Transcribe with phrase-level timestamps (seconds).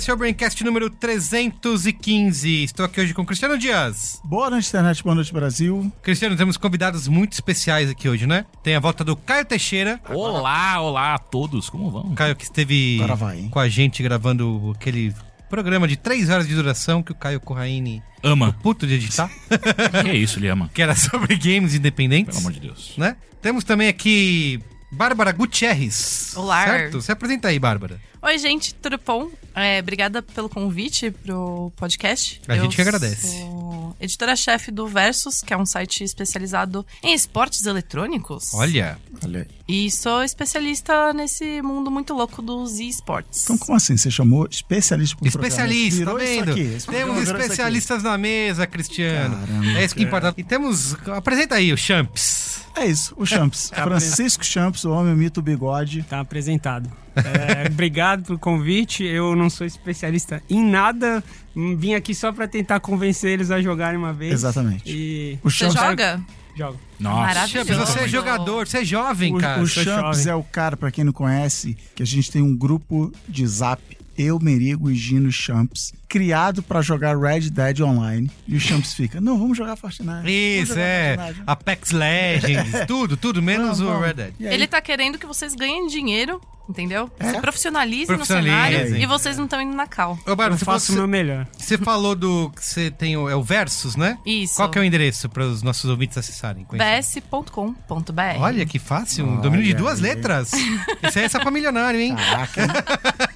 [0.00, 2.64] esse é o Braincast número 315.
[2.64, 4.18] Estou aqui hoje com Cristiano Dias.
[4.24, 5.92] Boa noite, internet, boa noite, Brasil.
[6.02, 8.46] Cristiano, temos convidados muito especiais aqui hoje, né?
[8.62, 10.00] Tem a volta do Caio Teixeira.
[10.08, 12.14] Olá, olá a todos, como vão?
[12.14, 15.14] Caio que esteve vai, com a gente gravando aquele
[15.50, 18.56] programa de três horas de duração que o Caio Corraine, Ama.
[18.62, 19.30] puto de editar,
[20.02, 20.70] que é isso, ele ama.
[20.72, 22.38] que era sobre games independentes.
[22.38, 22.94] Pelo amor de Deus.
[22.96, 23.18] né?
[23.42, 26.32] Temos também aqui Bárbara Gutierrez.
[26.36, 26.64] Olá.
[26.64, 27.02] Certo?
[27.02, 28.00] Se apresenta aí, Bárbara.
[28.22, 29.30] Oi, gente, tudo bom?
[29.54, 32.40] É, obrigada pelo convite pro podcast.
[32.46, 33.40] A gente que agradece.
[33.40, 38.52] Sou editora-chefe do Versus, que é um site especializado em esportes eletrônicos.
[38.52, 39.46] Olha, Olha aí.
[39.66, 43.44] E sou especialista nesse mundo muito louco dos esportes.
[43.44, 43.96] Então, como assim?
[43.96, 46.50] Você chamou especialista pro especialista, tá vendo?
[46.50, 46.76] Aqui.
[46.88, 49.34] Temos especialistas na mesa, Cristiano.
[49.34, 50.34] Caramba, é isso que importa.
[50.36, 50.94] E temos.
[51.08, 52.66] Apresenta aí o Champs.
[52.76, 53.70] É isso, o Champs.
[53.74, 56.02] Francisco Champs, o homem, o mito, o bigode.
[56.02, 56.90] Tá apresentado.
[57.16, 59.04] É, obrigado pelo convite.
[59.04, 61.22] Eu não sou especialista em nada.
[61.54, 64.32] Vim aqui só pra tentar convencer eles a jogarem uma vez.
[64.32, 64.82] Exatamente.
[64.86, 66.20] E O Você Champs, joga?
[66.56, 66.78] jogo.
[66.98, 67.48] Nossa.
[67.48, 69.62] Champs, você é jogador, você é jovem, o, cara.
[69.62, 70.32] o sou Champs jovem.
[70.32, 73.82] é o cara, pra quem não conhece, que a gente tem um grupo de zap.
[74.20, 78.30] Eu, Merigo e Gino Champs, criado pra jogar Red Dead Online.
[78.46, 80.22] E o Champs fica, não, vamos jogar Fortnite.
[80.26, 81.16] Isso, jogar é.
[81.16, 84.00] Fortnite." Apex Legends, tudo, tudo, menos Vamos, o.
[84.00, 84.34] Red Dead.
[84.40, 87.10] Ele tá querendo que vocês ganhem dinheiro, entendeu?
[87.18, 87.30] É?
[87.32, 88.84] Se profissionalizem no Profissionalizem.
[88.86, 90.18] cenário e vocês não estão indo na cal.
[90.22, 91.46] Ô, Bárbara, Eu você, faço o meu melhor.
[91.56, 94.18] você falou do que você tem o, é o Versus, né?
[94.26, 94.56] Isso.
[94.56, 96.66] Qual que é o endereço para os nossos ouvintes acessarem?
[96.70, 100.02] bs.com.br Olha que fácil, um domínio de duas aí.
[100.02, 100.52] letras.
[101.02, 102.14] Isso aí é só pra milionário, hein?
[102.16, 102.68] Caraca, hein?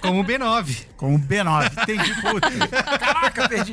[0.00, 0.76] Como o B9.
[0.96, 1.70] com o B9.
[1.82, 2.50] Entendi, puta.
[2.98, 3.72] Caraca, perdi.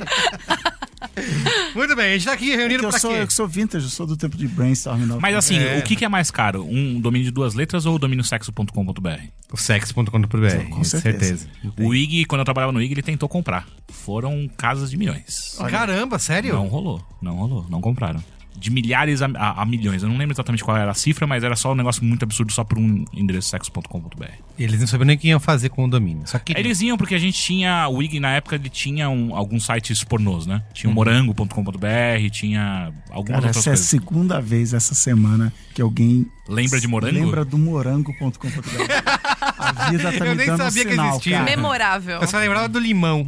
[1.75, 3.17] Muito bem, a gente tá aqui reunido Porque eu pra sou, quê?
[3.21, 5.05] eu sou vintage, eu sou do tempo de brainstorm.
[5.05, 5.19] não.
[5.19, 5.77] Mas assim, É.
[5.79, 6.63] o que, que é mais caro?
[6.65, 9.09] Um domínio de duas letras ou o domínio sexo.com.br?
[9.51, 11.47] O sex.com.br, Com certeza.
[11.77, 13.65] O IG, quando eu trabalhava no IG, ele tentou comprar.
[13.89, 15.57] Foram casas de milhões.
[15.69, 16.53] Caramba, sério?
[16.53, 18.23] Não rolou, não rolou, não compraram.
[18.57, 20.03] De milhares a, a- a milhões.
[20.03, 22.51] Eu não lembro exatamente qual era a cifra, mas era só um negócio muito absurdo
[22.51, 24.25] só por um endereço sexo.com.br.
[24.57, 26.23] Eles não sabiam nem o que iam fazer com o domínio.
[26.25, 26.51] Só que.
[26.57, 27.87] Eles iam porque a gente tinha.
[27.87, 30.55] O IG na época ele tinha um- alguns sites pornôs, né?
[30.55, 30.73] Uhum.
[30.73, 33.85] Tinha o morango.com.br, tinha algumas Cara, outras essa é a coisas.
[33.85, 37.13] segunda vez essa semana que alguém Lembra de morango?
[37.17, 38.39] lembra do morango.com.br.
[39.59, 41.37] A vida tá Eu me nem dando sabia que sinal, existia.
[41.39, 41.49] cara.
[41.49, 42.19] Memorável.
[42.21, 43.27] Eu só lembrava do limão.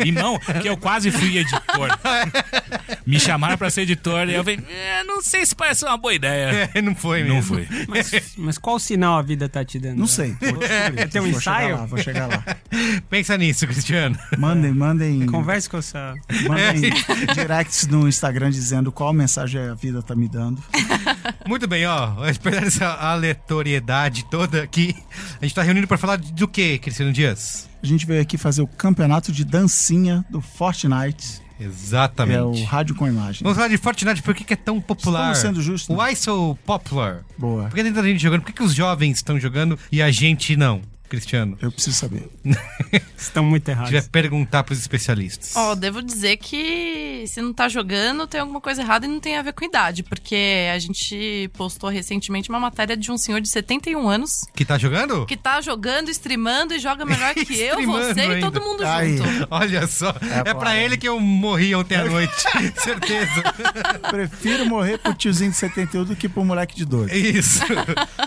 [0.00, 1.88] Limão, que eu quase fui editor.
[3.06, 6.14] Me chamaram pra ser editor e eu falei, "É, não sei se parece uma boa
[6.14, 6.70] ideia.
[6.74, 7.34] É, não foi mesmo.
[7.36, 7.68] Não foi.
[7.88, 9.98] Mas, mas qual sinal a vida tá te dando?
[9.98, 10.36] Não sei.
[10.40, 11.08] Vou descobrir.
[11.10, 11.76] Tem um Vou chegar ensaio?
[11.76, 12.44] lá, vou chegar lá.
[13.10, 14.18] Pensa nisso, Cristiano.
[14.38, 16.14] Mandem, mandem, Converse com essa.
[16.48, 16.92] mandem
[17.34, 20.62] directs no Instagram dizendo qual mensagem a vida tá me dando.
[21.46, 22.12] Muito bem, ó.
[22.28, 24.94] Apesar dessa aleatoriedade toda aqui,
[25.40, 27.68] a gente tá reunido pra falar do que, Cristiano Dias?
[27.82, 32.36] A gente veio aqui fazer o campeonato de dancinha do Fortnite, Exatamente.
[32.36, 33.42] é o rádio com imagem.
[33.42, 35.32] Vamos falar de Fortnite, por que, que é tão popular?
[35.32, 36.02] Estamos sendo justos, né?
[36.02, 37.24] Why so popular?
[37.36, 37.64] Boa.
[37.64, 38.40] Por que tem tanta gente jogando?
[38.42, 40.80] Por que, que os jovens estão jogando e a gente não,
[41.16, 41.58] Cristiano?
[41.60, 42.26] Eu preciso saber.
[43.16, 44.08] Estão muito errados.
[44.08, 45.54] perguntar pros especialistas.
[45.54, 49.36] Ó, devo dizer que se não tá jogando, tem alguma coisa errada e não tem
[49.36, 50.02] a ver com idade.
[50.02, 54.78] Porque a gente postou recentemente uma matéria de um senhor de 71 anos Que tá
[54.78, 55.26] jogando?
[55.26, 58.38] que tá jogando, streamando e joga melhor que eu, você ainda.
[58.38, 59.18] e todo mundo Aí.
[59.18, 59.48] junto.
[59.50, 60.78] Olha só, é, É pra claro.
[60.78, 62.32] ele que eu morri ontem à noite.
[62.76, 63.42] Certeza.
[64.10, 67.14] Prefiro morrer pro tiozinho de 71 do que pro moleque de 12.
[67.14, 67.60] Isso.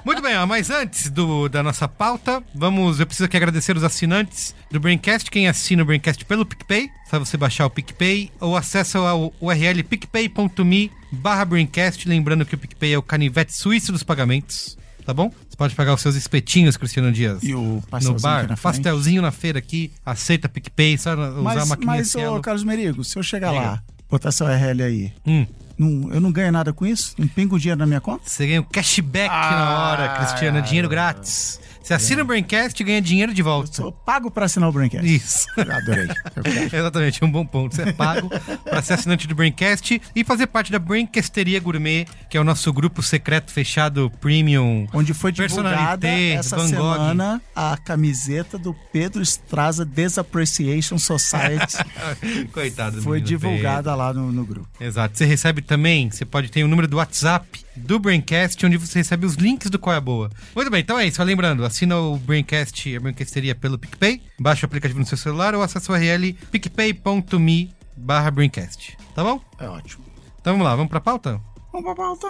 [0.05, 2.74] Muito bem, ó, mas antes do, da nossa pauta, vamos.
[2.99, 5.29] Eu preciso aqui agradecer os assinantes do Braincast.
[5.31, 9.83] Quem assina o Braincast pelo PicPay, só você baixar o PicPay ou acessa o URL
[9.83, 12.07] picpay.me barra Braincast.
[12.07, 14.77] Lembrando que o PicPay é o canivete suíço dos pagamentos.
[15.05, 15.29] Tá bom?
[15.47, 17.43] Você pode pagar os seus espetinhos, Cristiano Dias.
[17.43, 21.27] E o no pastelzinho bar, aqui na pastelzinho na feira aqui, aceita PicPay, só usar
[21.27, 22.41] a Mas, maquininha mas ô, Cielo.
[22.41, 23.61] Carlos Merigo, se eu chegar Diga.
[23.61, 25.45] lá, botar seu RL aí, Hum.
[25.77, 27.13] não, eu não ganho nada com isso?
[27.19, 28.27] Não pingo dinheiro na minha conta?
[28.27, 31.59] Você ganha um cashback na hora, Ah, Cristiano, dinheiro grátis.
[31.85, 33.71] Você assina o Braincast e ganha dinheiro de Eu volta.
[33.71, 35.05] sou pago pra assinar o Braincast.
[35.05, 35.45] Isso.
[35.55, 36.07] Adorei.
[36.73, 37.75] Exatamente, um bom ponto.
[37.75, 38.27] Você é pago
[38.63, 42.73] para ser assinante do Braincast e fazer parte da Braincasteria Gourmet, que é o nosso
[42.73, 44.87] grupo secreto fechado premium.
[44.91, 46.69] Onde foi divulgada essa Van Gogh.
[46.69, 51.77] semana a camiseta do Pedro Estraza Desappreciation Society.
[52.51, 54.67] Coitado do foi divulgada lá no, no grupo.
[54.73, 54.87] Pedro.
[54.87, 55.15] Exato.
[55.15, 59.25] Você recebe também, você pode ter o número do WhatsApp do Braincast, onde você recebe
[59.25, 60.29] os links do Qual é a Boa.
[60.55, 61.17] Muito bem, então é isso.
[61.17, 65.55] Só lembrando, assina o Braincast, a Braincasteria pelo PicPay, baixa o aplicativo no seu celular
[65.55, 68.97] ou acessa o URL picpay.me barra Braincast.
[69.13, 69.41] Tá bom?
[69.59, 70.03] É ótimo.
[70.41, 71.41] Então vamos lá, vamos pra pauta?
[71.71, 72.27] Vamos pra pauta.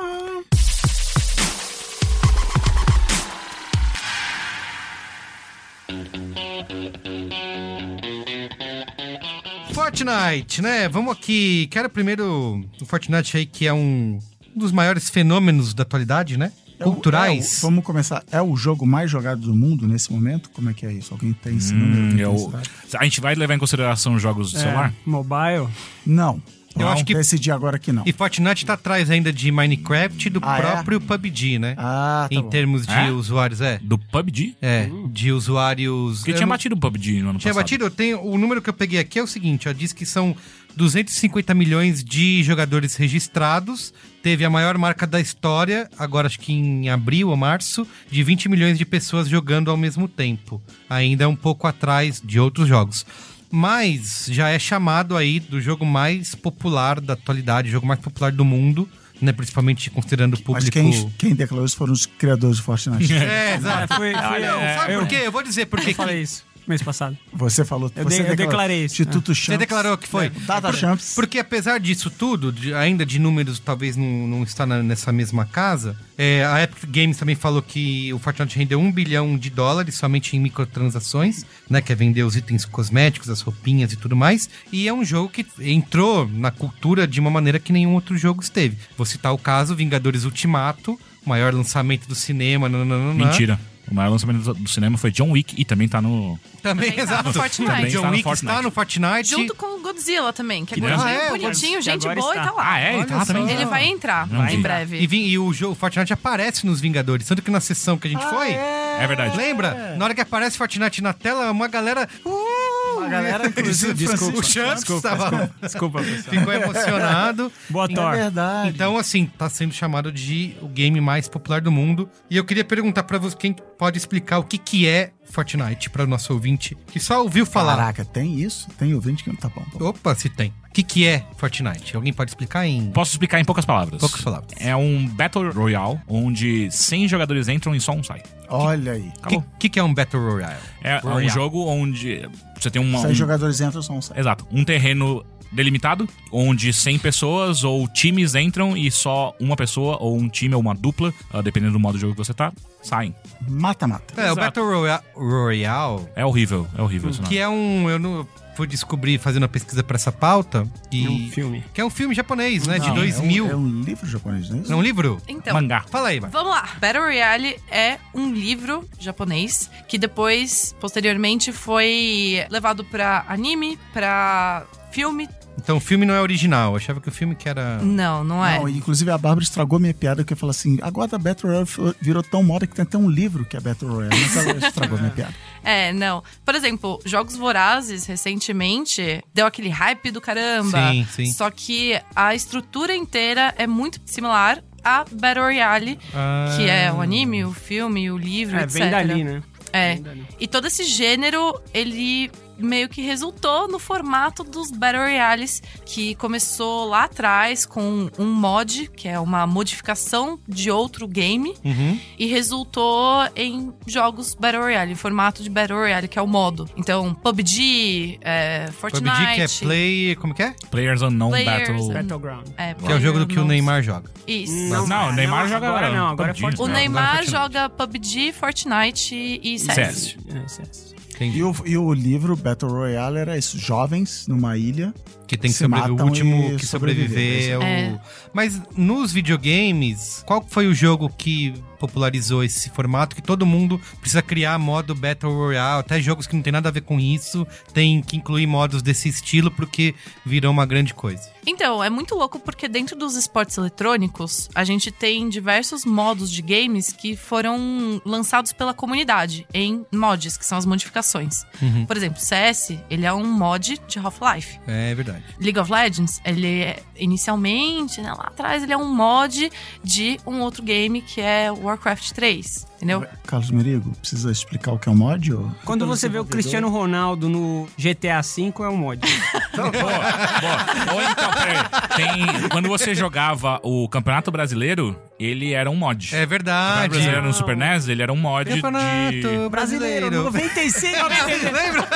[9.74, 10.88] Fortnite, né?
[10.88, 11.68] Vamos aqui.
[11.68, 14.20] Quero primeiro o Fortnite aí, que é um
[14.56, 16.52] dos maiores fenômenos da atualidade, né?
[16.78, 17.56] É o- Culturais.
[17.56, 18.24] é o- vamos começar.
[18.32, 20.50] É o jogo mais jogado do mundo nesse momento?
[20.50, 21.14] Como é que é isso?
[21.14, 22.02] Alguém tem esse número?
[22.02, 22.54] Hum, tem eu-
[23.00, 24.90] a gente vai levar em consideração os jogos do celular?
[24.90, 25.68] É, mobile.
[26.06, 26.42] Não.
[26.76, 28.04] Eu Não, acho que- Decidi agora que não.
[28.06, 30.62] E Fortnite tá atrás ainda de Minecraft e do Ah, é?
[30.62, 31.74] próprio PUBG, né?
[31.78, 32.50] Ah, tá em bom.
[32.50, 33.10] termos de É?
[33.12, 33.80] usuários, é.
[33.82, 34.56] Do PUBG?
[34.62, 36.18] É, de usuários.
[36.18, 37.64] Porque eu tinha não- batido o PUBG no ano Tinha passado.
[37.64, 40.06] batido, eu tenho, o número que eu peguei aqui é o seguinte, ó, diz que
[40.06, 40.36] são
[40.76, 46.90] 250 milhões de jogadores registrados, teve a maior marca da história, agora acho que em
[46.90, 50.62] abril ou março, de 20 milhões de pessoas jogando ao mesmo tempo.
[50.90, 53.06] Ainda é um pouco atrás de outros jogos.
[53.52, 58.32] Mas já é chamado aí do jogo mais popular da atualidade, o jogo mais popular
[58.32, 58.88] do mundo,
[59.22, 60.72] né, principalmente considerando o Mas público...
[60.72, 63.12] quem, quem declarou isso foram os criadores do Fortnite.
[63.14, 63.96] É, exato.
[63.96, 64.60] Foi, foi eu.
[64.78, 65.22] Sabe eu, por quê?
[65.24, 67.18] Eu vou dizer por quê eu que- falei isso mês passado.
[67.34, 67.92] Você falou.
[67.96, 68.48] Eu você de- eu declarou.
[68.52, 68.94] declarei isso.
[69.02, 69.46] Instituto Champs.
[69.46, 70.30] Você declarou que foi?
[70.30, 71.14] Data Champs.
[71.16, 75.46] Porque apesar disso tudo, de- ainda de números talvez não, não estar na- nessa mesma
[75.46, 79.96] casa, é, a Epic Games também falou que o Fortnite rendeu um bilhão de dólares
[79.96, 81.82] somente em microtransações, né?
[81.82, 84.50] Que é vender os itens cosméticos, as roupinhas e tudo mais.
[84.72, 88.42] E é um jogo que entrou na cultura de uma maneira que nenhum outro jogo
[88.42, 88.78] esteve.
[88.98, 92.68] Vou citar o caso Vingadores Ultimato, maior lançamento do cinema.
[92.70, 93.14] nananana.
[93.14, 93.60] Mentira.
[93.90, 96.40] O maior lançamento do- cinema foi John Wick e também tá no.
[96.62, 97.28] Também, Também tá exato.
[97.28, 97.72] no Fortnite.
[97.72, 98.52] Também John tá no Wick Fortnite.
[98.52, 99.30] está no Fortnite.
[99.30, 102.16] Junto com o Godzilla também, que é Que gordinho, ah, é, bonitinho, que gente boa
[102.16, 102.44] e está.
[102.48, 102.64] tá lá.
[102.74, 102.96] Ah, é?
[102.98, 103.50] Olha tá também.
[103.50, 104.62] Ele vai entrar Não em vi.
[104.64, 104.98] breve.
[105.00, 107.28] E, vim- e o jogo Fortnite aparece nos Vingadores.
[107.28, 109.38] Tanto que na sessão que a gente foi, É verdade.
[109.38, 109.96] lembra?
[109.98, 112.10] Na hora que aparece Fortnite na tela, uma galera.
[112.26, 112.85] Uh!
[113.04, 115.30] A galera, inclusive, Desculpa, Francisco o Champs Desculpa, tava-
[115.62, 116.24] desculpa, desculpa, pessoal.
[116.40, 117.52] ficou emocionado.
[117.70, 118.12] Boa É Thor.
[118.12, 118.70] verdade.
[118.70, 122.10] Então, assim, tá sendo chamado de o game mais popular do mundo.
[122.30, 126.04] E eu queria perguntar pra você quem pode explicar o que, que é Fortnite para
[126.04, 127.76] o nosso ouvinte que só ouviu falar.
[127.76, 128.68] Caraca, tem isso?
[128.78, 129.62] Tem ouvinte que não tá bom.
[129.64, 129.86] tá bom.
[129.90, 130.54] Opa, se tem.
[130.76, 131.96] O que, que é Fortnite?
[131.96, 133.98] Alguém pode explicar em Posso explicar em poucas palavras.
[133.98, 134.52] poucas palavras?
[134.60, 138.22] É um Battle Royale onde 100 jogadores entram e só um sai.
[138.50, 139.00] Olha aí.
[139.00, 139.46] O que, Acabou.
[139.58, 140.58] que, que é um Battle Royale?
[140.84, 141.30] É, é um Royale.
[141.30, 142.30] jogo onde
[142.60, 143.00] você tem uma.
[143.00, 144.20] Seis um- jogadores entram, são sete.
[144.20, 144.46] Exato.
[144.52, 150.28] Um terreno delimitado, onde 100 pessoas ou times entram e só uma pessoa, ou um
[150.28, 152.52] time, ou uma dupla, ah, dependendo do modo de jogo que você tá,
[152.84, 153.16] saem.
[153.48, 154.14] Mata-mata.
[154.20, 154.42] É, o Exato.
[154.42, 157.30] Battle Roya- Royale, É horrível, é horrível esse nome.
[157.34, 157.90] que é um.
[157.90, 160.68] Eu não fui descobrir fazendo a pesquisa pra essa pauta.
[160.92, 161.64] E, É um filme.
[161.74, 162.80] Que é um filme japonês, né?
[162.80, 163.46] de Não, 2000.
[163.46, 164.74] É um, é um livro japonês, não é isso?
[164.74, 165.22] É um livro?
[165.28, 165.84] Então, Mangá.
[165.90, 166.30] Fala aí, vai.
[166.30, 166.70] Vamos lá.
[166.80, 175.28] Battle Royale é um livro japonês que depois, posteriormente, foi levado pra anime, pra filme.
[175.58, 176.72] Então o filme não é original.
[176.72, 177.80] Eu achava que o filme que era.
[177.80, 178.60] Não, não é.
[178.60, 181.96] Não, inclusive a Bárbara estragou minha piada, porque eu falei assim, agora a Battle Royale
[182.02, 184.98] virou tão moda que tem até um livro que é Battle Royale, mas ela estragou
[185.00, 185.34] minha piada.
[185.64, 186.24] É, não.
[186.44, 190.92] Por exemplo, Jogos Vorazes, recentemente, deu aquele hype do caramba.
[190.92, 191.26] Sim, sim.
[191.34, 196.54] Só que a estrutura inteira é muito similar a Battle Royale, Ah.
[196.56, 198.74] que é o anime, o filme, o livro, É, etc.
[198.82, 199.44] vem dali, né?
[199.74, 199.94] É.
[199.96, 200.28] Vem dali.
[200.40, 206.86] E todo esse gênero, ele meio que resultou no formato dos Battle Royales, que começou
[206.90, 212.00] lá atrás com um mod, que é uma modificação de outro game, Uhum.
[212.18, 216.70] e resultou em jogos Battle Royale, em formato de Battle Royale, que é o modo.
[216.78, 219.06] Então, PUBG, é, Fortnite...
[219.16, 220.16] PUBG que é Play.
[220.16, 220.54] Como que é?
[220.72, 221.76] Players Unknown Players Battle.
[221.76, 221.94] Unknown.
[221.94, 222.48] Battleground.
[222.58, 224.10] É, Que é o jogo do que o Não- Neymar joga.
[224.28, 224.54] Isso.
[224.70, 226.42] Não, Não, o Neymar joga agora não, agora é PUBG.
[226.42, 226.62] Fortnite.
[226.64, 227.54] O Não, Neymar agora é Fortnite.
[227.54, 229.76] joga PUBG, Fortnite e CS.
[229.76, 230.18] CS.
[230.34, 230.96] É, CS.
[231.22, 234.94] E o, e o livro Battle Royale era isso, jovens numa ilha
[235.28, 236.02] Que tem que Se sobreviver.
[236.02, 238.00] O último que sobreviver é.
[238.34, 243.16] Mas nos videogames, qual foi o jogo que popularizou esse formato?
[243.16, 246.72] Que todo mundo precisa criar modo Battle Royale, até jogos que não tem nada a
[246.72, 251.30] ver com isso, tem que incluir modos desse estilo porque virou uma grande coisa.
[251.48, 256.42] Então, é muito louco porque dentro dos esportes eletrônicos, a gente tem diversos modos de
[256.42, 261.46] games que foram lançados pela comunidade em mods, que são as modificações.
[261.88, 264.60] Por exemplo, CS, ele é um mod de Half-Life.
[264.68, 265.15] É verdade.
[265.40, 269.52] League of Legends, ele é, inicialmente, né, lá atrás, ele é um mod
[269.84, 273.06] de um outro game que é Warcraft 3, entendeu?
[273.26, 275.34] Carlos Merigo, precisa explicar o que é um mod?
[275.34, 275.52] Ou...
[275.64, 279.00] Quando você vê o Cristiano Ronaldo no GTA V, é um mod.
[279.56, 280.94] Boa, boa.
[280.94, 281.58] Ou então, peraí.
[281.96, 286.14] Tem, quando você jogava o Campeonato Brasileiro, ele era um mod.
[286.14, 286.90] É O Campeonato verdade.
[286.90, 288.62] Brasileiro no Super NES, ele era um mod de...
[288.62, 290.12] Campeonato brasileiro.
[290.12, 290.98] 95,
[291.54, 291.88] Lembra?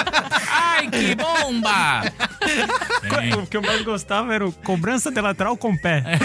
[0.50, 2.02] Ai, que bomba!
[3.10, 3.34] Tem.
[3.34, 6.04] O que eu mais gostava era o cobrança de lateral com pé.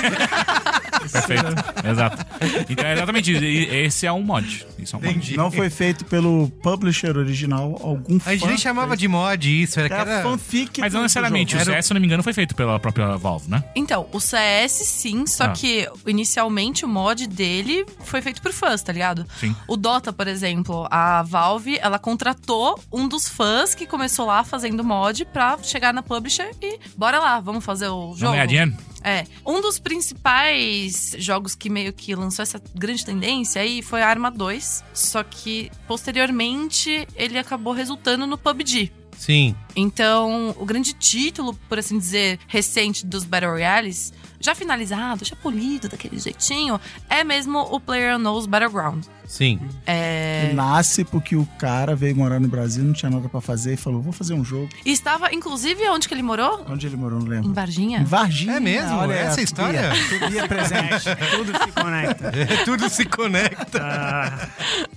[1.13, 1.45] Perfeito.
[1.89, 2.27] Exato.
[2.69, 3.45] Então é exatamente isso.
[3.45, 4.44] Esse é um mod.
[4.79, 5.11] Isso é um mod.
[5.11, 5.37] Entendi.
[5.37, 8.31] Não foi feito pelo publisher original, algum fã.
[8.31, 10.23] A gente nem chamava de mod isso, era Era era...
[10.23, 10.81] fanfic.
[10.81, 11.57] Mas não necessariamente.
[11.57, 11.65] O.
[11.65, 13.63] CS, se eu não me engano, foi feito pela própria Valve, né?
[13.75, 15.49] Então, o CS sim, só Ah.
[15.51, 19.27] que inicialmente o mod dele foi feito por fãs, tá ligado?
[19.39, 19.55] Sim.
[19.69, 24.83] O Dota, por exemplo, a Valve, ela contratou um dos fãs que começou lá fazendo
[24.85, 28.33] mod pra chegar na publisher e bora lá, vamos fazer o jogo.
[28.33, 28.75] ganhar dinheiro?
[29.07, 29.25] É.
[29.45, 34.31] Um dos principais jogos que meio que lançou essa grande tendência aí foi a Arma
[34.35, 34.85] 2.
[34.93, 38.93] Só que, posteriormente, ele acabou resultando no PUBG.
[39.17, 39.55] Sim.
[39.77, 44.13] Então, o grande título, por assim dizer, recente dos Battle Royales,
[44.45, 49.05] já finalizado, já polido daquele jeitinho, é mesmo o PlayerUnknown's Battleground.
[49.27, 49.59] Sim.
[49.87, 50.53] É...
[50.55, 54.03] Nasce porque o cara veio morar no Brasil, não tinha nada pra fazer e falou:
[54.03, 54.69] vou fazer um jogo.
[54.85, 56.65] E estava, inclusive, onde que ele morou?
[56.69, 57.53] Onde ele morou, não Em lembro.
[57.55, 58.01] Varginha.
[58.01, 58.57] Em Varginha.
[58.57, 58.97] É mesmo?
[58.99, 59.91] olha Essa aí, história?
[60.31, 61.05] Bia presente.
[61.37, 62.33] Tudo se conecta.
[62.67, 63.81] Tudo se conecta.
[63.83, 64.49] Ah,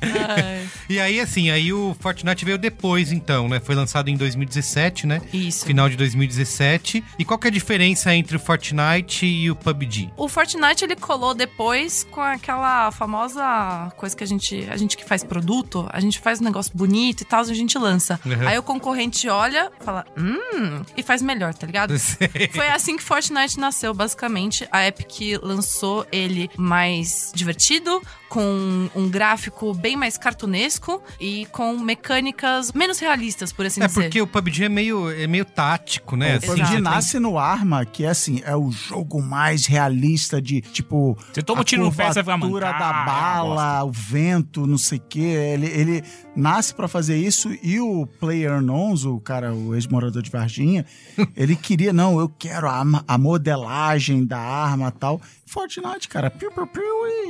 [0.89, 3.60] E aí, assim, aí o Fortnite veio depois, então, né?
[3.60, 5.22] Foi lançado em 2017, né?
[5.34, 5.66] Isso.
[5.66, 7.04] Final de 2017.
[7.18, 10.12] E qual que é a diferença entre o Fortnite e o PUBG?
[10.17, 15.06] O Fortnite ele colou depois com aquela famosa coisa que a gente, a gente que
[15.06, 18.20] faz produto, a gente faz um negócio bonito e tal, a gente lança.
[18.25, 18.48] Uhum.
[18.48, 21.94] Aí o concorrente olha, fala, hum, e faz melhor, tá ligado?
[22.51, 24.67] Foi assim que Fortnite nasceu, basicamente.
[24.72, 32.72] A Epic lançou ele mais divertido, com um gráfico bem mais cartunesco e com mecânicas
[32.74, 34.02] menos realistas, por assim É dizer.
[34.04, 36.36] porque o PUBG é meio, é meio tático, né?
[36.36, 39.66] O Assim, PUBG você tem- nasce no Arma, que é assim, é o jogo mais
[39.66, 41.18] realista de, tipo...
[41.34, 44.66] Você toma a um tiro no pé, você vai mancar, da é bala, o vento,
[44.68, 45.20] não sei o quê.
[45.20, 46.04] Ele, ele
[46.36, 50.86] nasce pra fazer isso e o Player Unknowns, o cara, o ex-morador de Varginha,
[51.36, 55.22] ele queria, não, eu quero a, a modelagem da arma e tal.
[55.48, 56.84] Fortnite, cara, piu, piu, piu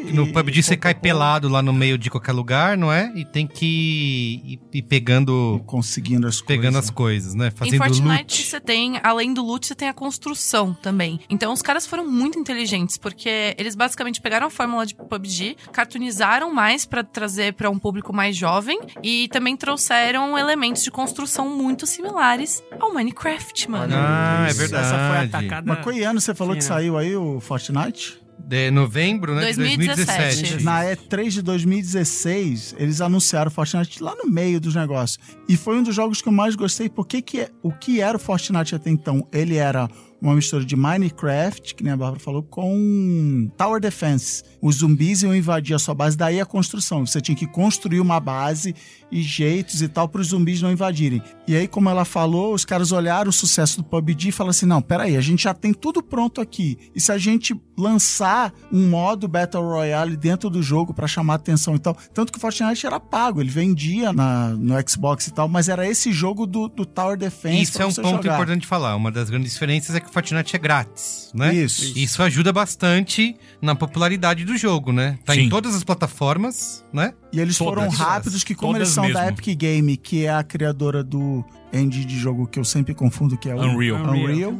[0.08, 0.12] e...
[0.12, 3.12] No PUBG você cai pelado lá no meio de qualquer lugar, não é?
[3.16, 6.86] E tem que ir, ir pegando, Conseguindo as pegando coisas.
[6.86, 7.48] as coisas, né?
[7.48, 8.44] Em Fazendo Fortnite loot.
[8.44, 11.20] você tem, além do loot, você tem a construção também.
[11.30, 16.54] Então os caras foram muito inteligentes, porque eles basicamente pegaram a fórmula de PUBG, cartoonizaram
[16.54, 21.86] mais pra trazer pra um público mais jovem e também trouxeram elementos de construção muito
[21.86, 23.94] similares ao Minecraft, mano.
[23.96, 24.86] Ah, é verdade.
[24.86, 25.68] essa foi atacada.
[25.68, 26.76] Mas qual ano você falou que Sim, né?
[26.76, 28.07] saiu aí o Fortnite?
[28.40, 29.42] De novembro, né?
[29.42, 30.36] 2017.
[30.36, 30.64] De 2017.
[30.64, 35.20] Na E3 de 2016, eles anunciaram o Fortnite lá no meio dos negócios.
[35.50, 38.16] E foi um dos jogos que eu mais gostei, porque que é, o que era
[38.16, 39.28] o Fortnite até então?
[39.34, 39.90] Ele era
[40.22, 44.44] uma mistura de Minecraft, que nem a Bárbara falou, com Tower Defense.
[44.62, 47.06] Os zumbis iam invadir a sua base, daí a construção.
[47.06, 48.74] Você tinha que construir uma base
[49.12, 51.22] e jeitos e tal para os zumbis não invadirem.
[51.48, 54.66] E aí, como ela falou, os caras olharam o sucesso do PUBG e falaram assim:
[54.66, 56.78] não, peraí, a gente já tem tudo pronto aqui.
[56.96, 61.76] E se a gente lançar um modo Battle Royale dentro do jogo para chamar atenção
[61.76, 61.96] e tal?
[62.14, 65.88] Tanto que o Fortnite era pago, ele vendia na, no Xbox e tal, mas era
[65.88, 67.64] esse jogo do, do Tower Defense.
[67.64, 68.34] Isso é um ponto jogar.
[68.34, 68.96] importante de falar.
[68.96, 71.54] Uma das grandes diferenças é que o Fortnite é grátis, né?
[71.54, 71.98] Isso.
[71.98, 75.18] Isso ajuda bastante na popularidade do jogo, né?
[75.26, 75.50] Tá em Sim.
[75.50, 77.14] todas as plataformas, né?
[77.32, 77.74] E eles Todas.
[77.74, 79.40] foram rápidos, que como Todas eles são da mesmo.
[79.40, 83.50] Epic Game, que é a criadora do engine de jogo que eu sempre confundo, que
[83.50, 84.02] é o Unreal.
[84.04, 84.54] Unreal.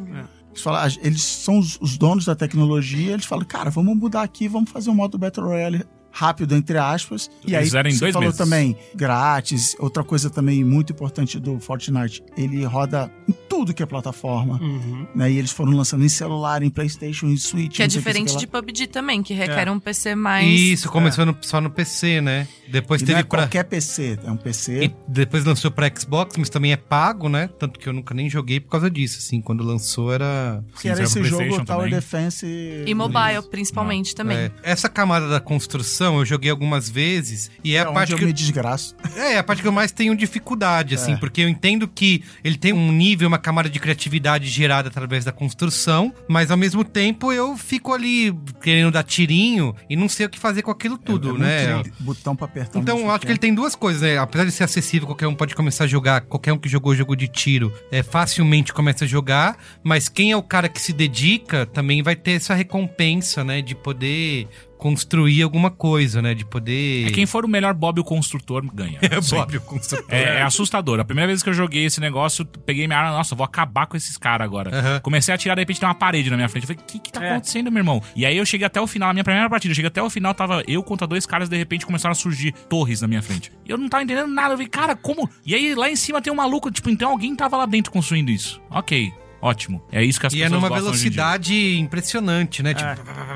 [0.50, 4.22] Eles, falam, "Ah, eles são os, os donos da tecnologia, eles falam, cara, vamos mudar
[4.22, 7.30] aqui, vamos fazer um modo Battle Royale rápido, entre aspas.
[7.46, 8.38] E aí, Fizeram você dois falou meses.
[8.38, 9.76] também, grátis.
[9.78, 14.58] Outra coisa também muito importante do Fortnite, ele roda em tudo que é plataforma.
[14.60, 15.06] Uhum.
[15.14, 15.30] Né?
[15.32, 17.76] E eles foram lançando em celular, em Playstation, em Switch.
[17.76, 18.62] Que é não diferente de que lá.
[18.62, 19.70] PUBG também, que requer É.
[19.70, 20.48] um PC mais.
[20.48, 22.46] Isso, começou no- só no PC, né?
[22.70, 23.38] Depois E não teve é pra.
[23.42, 24.84] qualquer PC, é um PC.
[24.84, 27.48] E depois lançou pra Xbox, mas também é pago, né?
[27.58, 29.40] Tanto que eu nunca nem joguei por causa disso, assim.
[29.40, 30.62] Quando lançou era.
[30.80, 31.90] que era esse jogo Tower também.
[31.90, 32.46] Defense.
[32.86, 34.36] E mobile, principalmente, também.
[34.36, 38.18] É, essa camada da construção eu joguei algumas vezes e é, É a parte eu
[38.18, 38.94] que me desgraço.
[39.16, 41.16] é é a parte que eu mais tenho dificuldade, assim, É.
[41.16, 45.32] porque eu entendo que ele tem um nível, uma camada de criatividade gerada através da
[45.32, 50.28] construção, mas ao mesmo tempo eu fico ali querendo dar tirinho e não sei o
[50.28, 51.82] que fazer com aquilo tudo, É né?
[52.00, 52.78] Botão pra apertar.
[52.78, 54.18] Então, eu acho que ele tem duas coisas, né?
[54.18, 57.14] Apesar de ser acessível, qualquer um pode começar a jogar, qualquer um que jogou jogo
[57.16, 61.66] de tiro, é, facilmente começa a jogar, mas quem é o cara que se dedica
[61.66, 63.60] também vai ter essa recompensa, né?
[63.62, 64.48] De poder
[64.78, 66.32] construir alguma coisa, né?
[66.34, 67.08] De poder.
[67.08, 68.98] É quem for o melhor Bob o construtor ganha.
[69.08, 69.20] É.
[69.20, 70.06] Bob, o construtor.
[70.14, 71.00] É, é assustador.
[71.00, 73.96] A primeira vez que eu joguei esse negócio, peguei minha arma, nossa, vou acabar com
[73.96, 74.74] esses caras agora.
[74.76, 75.00] Aham.
[75.00, 76.64] Comecei a atirar, de repente tem uma parede na minha frente.
[76.64, 77.30] Eu falei, o que que tá É.
[77.32, 78.02] acontecendo, meu irmão?
[78.14, 80.08] E aí eu cheguei até o final, a minha primeira partida, eu cheguei até o
[80.08, 83.50] final, tava eu contra dois caras, de repente começaram a surgir torres na minha frente.
[83.66, 84.48] E eu não tava entendendo nada.
[84.54, 85.28] Eu falei, cara, como?
[85.44, 88.30] E aí lá em cima tem um maluco, tipo, então alguém tava lá dentro construindo
[88.30, 88.60] isso.
[88.70, 89.12] Ok.
[89.40, 89.80] Ótimo.
[89.92, 90.90] É isso que as E é pessoas numa hoje em dia.
[90.90, 92.74] velocidade impressionante, né?
[92.74, 92.88] Tipo,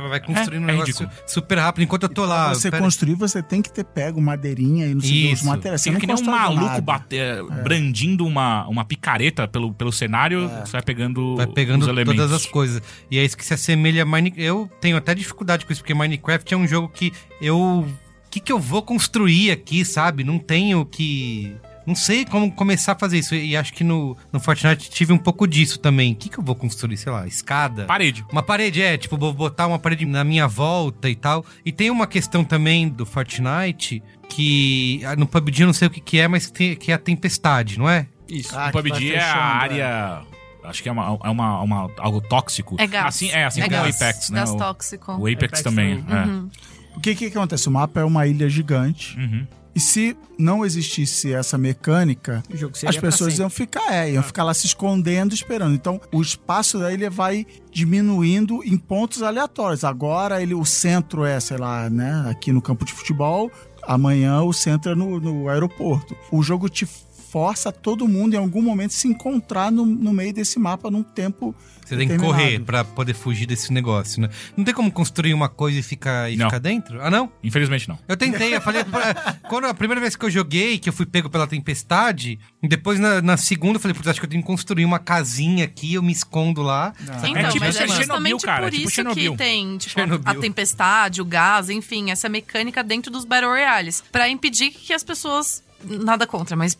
[0.08, 1.10] vai construindo É, é um negócio ridículo.
[1.26, 1.84] super rápido.
[1.84, 2.46] Enquanto eu tô lá.
[2.46, 5.26] Pra você pera- construir, você tem que ter pego madeirinha e não sei o que,
[5.32, 5.46] os Isso.
[5.46, 5.80] materiais.
[5.80, 6.80] Você não que nem um maluco nada.
[6.80, 12.16] bater, brandindo uma, uma picareta pelo, pelo cenário, você vai pegando, Vai pegando os elementos.
[12.16, 12.82] todas as coisas.
[13.10, 14.42] E é isso que se assemelha a Minecraft.
[14.42, 17.58] Eu tenho até dificuldade com isso, porque Minecraft é um jogo que eu.
[17.86, 20.24] O que, que eu vou construir aqui, sabe?
[20.24, 21.54] Não tenho que.
[21.86, 23.34] Não sei como começar a fazer isso.
[23.34, 26.12] E acho que no, no Fortnite tive um pouco disso também.
[26.12, 26.96] O que, que eu vou construir?
[26.96, 27.84] Sei lá, escada?
[27.84, 28.24] Parede.
[28.30, 31.44] Uma parede, é, tipo, vou botar uma parede na minha volta e tal.
[31.64, 35.90] E tem uma questão também do Fortnite que ah, no PUBG eu não sei o
[35.90, 38.06] que, que é, mas tem, que é a tempestade, não é?
[38.28, 38.56] Isso.
[38.58, 39.30] Ah, o PUBG é a é.
[39.30, 40.22] área.
[40.64, 42.76] Acho que é, uma, é uma, uma- algo tóxico.
[42.78, 43.06] É gás.
[43.06, 43.94] Assim, é, assim é como gás.
[44.00, 44.38] o Apex, né?
[44.38, 45.12] Gás O, tóxico.
[45.12, 46.02] o Apex, Apex também.
[46.02, 46.16] também.
[46.16, 46.26] é.
[46.26, 46.50] Uhum.
[46.96, 47.68] O que que acontece?
[47.68, 49.16] O mapa é uma ilha gigante.
[49.18, 49.46] Uhum.
[49.74, 52.42] E se não existisse essa mecânica,
[52.86, 55.74] as pessoas iam ficar, é, iam ficar lá se escondendo, esperando.
[55.74, 59.82] Então, o espaço da ilha vai diminuindo em pontos aleatórios.
[59.82, 63.50] Agora, ele, o centro é, sei lá, né, aqui no campo de futebol.
[63.84, 66.16] Amanhã, o centro é no, no aeroporto.
[66.30, 66.86] O jogo te
[67.32, 71.54] força todo mundo em algum momento se encontrar no, no meio desse mapa num tempo
[71.82, 74.28] Você tem que correr pra poder fugir desse negócio, né?
[74.54, 76.44] Não tem como construir uma coisa e ficar, e Não.
[76.46, 77.00] ficar dentro?
[77.00, 77.32] Ah, não?
[77.42, 77.98] Infelizmente não.
[78.06, 78.84] Eu tentei, eu falei.
[78.84, 83.00] pra- quando a primeira vez que eu joguei, que eu fui pego pela tempestade, depois
[83.00, 85.94] na, na segunda eu falei, putz, acho que eu tenho que construir uma casinha aqui,
[85.94, 86.92] eu me escondo lá.
[87.00, 89.32] Então, É tipo mas é Chernobyl, justamente cara, é por tipo isso Chernobyl.
[89.32, 94.04] que tem tipo, a tempestade, o gás, enfim, essa mecânica dentro dos Battle Royales.
[94.12, 95.62] Pra impedir que as pessoas.
[95.84, 96.78] Nada contra, mas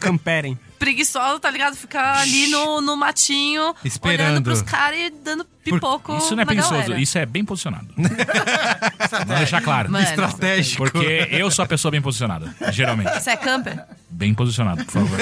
[0.00, 0.58] Camperem.
[0.78, 1.76] Preguiçosa, tá ligado?
[1.76, 4.20] Ficar ali no, no matinho, Esperando.
[4.30, 6.16] olhando pros caras e dando pipoco.
[6.16, 7.00] Isso não é na preguiçoso, galera.
[7.00, 7.88] isso é bem posicionado.
[9.10, 9.90] Vamos deixar claro.
[9.90, 10.84] Mano, Estratégico.
[10.84, 13.10] Porque eu sou a pessoa bem posicionada, geralmente.
[13.20, 13.84] Você é camper?
[14.10, 15.18] Bem posicionado, por favor.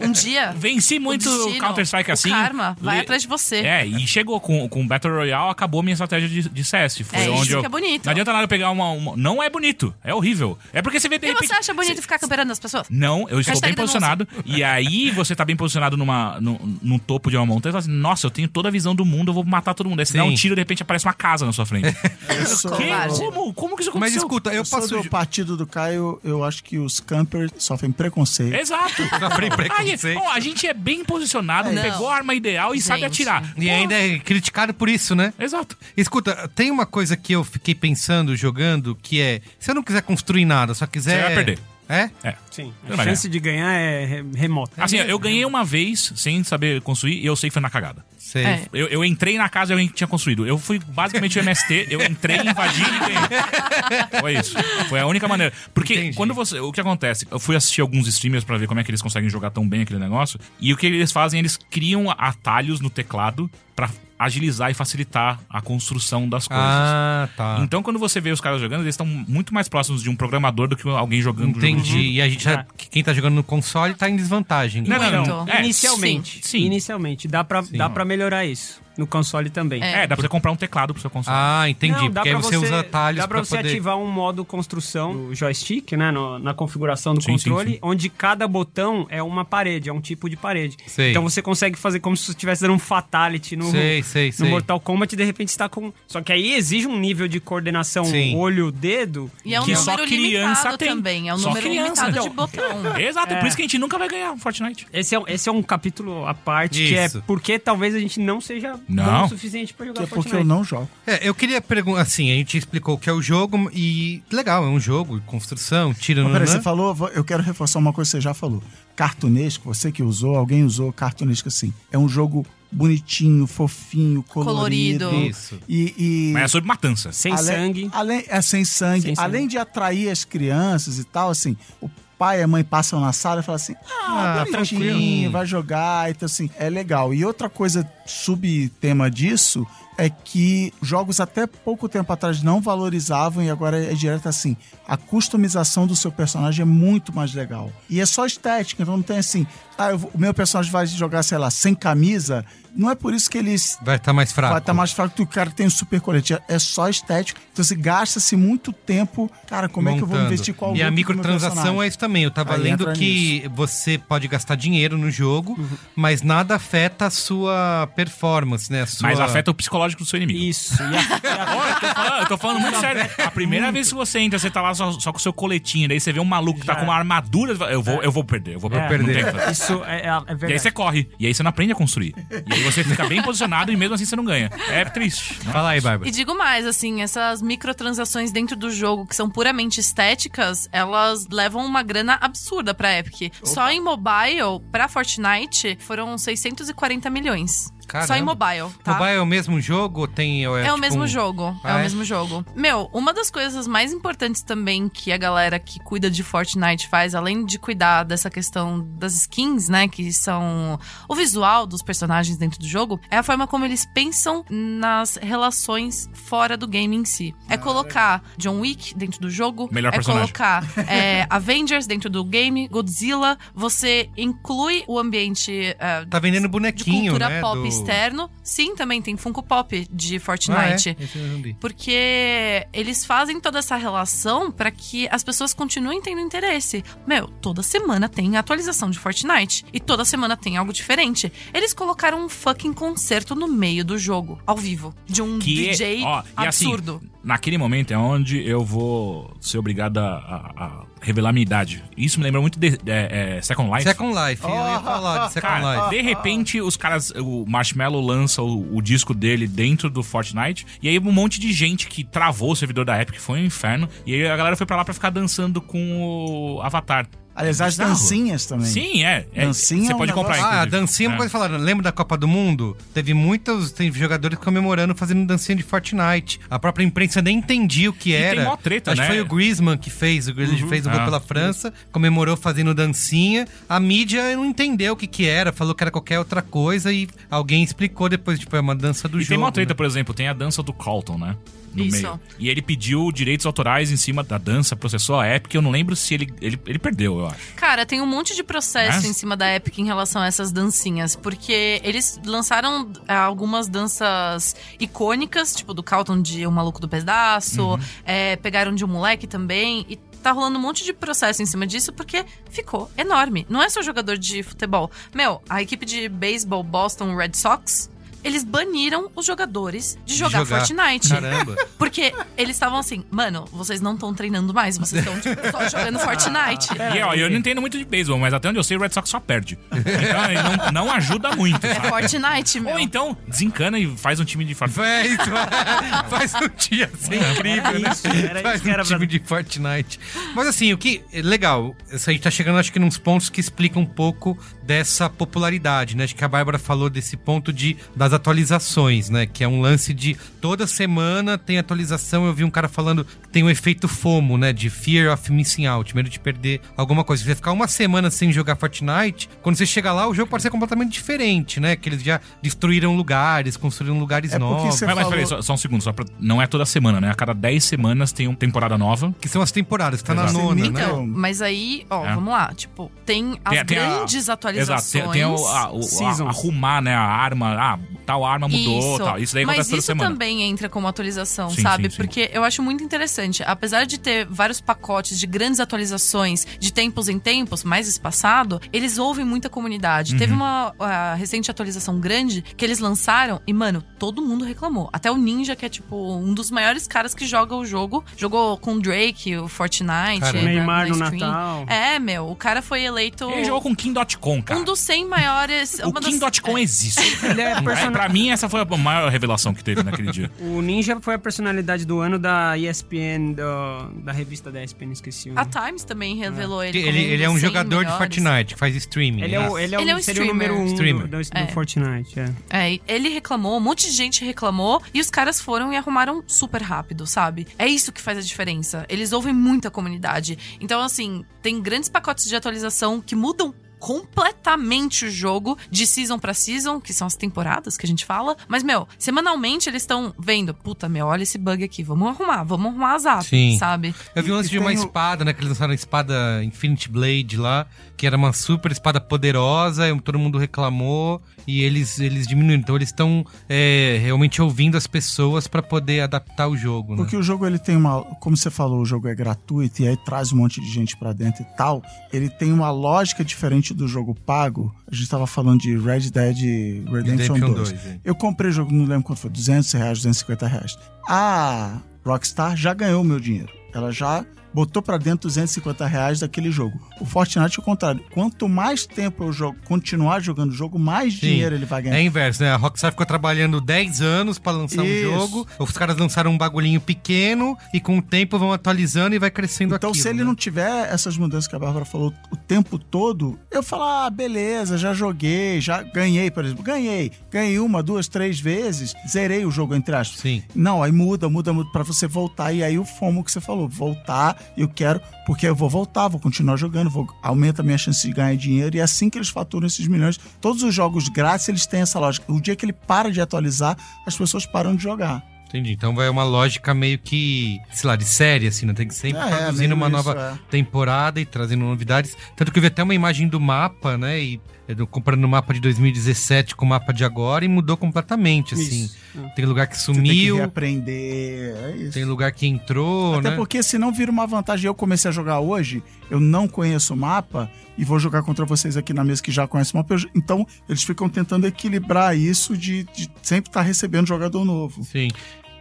[0.00, 0.52] Um dia.
[0.56, 2.28] Venci muito Counter-Strike o assim.
[2.30, 3.56] karma vai Le- atrás de você.
[3.56, 6.98] É, e chegou com, com Battle Royale, acabou minha estratégia de, de CS.
[7.00, 7.60] Foi É onde isso eu...
[7.60, 8.04] que é bonito.
[8.04, 10.58] Não adianta nada eu pegar uma, uma- Não é bonito, é horrível.
[10.72, 11.48] É porque você vê de E repente.
[11.48, 12.86] você acha bonito ficar camperando as pessoas?
[12.90, 14.28] Não, eu estou Hashtag bem posicionado.
[14.44, 17.80] E aí você tá bem posicionado numa, no, no topo de uma montanha e fala
[17.82, 20.00] assim: Nossa, eu tenho toda a visão do mundo, eu vou matar todo mundo.
[20.00, 21.86] Aí você dá um tiro e de repente aparece uma casa na sua frente.
[22.28, 22.84] Eu sou, Que?
[23.18, 23.54] Como?
[23.54, 24.18] Como que isso Mas aconteceu?
[24.22, 25.02] escuta, eu eu sou posso.
[25.02, 28.54] do partido do Caio, eu acho que os campers sofrem preconceito.
[28.54, 29.02] Exato.
[29.18, 30.18] Sofrem Aí, preconceito.
[30.20, 31.82] ó, a gente é bem posicionado, Não.
[31.82, 33.22] pegou a arma ideal e sabe Gente.
[33.22, 33.54] atirar.
[33.56, 35.32] E ainda é criticado por isso, né?
[35.38, 35.76] Exato.
[35.96, 40.02] Escuta, tem uma coisa que eu fiquei pensando, jogando, que é: se eu não quiser
[40.02, 41.16] construir nada, só quiser.
[41.20, 41.58] Você vai perder.
[41.88, 42.10] É?
[42.24, 42.34] É.
[42.50, 42.72] Sim.
[42.88, 44.82] A chance de ganhar é re- remota.
[44.82, 48.04] Assim, eu ganhei uma vez sem saber construir e eu sei que foi na cagada.
[48.18, 48.44] Sei.
[48.44, 48.62] É.
[48.72, 50.44] Eu, eu entrei na casa e alguém tinha construído.
[50.44, 54.20] Eu fui basicamente o MST, eu entrei, invadi e ganhei.
[54.20, 54.56] Foi isso.
[54.88, 55.52] Foi a única maneira.
[55.72, 56.16] Porque Entendi.
[56.16, 56.58] quando você.
[56.58, 57.26] O que acontece?
[57.30, 59.82] Eu fui assistir alguns streamers pra ver como é que eles conseguem jogar tão bem
[59.82, 60.40] aquele negócio.
[60.60, 61.38] E o que eles fazem?
[61.38, 66.64] Eles criam atalhos no teclado pra agilizar e facilitar a construção das coisas.
[66.66, 67.58] Ah, tá.
[67.60, 70.68] Então, quando você vê os caras jogando, eles estão muito mais próximos de um programador
[70.68, 71.56] do que alguém jogando.
[71.56, 71.98] Entendi.
[71.98, 72.60] E a gente já.
[72.60, 72.66] Ah.
[72.90, 74.82] Quem tá jogando no console tá em desvantagem.
[74.82, 75.48] Não, não, não.
[75.48, 76.40] É, Inicialmente.
[76.42, 76.64] sim, sim.
[76.66, 77.28] Inicialmente.
[77.28, 78.85] Dá pra, dá pra melhorar isso.
[78.96, 79.82] No console também.
[79.82, 81.36] É, dá pra você comprar um teclado pro seu console.
[81.38, 81.94] Ah, entendi.
[81.98, 83.68] Não, dá porque aí pra você, usa atalhos Dá pra, você poder...
[83.68, 86.10] ativar um modo construção do joystick, né?
[86.10, 87.78] no- na configuração do Sim, sim, controle, sim.
[87.82, 90.76] onde cada botão é uma parede, é um tipo de parede.
[90.86, 91.10] Sei.
[91.10, 94.32] Então você consegue fazer como se você estivesse dando um fatality no, Sei, sei, no
[94.32, 94.48] sei.
[94.48, 95.92] Mortal Kombat e de repente está com.
[96.06, 98.34] Só que aí exige um nível de coordenação Sim.
[98.36, 99.30] olho-dedo.
[99.44, 100.88] E é um Que só número criança limitado tem.
[100.88, 101.28] também.
[101.28, 102.06] É um Só número criança.
[102.08, 102.96] limitado de Então, botão.
[103.00, 104.86] Exato, é por isso que a gente nunca vai ganhar um Fortnite.
[104.92, 107.22] Esse é, um- esse é um capítulo à parte, que é Isso.
[107.26, 109.20] porque talvez a gente não seja Não.
[109.20, 110.36] bom o suficiente pra jogar Que é porque Fortnite.
[110.38, 110.88] eu não jogo.
[111.06, 114.64] É, eu queria perguntar, assim, a gente explicou o que é o jogo e legal,
[114.64, 118.08] é um jogo, construção, tira Mas no peraí, você falou, eu quero reforçar uma coisa
[118.10, 118.62] que você já falou.
[118.94, 121.72] Cartunesco, você que usou, alguém usou cartunesco assim.
[121.92, 125.06] É um jogo bonitinho, fofinho, colorido.
[125.08, 125.28] Colorido.
[125.30, 125.58] Isso.
[125.68, 127.12] E, e Mas é sobre matança.
[127.12, 127.90] Sem além, sangue.
[127.92, 129.02] Além, é sem sangue.
[129.02, 129.24] Sem sangue.
[129.26, 133.12] Além de atrair as crianças e tal, assim, o pai e a mãe passam na
[133.12, 135.32] sala e falam assim: ah, Ah, bonitinho, tranquilo.
[135.32, 136.10] vai jogar.
[136.10, 137.12] Então, assim, é legal.
[137.14, 139.66] E outra coisa, subtema disso,
[139.98, 144.54] é que jogos até pouco tempo atrás não valorizavam e agora é direto assim.
[144.86, 147.72] A customização do seu personagem é muito mais legal.
[147.88, 149.46] E é só estética, então não tem assim,
[149.78, 152.44] ah, eu o meu personagem vai jogar, sei lá, sem camisa.
[152.74, 154.52] Não é por isso que eles Vai estar mais fraco.
[154.52, 156.36] Vai estar mais fraco que o cara tem um super colete.
[156.46, 157.40] É só estético.
[157.50, 159.30] Então você gasta-se muito tempo.
[159.46, 160.34] Cara, como é que eu vou montando.
[160.34, 162.24] investir qual E a microtransação é isso também.
[162.24, 165.68] Eu tava Aí lendo que você pode gastar dinheiro no jogo, Uhum.
[165.96, 168.84] mas nada afeta a sua performance, né?
[168.86, 169.08] Sua...
[169.08, 170.38] Mas afeta o psicológico do seu inimigo.
[170.38, 170.74] Isso.
[170.82, 173.10] E a- eu, tô falando, eu tô falando muito sério.
[173.24, 175.88] A primeira vez que você entra, você tá lá só, só com o seu coletinho,
[175.88, 178.54] daí você vê um maluco que tá com uma armadura, eu vou, eu vou perder,
[178.54, 179.50] eu vou É, perder.
[179.50, 180.46] Isso é, é, é verdade.
[180.50, 181.08] E aí você corre.
[181.18, 182.14] E aí você não aprende a construir.
[182.46, 184.50] E aí você fica bem posicionado e mesmo assim você não ganha.
[184.68, 185.38] É triste.
[185.44, 185.52] né?
[185.52, 186.08] Fala aí, Bárbara.
[186.08, 191.64] E digo mais, assim, essas microtransações dentro do jogo que são puramente estéticas, elas levam
[191.64, 193.32] uma grana absurda pra Epic.
[193.42, 197.72] Só em mobile, pra Fortnite, foram 640 milhões.
[197.86, 198.06] Caramba.
[198.08, 198.92] Só em mobile, tá?
[198.94, 200.46] Mobile é o mesmo jogo ou tem...
[200.46, 201.58] ou É, tipo o mesmo um- jogo.
[201.62, 201.76] Ah, é, é?
[201.76, 202.44] o mesmo jogo.
[202.54, 207.14] Meu, uma das coisas mais importantes também que a galera que cuida de Fortnite faz,
[207.14, 209.86] além de cuidar dessa questão das skins, né?
[209.88, 214.44] Que são o visual dos personagens dentro do jogo, é a forma como eles pensam
[214.50, 217.34] nas relações fora do game em si.
[217.48, 219.68] É colocar John Wick dentro do jogo.
[219.70, 220.26] Melhor é personagem.
[220.32, 223.38] colocar é, Avengers dentro do game, Godzilla.
[223.54, 225.74] Você inclui o ambiente.
[225.78, 227.40] é, Tá vendendo de bonequinho, cultura né?
[227.40, 228.30] pop do- externo.
[228.42, 230.18] Sim, também tem Funko Pop de Ah, é?
[230.20, 230.96] Fortnite.
[231.00, 231.54] Esse eu não vi.
[231.60, 236.84] Porque eles fazem toda essa relação pra que as pessoas continuem tendo interesse.
[237.06, 239.64] Meu, toda semana tem atualização de Fortnite.
[239.72, 241.32] E toda semana tem algo diferente.
[241.52, 244.94] Eles colocaram um fucking concerto no meio do jogo, ao vivo.
[245.06, 247.00] De um Que, DJ ó, e assim, absurdo.
[247.22, 250.08] naquele momento é onde eu vou ser obrigado a,
[250.56, 251.84] a- a revelar minha idade.
[251.96, 253.84] Isso me lembra muito de é, é, Second Life.
[253.84, 255.90] Second Life, eu ia falar de Second Cara, Life.
[255.90, 260.88] de repente os caras, o Marshmallow lança o, o disco dele dentro do Fortnite e
[260.88, 263.88] aí um monte de gente que travou o servidor da Epic, foi um inferno.
[264.04, 267.06] E aí a galera foi pra lá pra ficar dançando com o Avatar.
[267.36, 268.66] Aliás, as dancinhas também.
[268.66, 269.26] Sim, é.
[269.34, 271.18] é Dancinha você é um pode comprar, negócio- Ah, a dancinha é uma É.
[271.18, 271.56] coisa falada.
[271.58, 272.74] Lembra da Copa do Mundo?
[272.94, 276.40] Teve muitos tem jogadores comemorando, fazendo dancinha de Fortnite.
[276.48, 278.36] A própria imprensa nem entendia o que era.
[278.36, 279.06] tem mó treta, Acho né?
[279.08, 280.28] que foi o Griezmann que fez.
[280.28, 281.04] Ele fez o gol Ah.
[281.04, 283.46] pela França, comemorou fazendo dancinha.
[283.68, 287.06] A mídia não entendeu o que que era, falou que era qualquer outra coisa e
[287.30, 289.28] alguém explicou depois, tipo, é uma dança do E jogo.
[289.28, 289.76] tem uma treta, né?
[289.76, 291.36] por exemplo, tem a dança do Carlton, né?
[291.76, 292.02] No Isso.
[292.02, 292.20] meio.
[292.38, 295.54] E ele pediu direitos autorais em cima da dança, processou a Epic.
[295.54, 297.54] Eu não lembro se ele, ele, ele perdeu, eu acho.
[297.54, 300.50] Cara, tem um monte de processo Mas- em cima da Epic em relação a essas
[300.50, 306.88] dancinhas, porque eles lançaram ah, algumas danças icônicas, tipo do Calton de O Maluco do
[306.88, 307.78] Pedaço, Uhum.
[308.04, 311.66] é, pegaram de um moleque também, e tá rolando um monte de processo em cima
[311.66, 313.46] disso porque ficou enorme.
[313.48, 314.90] Não é só jogador de futebol.
[315.14, 317.90] Meu, a equipe de beisebol Boston Red Sox.
[318.26, 321.08] Eles baniram os jogadores de jogar, Fortnite.
[321.08, 321.54] Caramba.
[321.78, 326.00] Porque eles estavam assim, mano, vocês não estão treinando mais, vocês estão tipo, só jogando
[326.00, 326.68] Fortnite.
[326.96, 328.90] E ó, eu não entendo muito de beisebol, mas até onde eu sei, o Red
[328.90, 329.56] Sox só perde.
[329.70, 331.64] Então ele não, não ajuda muito.
[331.64, 331.88] É sabe?
[331.88, 332.72] Fortnite, meu.
[332.74, 334.82] Ou então, desencana e faz um time de Fortnite.
[334.82, 337.90] É faz um dia assim incrível, né?
[337.92, 340.00] Isso, era faz isso que um era pra- time de Fortnite.
[340.34, 341.04] Mas assim, o que.
[341.12, 344.36] Legal, isso aí tá chegando, acho que, nos pontos que explicam um pouco
[344.66, 346.04] dessa popularidade, né?
[346.04, 349.26] Acho que a Bárbara falou desse ponto de das atualizações, né?
[349.26, 352.26] Que é um lance de toda semana tem atualização.
[352.26, 354.52] Eu vi um cara falando que tem o efeito FOMO, né?
[354.52, 357.22] De Fear of Missing Out, medo de perder alguma coisa.
[357.22, 360.42] Se você ficar uma semana sem jogar Fortnite, quando você chega lá, o jogo pode
[360.42, 361.76] ser completamente diferente, né?
[361.76, 364.64] Que eles já destruíram lugares, construíram lugares É novos.
[364.66, 367.10] Mas, mas falou- peraí, só, só um segundo, só pra, não é toda semana, né?
[367.10, 369.14] A cada 10 semanas tem uma temporada nova.
[369.20, 370.38] Que são as temporadas, tá na Exato.
[370.38, 370.82] nona, Sim, né?
[370.82, 372.14] então, Mas aí, ó, É.
[372.14, 372.52] vamos lá.
[372.54, 374.28] Tipo, tem as Tem- tem a- grandes
[374.62, 375.04] atualizações.
[375.04, 377.54] Exato, tem, tem o, a, o- a- arrumar, né, a arma.
[377.58, 379.18] Ah, tal arma mudou, tal.
[379.18, 380.10] Isso daí Mas acontece toda isso semana.
[380.10, 381.84] também entra como atualização, Sim, sabe?
[381.84, 381.96] sim, sim.
[381.96, 383.42] Porque eu acho muito interessante.
[383.44, 388.98] Apesar de ter vários pacotes de grandes atualizações de tempos em tempos, mais espaçado, eles
[388.98, 390.12] ouvem muita comunidade.
[390.12, 390.18] Uhum.
[390.18, 394.88] Teve uma a recente atualização grande que eles lançaram e, mano, todo mundo reclamou.
[394.92, 398.56] Até o Ninja, que é, tipo, um dos maiores caras que joga o jogo, jogou
[398.58, 400.20] com o Drake, o Fortnite.
[400.20, 401.10] Cara, na- Neymar na no.
[401.10, 401.64] Natal.
[401.68, 404.60] É, meu, o cara foi eleito Ele jogou com o Kim.com, cara.
[404.60, 405.78] um dos 100 maiores.
[405.80, 407.00] O uma das- Kim.com existe.
[407.26, 410.30] Ele é É, person- pra mim, essa foi a maior revelação que teve naquele dia.
[410.40, 415.30] O Ninja foi a personalidade do ano da ESPN, do- da revista da ESPN, esqueci
[415.30, 415.44] o A.
[415.44, 416.78] Times também revelou ele.
[416.78, 417.98] Ele, como ele é um dos 100 jogador de melhores.
[417.98, 419.22] Fortnite, que faz streaming.
[419.22, 420.48] Ele é o, ele é o, Ele é um seria o streamer.
[420.50, 421.06] número um Streamer.
[421.08, 421.46] do, do, do É.
[421.48, 422.32] Fortnite, é.
[422.50, 426.62] É, ele reclamou, um monte de gente reclamou e os caras foram e arrumaram super
[426.62, 427.46] rápido, sabe?
[427.58, 428.84] É isso que faz a diferença.
[428.88, 430.38] Eles ouvem muita comunidade.
[430.60, 436.34] Então, assim, tem grandes pacotes de atualização que mudam completamente o jogo de season pra
[436.34, 438.36] season, que são as temporadas que a gente fala.
[438.48, 442.66] Mas, meu, semanalmente eles estão vendo, puta, meu, olha esse bug aqui, vamos arrumar, vamos
[442.66, 443.56] arrumar as apps, Sim.
[443.58, 443.94] sabe?
[444.14, 445.32] Eu vi um lance E de uma espada, né?
[445.32, 450.00] Que eles lançaram a espada Infinity Blade lá, que era uma super espada poderosa, e
[450.00, 452.60] todo mundo reclamou, e eles, eles diminuíram.
[452.60, 456.96] Então eles estão é, realmente ouvindo as pessoas pra poder adaptar o jogo, né?
[456.98, 459.96] Porque o jogo ele tem uma, como você falou, o jogo é gratuito e aí
[459.96, 461.82] traz um monte de gente pra dentro e tal.
[462.12, 464.74] Ele tem uma lógica diferente do jogo pago.
[464.90, 467.72] A gente tava falando de Red Dead Redemption, Redemption 2.
[467.72, 468.00] 2, é.
[468.04, 470.78] Eu comprei o jogo, não lembro quanto foi, 200 reais, 250 reais.
[471.08, 473.52] A Rockstar já ganhou o meu dinheiro.
[473.72, 474.24] Ela já
[474.56, 476.80] botou pra dentro 250 reais daquele jogo.
[476.98, 478.02] O Fortnite é o contrário.
[478.10, 481.20] Quanto mais tempo eu jogo, continuar jogando o jogo, mais Sim.
[481.20, 481.96] dinheiro ele vai ganhar.
[481.98, 482.50] É inverso, né?
[482.50, 485.10] A Rockstar ficou trabalhando 10 anos pra lançar Isso.
[485.10, 485.46] um jogo.
[485.58, 489.74] Os caras lançaram um bagulhinho pequeno e com o tempo vão atualizando e vai crescendo
[489.74, 490.24] Então, aquilo, se ele né?
[490.24, 494.78] não tiver essas mudanças que a Bárbara falou o tempo todo, eu falo, ah, beleza,
[494.78, 496.64] já joguei, já ganhei, por exemplo.
[496.64, 497.12] Ganhei.
[497.30, 500.18] Ganhei uma, duas, três vezes, zerei o jogo, entre aspas.
[500.20, 500.42] Sim.
[500.54, 502.54] Não, aí muda, muda, muda pra você voltar.
[502.54, 506.20] E aí o FOMO que você falou, voltar, eu quero, porque eu vou voltar, vou
[506.20, 508.76] continuar jogando, vou, aumenta a minha chance de ganhar dinheiro.
[508.76, 510.18] E é assim que eles faturam esses milhões.
[510.40, 512.30] Todos os jogos grátis, eles têm essa lógica.
[512.32, 515.35] O dia que ele para de atualizar, as pessoas param de jogar.
[515.48, 515.72] Entendi.
[515.72, 518.72] Então vai uma lógica meio que, sei lá, de série, assim, né?
[518.74, 520.50] Tem que sempre É, produzindo meio uma isso, nova é.
[520.50, 522.16] temporada e trazendo novidades.
[522.34, 524.20] Tanto que eu vi até uma imagem do mapa, né?
[524.20, 528.54] E eu comparando o mapa de 2017 com o mapa de agora e mudou completamente,
[528.54, 528.84] assim.
[528.86, 528.96] Isso.
[529.16, 529.28] É.
[529.28, 530.36] Tem lugar que Você tem que sumiu.
[530.42, 531.92] É isso.
[531.92, 533.36] tem lugar que entrou, Até né?
[533.36, 534.66] porque senão vira uma vantagem.
[534.66, 538.76] Eu comecei a jogar hoje, eu não conheço o mapa e vou jogar contra vocês
[538.76, 539.94] aqui na mesa que já conhecem o mapa.
[540.14, 544.82] Então, eles ficam tentando equilibrar isso de, de sempre estar recebendo jogador novo.
[544.84, 545.08] Sim.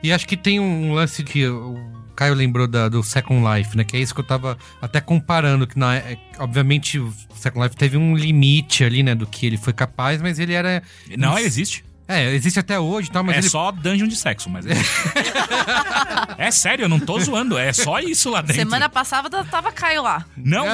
[0.06, 1.78] E acho que tem um lance que o
[2.16, 3.84] Caio lembrou da- do Second Life, né?
[3.84, 7.76] Que é isso que eu tava até comparando, que na, é, obviamente o Second Life
[7.76, 9.14] teve um limite ali, né?
[9.16, 10.82] Do que ele foi capaz, mas ele era...
[11.18, 11.84] Não, existe.
[12.08, 13.50] É, existe até hoje e tal, mas é ele...
[13.50, 14.64] só dungeon de sexo, mas.
[16.38, 17.58] é sério, eu não tô zoando.
[17.58, 18.56] É só isso lá dentro.
[18.58, 20.24] Semana passada tava Caio lá.
[20.38, 20.66] Não!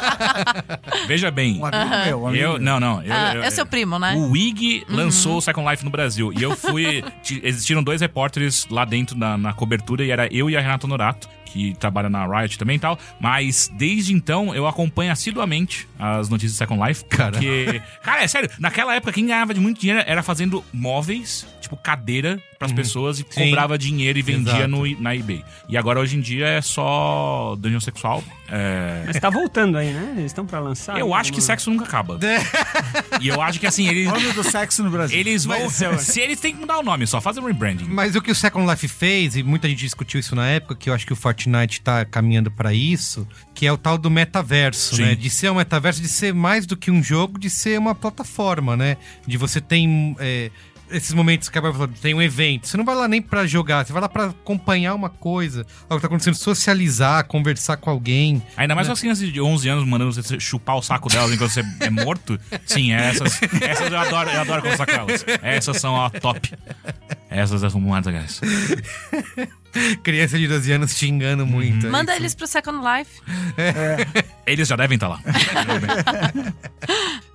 [1.06, 1.58] Veja bem.
[1.60, 2.58] Um amigo meu, um amigo Eu, meu.
[2.58, 3.02] não, não.
[3.02, 4.14] Eu, Ah, eu- é seu primo, né?
[4.14, 6.32] O Wig lançou o Second Life no Brasil.
[6.32, 7.04] E eu fui.
[7.22, 10.86] ti- Existiram dois repórteres lá dentro na, na cobertura, e era eu e a Renata
[10.86, 12.98] Norato, que trabalha na Riot também e tal.
[13.20, 17.04] Mas desde então eu acompanho assiduamente as notícias do Second Life.
[17.06, 17.32] Cara.
[17.32, 17.82] Porque.
[18.02, 22.40] Cara, é sério, naquela época quem ganhava de muito dinheiro era fazendo móveis, tipo cadeira,
[22.58, 23.28] pras pessoas e Uhum.
[23.30, 23.44] Sim.
[23.50, 24.68] cobrava dinheiro e vendia Exato.
[24.68, 25.44] no, na eBay.
[25.68, 28.22] E agora hoje em dia é só dungeon sexual.
[28.52, 29.04] É.
[29.06, 30.14] Mas tá voltando aí, né?
[30.16, 30.98] Eles estão pra lançar.
[30.98, 32.18] Eu acho que sexo nunca acaba.
[33.20, 34.06] E eu acho que assim, eles.
[34.06, 35.18] Nome do sexo no Brasil.
[35.18, 35.60] Eles vão.
[35.60, 37.84] Mas, é, se eles têm que mudar o nome, só fazem rebranding.
[37.84, 40.88] Mas o que o Second Life fez, e muita gente discutiu isso na época, que
[40.88, 44.96] eu acho que o Fortnite tá caminhando pra isso, que é o tal do metaverso,
[44.96, 45.02] Sim.
[45.02, 45.14] né?
[45.14, 48.76] De ser um metaverso, de ser mais do que um jogo, de ser uma plataforma,
[48.76, 48.96] né?
[49.26, 50.50] De você tem é,
[50.90, 52.66] esses momentos que a Bárbara falou, tem um evento.
[52.68, 55.96] Você não vai lá nem pra jogar, você vai lá pra acompanhar uma coisa, algo
[55.96, 58.42] que tá acontecendo, socializar, conversar com alguém.
[58.56, 61.50] Ainda mais com as crianças de 11 anos mandando você chupar o saco delas enquanto
[61.52, 62.38] você é morto.
[62.66, 65.24] Sim, essas, essas eu adoro, eu adoro conversar com elas.
[65.42, 66.52] Essas são a top.
[67.30, 68.40] Essas são muito legais.
[70.02, 71.86] Criança de 12 anos xingando muito.
[71.86, 72.20] é Manda isso.
[72.22, 73.20] eles pro Second Life.
[74.44, 75.20] Eles já devem estar lá.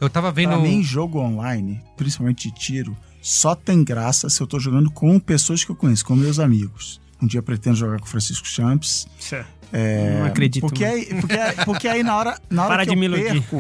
[0.01, 0.49] Eu tava vendo.
[0.49, 5.19] Pra mim, jogo online, principalmente de tiro, só tem graça se eu tô jogando com
[5.19, 7.01] pessoas que eu conheço, com meus amigos.
[7.19, 9.07] Um dia eu pretendo jogar com o Francisco Champs.
[9.73, 10.61] É, não acredito.
[10.61, 13.41] Porque aí, porque, porque aí na hora, na hora Para que de eu me iludir.
[13.41, 13.57] perco,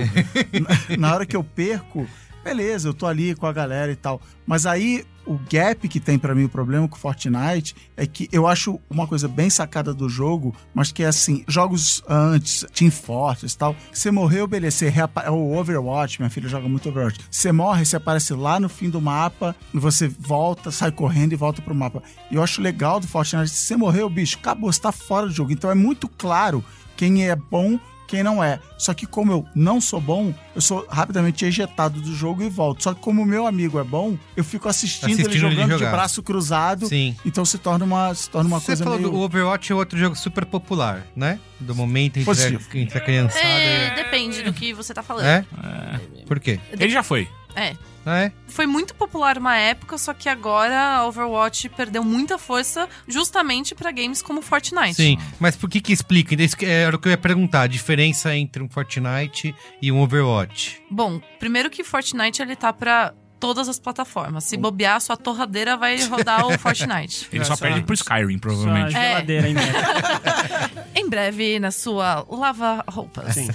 [0.91, 2.07] na, na hora que eu perco,
[2.45, 4.21] beleza, eu tô ali com a galera e tal.
[4.45, 8.45] Mas aí o gap que tem pra mim, o problema com Fortnite, é que eu
[8.45, 13.55] acho uma coisa bem sacada do jogo, mas que é assim, jogos antes, Team Fortress
[13.55, 17.21] e tal, você morreu, beleza, você reapa- é o Overwatch, minha filha joga muito Overwatch.
[17.31, 21.63] Você morre, você aparece lá no fim do mapa, você volta, sai correndo e volta
[21.63, 22.03] pro mapa.
[22.29, 25.33] E eu acho legal do Fortnite, se você morreu, bicho, acabou, você tá fora do
[25.33, 25.51] jogo.
[25.51, 26.63] Então é muito claro
[26.95, 28.59] quem é bom quem não é.
[28.77, 32.83] Só que como eu não sou bom, eu sou rapidamente ejetado do jogo e volto.
[32.83, 35.73] Só que como o meu amigo é bom, eu fico assistindo, ele Assistindo ele jogando
[35.73, 35.91] de jogar.
[35.91, 36.87] braço cruzado.
[36.87, 37.15] Sim.
[37.25, 39.11] Então se torna uma, se torna uma Você coisa falou meio...
[39.11, 41.39] do Overwatch é outro jogo super popular, né?
[41.59, 45.25] Do momento entre, a, entre a criançada É, depende do que você tá falando.
[45.25, 45.45] É?
[46.25, 46.59] Por quê?
[46.71, 47.27] Ele já foi.
[47.55, 47.75] É.
[48.05, 48.31] Ah, é?
[48.47, 53.91] Foi muito popular uma época, só que agora a Overwatch perdeu muita força justamente pra
[53.91, 54.93] games como Fortnite.
[54.93, 56.35] Sim, mas por que que explica?
[56.35, 59.99] Isso que Era o que eu ia perguntar, a diferença entre um Fortnite e um
[60.01, 60.81] Overwatch.
[60.89, 63.13] Bom, primeiro que Fortnite ele tá pra
[63.45, 64.43] todas as plataformas.
[64.45, 67.27] Se bobear, sua torradeira vai rodar o Fortnite.
[67.31, 68.95] Ele É, só só- perde pro Skyrim, provavelmente.
[68.95, 69.09] É.
[69.09, 70.85] geladeira, hein, Beto?
[70.95, 73.33] em breve na sua lava-roupas.
[73.35, 73.47] Sim.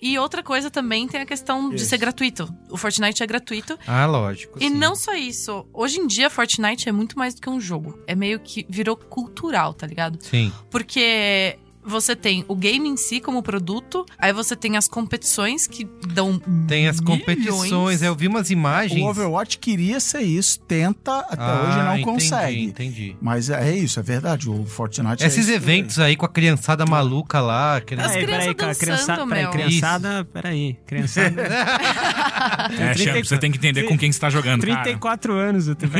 [0.00, 1.86] E outra coisa também tem a questão de Isso.
[1.86, 2.52] ser gratuito.
[2.70, 3.78] O Fortnite é gratuito.
[3.86, 4.58] Ah, lógico.
[4.60, 4.70] E sim.
[4.74, 5.66] não só isso.
[5.72, 7.98] Hoje em dia, Fortnite é muito mais do que um jogo.
[8.06, 10.18] É meio que virou cultural, tá ligado?
[10.22, 10.52] Sim.
[10.70, 15.84] Porque você tem o game em si como produto, aí você tem as competições que
[16.08, 16.38] dão.
[16.66, 17.18] Tem as milhões.
[17.20, 19.00] competições, eu vi umas imagens.
[19.02, 22.62] O Overwatch queria ser isso, tenta, até Ah, hoje não entendi, consegue.
[22.64, 23.16] Entendi.
[23.20, 24.48] Mas é isso, é verdade.
[24.48, 25.52] O Fortnite Esses é isso.
[25.52, 27.76] eventos aí com a criançada maluca lá.
[27.76, 28.04] As Aqueles...
[28.06, 31.42] Peraí, crianças peraí, cara, criançada, peraí, criançada, peraí, criançada.
[32.78, 34.82] É, Champ, você tem que entender com quem você tá jogando, cara.
[34.82, 35.92] 34 anos, eu tenho...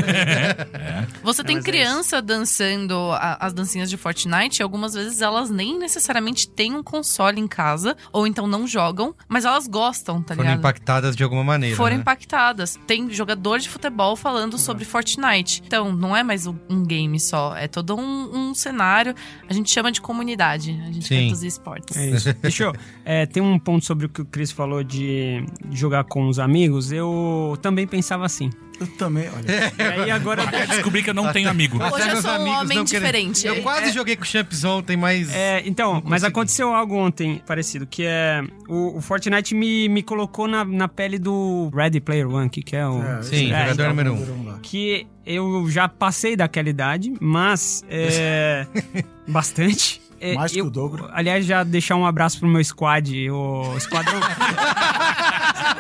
[1.23, 5.51] Você tem mas é criança dançando a- as dancinhas de Fortnite, e algumas vezes elas
[5.51, 10.35] nem necessariamente têm um console em casa, ou então não jogam, mas elas gostam, tá
[10.35, 10.59] Foram ligado?
[10.59, 11.77] impactadas de alguma maneira.
[11.77, 12.01] Foram né?
[12.03, 12.79] impactadas.
[12.87, 15.63] Tem jogador de futebol falando sobre Fortnite.
[15.67, 19.15] Então, não é mais um game só, é todo um, um cenário.
[19.49, 21.25] A gente chama de comunidade, a gente Sim.
[21.27, 21.97] quer dos esportes.
[21.97, 22.33] É isso.
[22.43, 22.73] Deixa eu.
[23.05, 26.93] é, tem um ponto sobre o que o Chris falou de jogar com os amigos.
[26.93, 28.51] Eu também pensava assim.
[28.81, 29.45] Eu também, olha.
[29.79, 30.45] E aí agora.
[30.45, 31.79] Até descobri que eu não tenho amigo.
[31.83, 33.47] Hoje eu sou um homem diferente.
[33.47, 35.35] Eu quase joguei com o Champs ontem, mas.
[35.35, 38.41] É, então, mas aconteceu algo ontem parecido, que é.
[38.69, 42.77] O, o Fortnite me, me colocou na, na pele do Ready Player One, que, que
[42.77, 43.03] é o.
[43.03, 44.59] É, Sim, É, jogador então, número um.
[44.63, 48.67] que eu já passei daquela idade, mas é,
[49.27, 50.01] bastante.
[50.21, 51.09] É, Mais que eu- o dobro.
[51.13, 54.19] Aliás, já deixar um abraço pro meu squad, o esquadrão.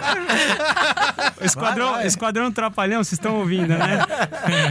[1.42, 2.06] esquadrão, Vai, vai.
[2.06, 4.00] esquadrão Trapalhão, vocês estão ouvindo, né?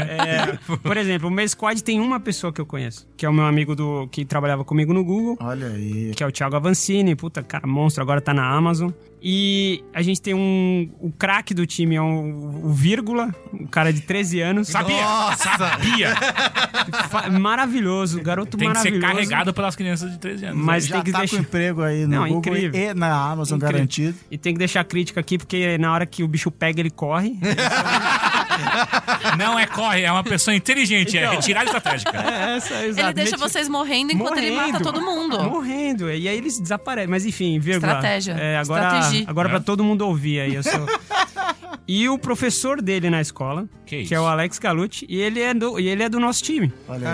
[0.09, 3.33] É, por exemplo, o meu squad tem uma pessoa que eu conheço, que é o
[3.33, 6.11] meu amigo do que trabalhava comigo no Google, Olha aí.
[6.15, 8.91] que é o Thiago Avancini, puta, cara, monstro, agora tá na Amazon.
[9.21, 10.89] E a gente tem um.
[10.99, 14.67] O craque do time é um, o Vírgula, um cara de 13 anos.
[14.67, 15.01] Sabia?
[15.01, 15.57] Nossa!
[15.57, 16.13] Sabia!
[17.39, 19.13] Maravilhoso, garoto Tem que ser maravilhoso.
[19.13, 20.63] carregado pelas crianças de 13 anos.
[20.63, 21.37] Mas Já tem que tá deixar.
[21.37, 22.79] com emprego aí no Não, Google incrível.
[22.79, 23.73] e na Amazon Incrível.
[23.73, 24.17] garantido.
[24.29, 27.37] E tem que deixar crítica aqui, porque na hora que o bicho pega, ele corre.
[29.37, 31.33] Não é corre, é uma pessoa inteligente, é Então.
[31.33, 32.17] retirada estratégica.
[32.17, 35.41] É, essa, Ele deixa vocês morrendo enquanto ele mata todo mundo.
[35.43, 36.09] Morrendo.
[36.11, 37.09] E aí eles desaparecem.
[37.09, 37.93] Mas enfim, vírgula.
[37.93, 38.33] Estratégia.
[38.33, 39.25] É, agora Estratégia.
[39.27, 39.51] agora É.
[39.51, 40.55] pra todo mundo ouvir aí.
[40.55, 40.71] Eu sou...
[41.87, 45.53] e o professor dele na escola, Que que, é o Alex Galucci, e ele é
[45.53, 46.71] do, e ele é do nosso time.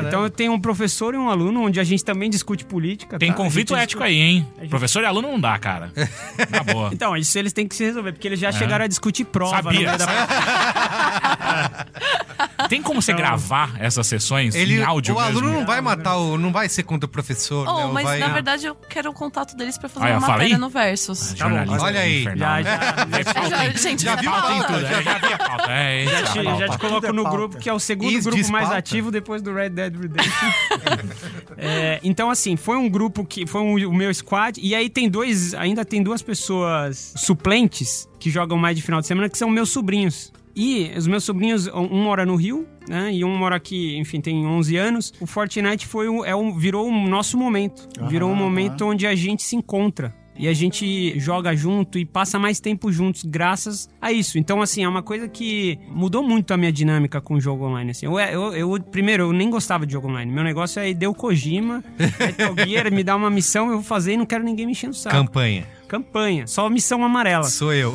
[0.07, 3.17] Então eu tenho um professor e um aluno, onde a gente também discute política.
[3.19, 3.37] Tem tá?
[3.37, 4.47] conflito ético discute- aí, hein?
[4.59, 5.91] gente- Professor e aluno não dá, cara.
[6.49, 6.89] Na boa.
[6.93, 9.69] Então, isso eles têm que se resolver, porque eles já chegaram a discutir prova no
[9.71, 9.73] É.
[9.73, 9.87] Sabia.
[9.87, 10.05] meio da
[12.69, 15.59] Tem como você Então- gravar essas sessões Ele, em áudio o aluno mesmo?
[15.59, 16.37] não vai matar o.
[16.37, 17.91] Não vai ser contra o professor, Oh, né?
[17.93, 18.19] mas vai...
[18.19, 20.35] na verdade eu quero o contato deles pra fazer Ah, uma falei?
[20.37, 21.33] matéria no Versus.
[21.33, 22.23] Tá bom, Jornalista olha aí.
[22.23, 22.77] Já, já,
[23.33, 24.63] pauta, Já- gente, Já já?
[24.63, 25.71] Tudo, é, já vi a pauta.
[25.71, 28.25] É, Já te, é já te coloco é no grupo, que é o segundo Is
[28.25, 28.77] grupo mais pauta?
[28.79, 30.51] ativo depois do Red Dead Redemption.
[31.57, 34.59] É, então, assim, foi um grupo que foi um- o meu squad.
[34.61, 39.07] E aí tem dois, ainda tem duas pessoas suplentes que jogam mais de final de
[39.07, 40.31] semana, que são meus sobrinhos.
[40.55, 43.11] E os meus sobrinhos, um mora no Rio, né?
[43.13, 45.13] E um mora aqui, enfim, tem 11 anos.
[45.19, 47.87] O Fortnite foi um, é um, virou o nosso momento.
[48.07, 50.13] virou um Aham, momento onde a gente se encontra.
[50.35, 54.39] E a gente joga junto e passa mais tempo juntos graças a isso.
[54.39, 57.91] Então, assim, é uma coisa que mudou muito a minha dinâmica com o jogo online.
[57.91, 58.07] Assim.
[58.07, 60.31] Eu, eu, eu- primeiro, eu nem gostava de jogo online.
[60.31, 61.83] Meu negócio é Hideo Kojima,
[62.19, 64.93] Metal Gear, me dá uma missão, eu vou fazer e não quero ninguém me enchendo
[64.93, 65.15] o saco.
[65.15, 65.67] Campanha.
[65.87, 67.43] Campanha, só missão amarela.
[67.43, 67.93] Sou eu.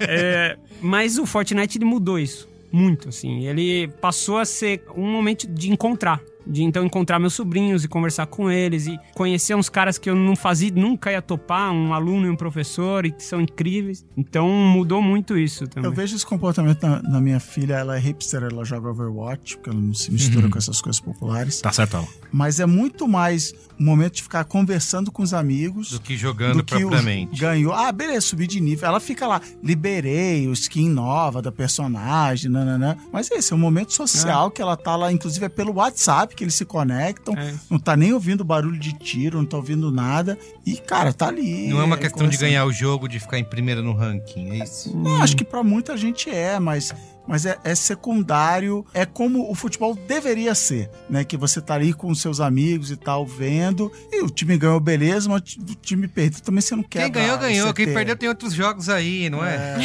[0.00, 3.46] É, mas o Fortnite ele mudou isso muito, assim.
[3.46, 6.20] Ele passou a ser um momento de encontrar.
[6.46, 10.14] De então encontrar meus sobrinhos e conversar com eles e conhecer uns caras que eu
[10.14, 14.04] não fazia, nunca ia topar, um aluno e um professor, e que são incríveis.
[14.16, 15.90] Então mudou muito isso também.
[15.90, 17.74] Eu vejo esse comportamento na, na minha filha.
[17.74, 21.60] Ela é hipster, ela joga Overwatch, porque ela não se mistura com essas coisas populares.
[21.60, 22.06] Tá certo, ela.
[22.32, 25.90] Mas é muito mais um momento de ficar conversando com os amigos.
[25.90, 27.38] Do que jogando do que o- propriamente.
[27.40, 27.72] ganhou.
[27.72, 28.88] Ah, beleza, subi de nível.
[28.88, 32.96] Ela fica lá, liberei o skin nova da personagem, nananã.
[33.12, 36.44] Mas esse é um momento social que ela tá lá, inclusive é pelo WhatsApp que
[36.44, 37.34] eles se conectam.
[37.34, 37.54] É.
[37.68, 40.38] Não tá nem ouvindo barulho de tiro, não tá ouvindo nada.
[40.64, 41.68] E, cara, tá ali.
[41.68, 44.64] Não é uma questão de ganhar o jogo, de ficar em primeira no ranking, é
[44.64, 44.96] isso?
[44.96, 46.94] Não, acho que pra muita gente é, mas,
[47.26, 48.84] mas é, é secundário.
[48.94, 51.24] É como o futebol deveria ser, né?
[51.24, 53.90] Que você tá ali com seus amigos e tal, vendo.
[54.12, 57.02] E o time ganhou, beleza, mas o time perdeu também você não quer.
[57.04, 57.74] Quem ganhou, ganhou.
[57.74, 59.76] Quem perdeu tem outros jogos aí, não é?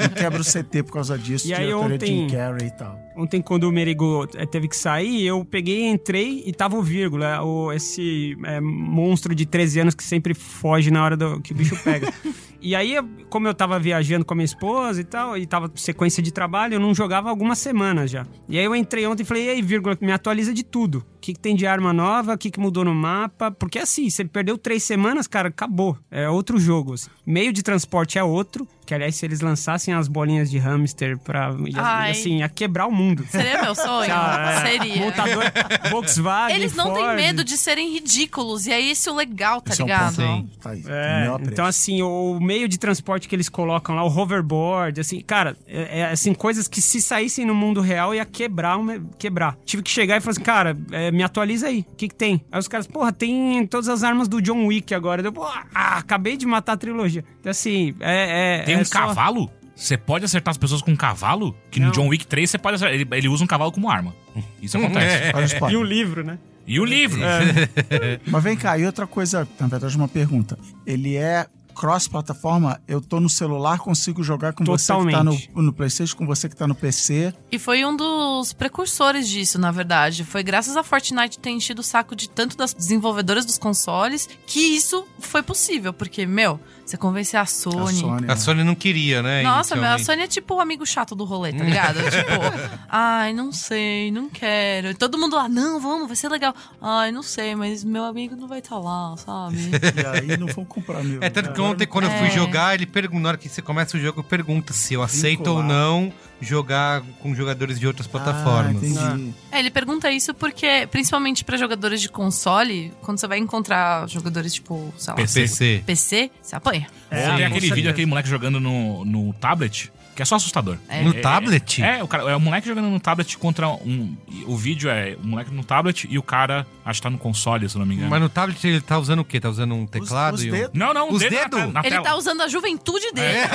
[0.00, 1.46] Não quebra o CT por causa disso.
[1.46, 3.04] E aí diretoria ontem- Carrey e tal.
[3.16, 7.42] Ontem, quando o Merigo teve que sair, eu peguei, entrei e tava o vírgula.
[7.44, 11.54] O, esse eh, monstro de 13 anos que sempre foge na hora do, que o
[11.54, 12.12] bicho pega.
[12.64, 12.96] e aí,
[13.28, 16.74] como eu tava viajando com a minha esposa e tal, e tava sequência de trabalho,
[16.74, 18.26] eu não jogava algumas semanas já.
[18.48, 21.04] E aí eu entrei ontem e falei, e aí, vírgula, me atualiza de tudo.
[21.16, 23.50] O que, que tem de arma nova, o que, que mudou no mapa.
[23.50, 25.98] Porque assim, você perdeu três semanas, cara, acabou.
[26.10, 26.94] É outro jogo.
[26.94, 27.10] assim.
[27.26, 28.66] Meio de transporte é outro.
[28.86, 31.54] Que aliás, se eles lançassem as bolinhas de hamster pra.
[31.66, 33.24] ia- assim, ia quebrar o mundo.
[33.30, 34.10] Seria meu sonho?
[34.12, 34.60] É.
[34.70, 34.96] Seria.
[35.04, 35.44] Montador
[35.90, 36.56] Volkswagen.
[36.56, 37.16] Eles não têm Ford.
[37.16, 40.16] medo de serem ridículos, e é isso o legal, tá Esse é um ligado?
[40.16, 40.26] ponto.
[40.26, 40.48] Sim.
[40.60, 45.00] Tá aí, É, então assim, o meio de transporte que eles colocam lá, o hoverboard,
[45.00, 49.00] assim, cara, é, é, assim, coisas que se saíssem no mundo real ia quebrar, uma-
[49.18, 49.56] quebrar.
[49.64, 52.44] Tive que chegar e falar assim, cara, é, me atualiza aí, o que que tem?
[52.50, 55.22] Aí os caras, porra, tem todas as armas do John Wick agora.
[55.22, 55.32] Eu,
[55.74, 57.24] ah, acabei de matar a trilogia.
[57.40, 58.60] Então assim, é...
[58.60, 59.50] é Tem é um só- cavalo?
[59.76, 61.56] Você pode acertar as pessoas com um cavalo?
[61.70, 61.88] Que Não.
[61.88, 62.94] no John Wick 3 você pode acertar.
[62.94, 64.14] Ele, ele usa um cavalo como arma.
[64.62, 65.32] Isso acontece.
[65.34, 65.72] Olha o spoiler.
[65.72, 66.38] E um livro, né?
[66.66, 67.20] E o livro?
[68.26, 70.56] Mas vem cá, e outra coisa, na verdade, uma pergunta.
[70.86, 72.80] Ele é cross-plataforma?
[72.88, 75.50] Eu tô no celular, consigo jogar com você que tá no, Totalmente.
[75.54, 77.34] no PlayStation, com você que tá no PC.
[77.50, 80.24] E foi um dos precursores disso, na verdade.
[80.24, 84.60] Foi graças a Fortnite ter enchido o saco de tanto das desenvolvedoras dos consoles que
[84.60, 85.92] isso foi possível.
[85.92, 87.78] Porque, meu, você convencer a Sony.
[87.78, 88.24] A Sony.
[88.24, 88.36] A né?
[88.36, 89.42] Sony não queria, né?
[89.42, 89.98] Nossa, meu, a.
[89.98, 91.96] Sony é tipo o amigo chato do rolê, tá ligado?
[92.10, 94.88] tipo, ai, não sei, não quero.
[94.88, 96.54] E todo mundo lá, não, vamos, vai ser legal.
[96.80, 99.56] Ai, não sei, mas meu amigo não vai estar lá, sabe?
[99.94, 101.22] E aí não vão comprar meu.
[101.22, 102.30] É, tanto que Agora ontem, quando eu fui É.
[102.30, 105.56] jogar, ele pergunta, na hora que você começa o jogo, pergunta se eu aceito ou
[105.62, 105.66] Vincular.
[105.68, 106.12] não
[106.44, 108.82] jogar com jogadores de outras Ah, plataformas.
[108.82, 109.34] entendi.
[109.50, 114.54] É, ele pergunta isso porque, principalmente pra jogadores de console, quando você vai encontrar jogadores
[114.54, 115.82] tipo, sei lá, PC.
[115.84, 116.30] PC.
[116.40, 116.86] Você apanha.
[117.10, 120.78] É, tem com aquele vídeo daquele moleque jogando no, no tablet, que é só assustador.
[120.88, 121.02] É.
[121.02, 121.82] No tablet?
[121.82, 124.16] É, o cara, é o moleque jogando no tablet contra um.
[124.46, 127.68] O vídeo é o moleque no tablet e o cara, acho que tá no console,
[127.68, 128.10] se não me engano.
[128.10, 129.40] Mas no tablet ele tá usando o quê?
[129.40, 130.34] Tá usando um teclado?
[130.34, 130.70] os e um- dedos.
[130.74, 131.60] Não, não, Os dedo na dedos?
[131.66, 132.04] te- na Ele tela.
[132.04, 133.38] tá usando a juventude dele.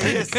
[0.00, 0.30] É isso.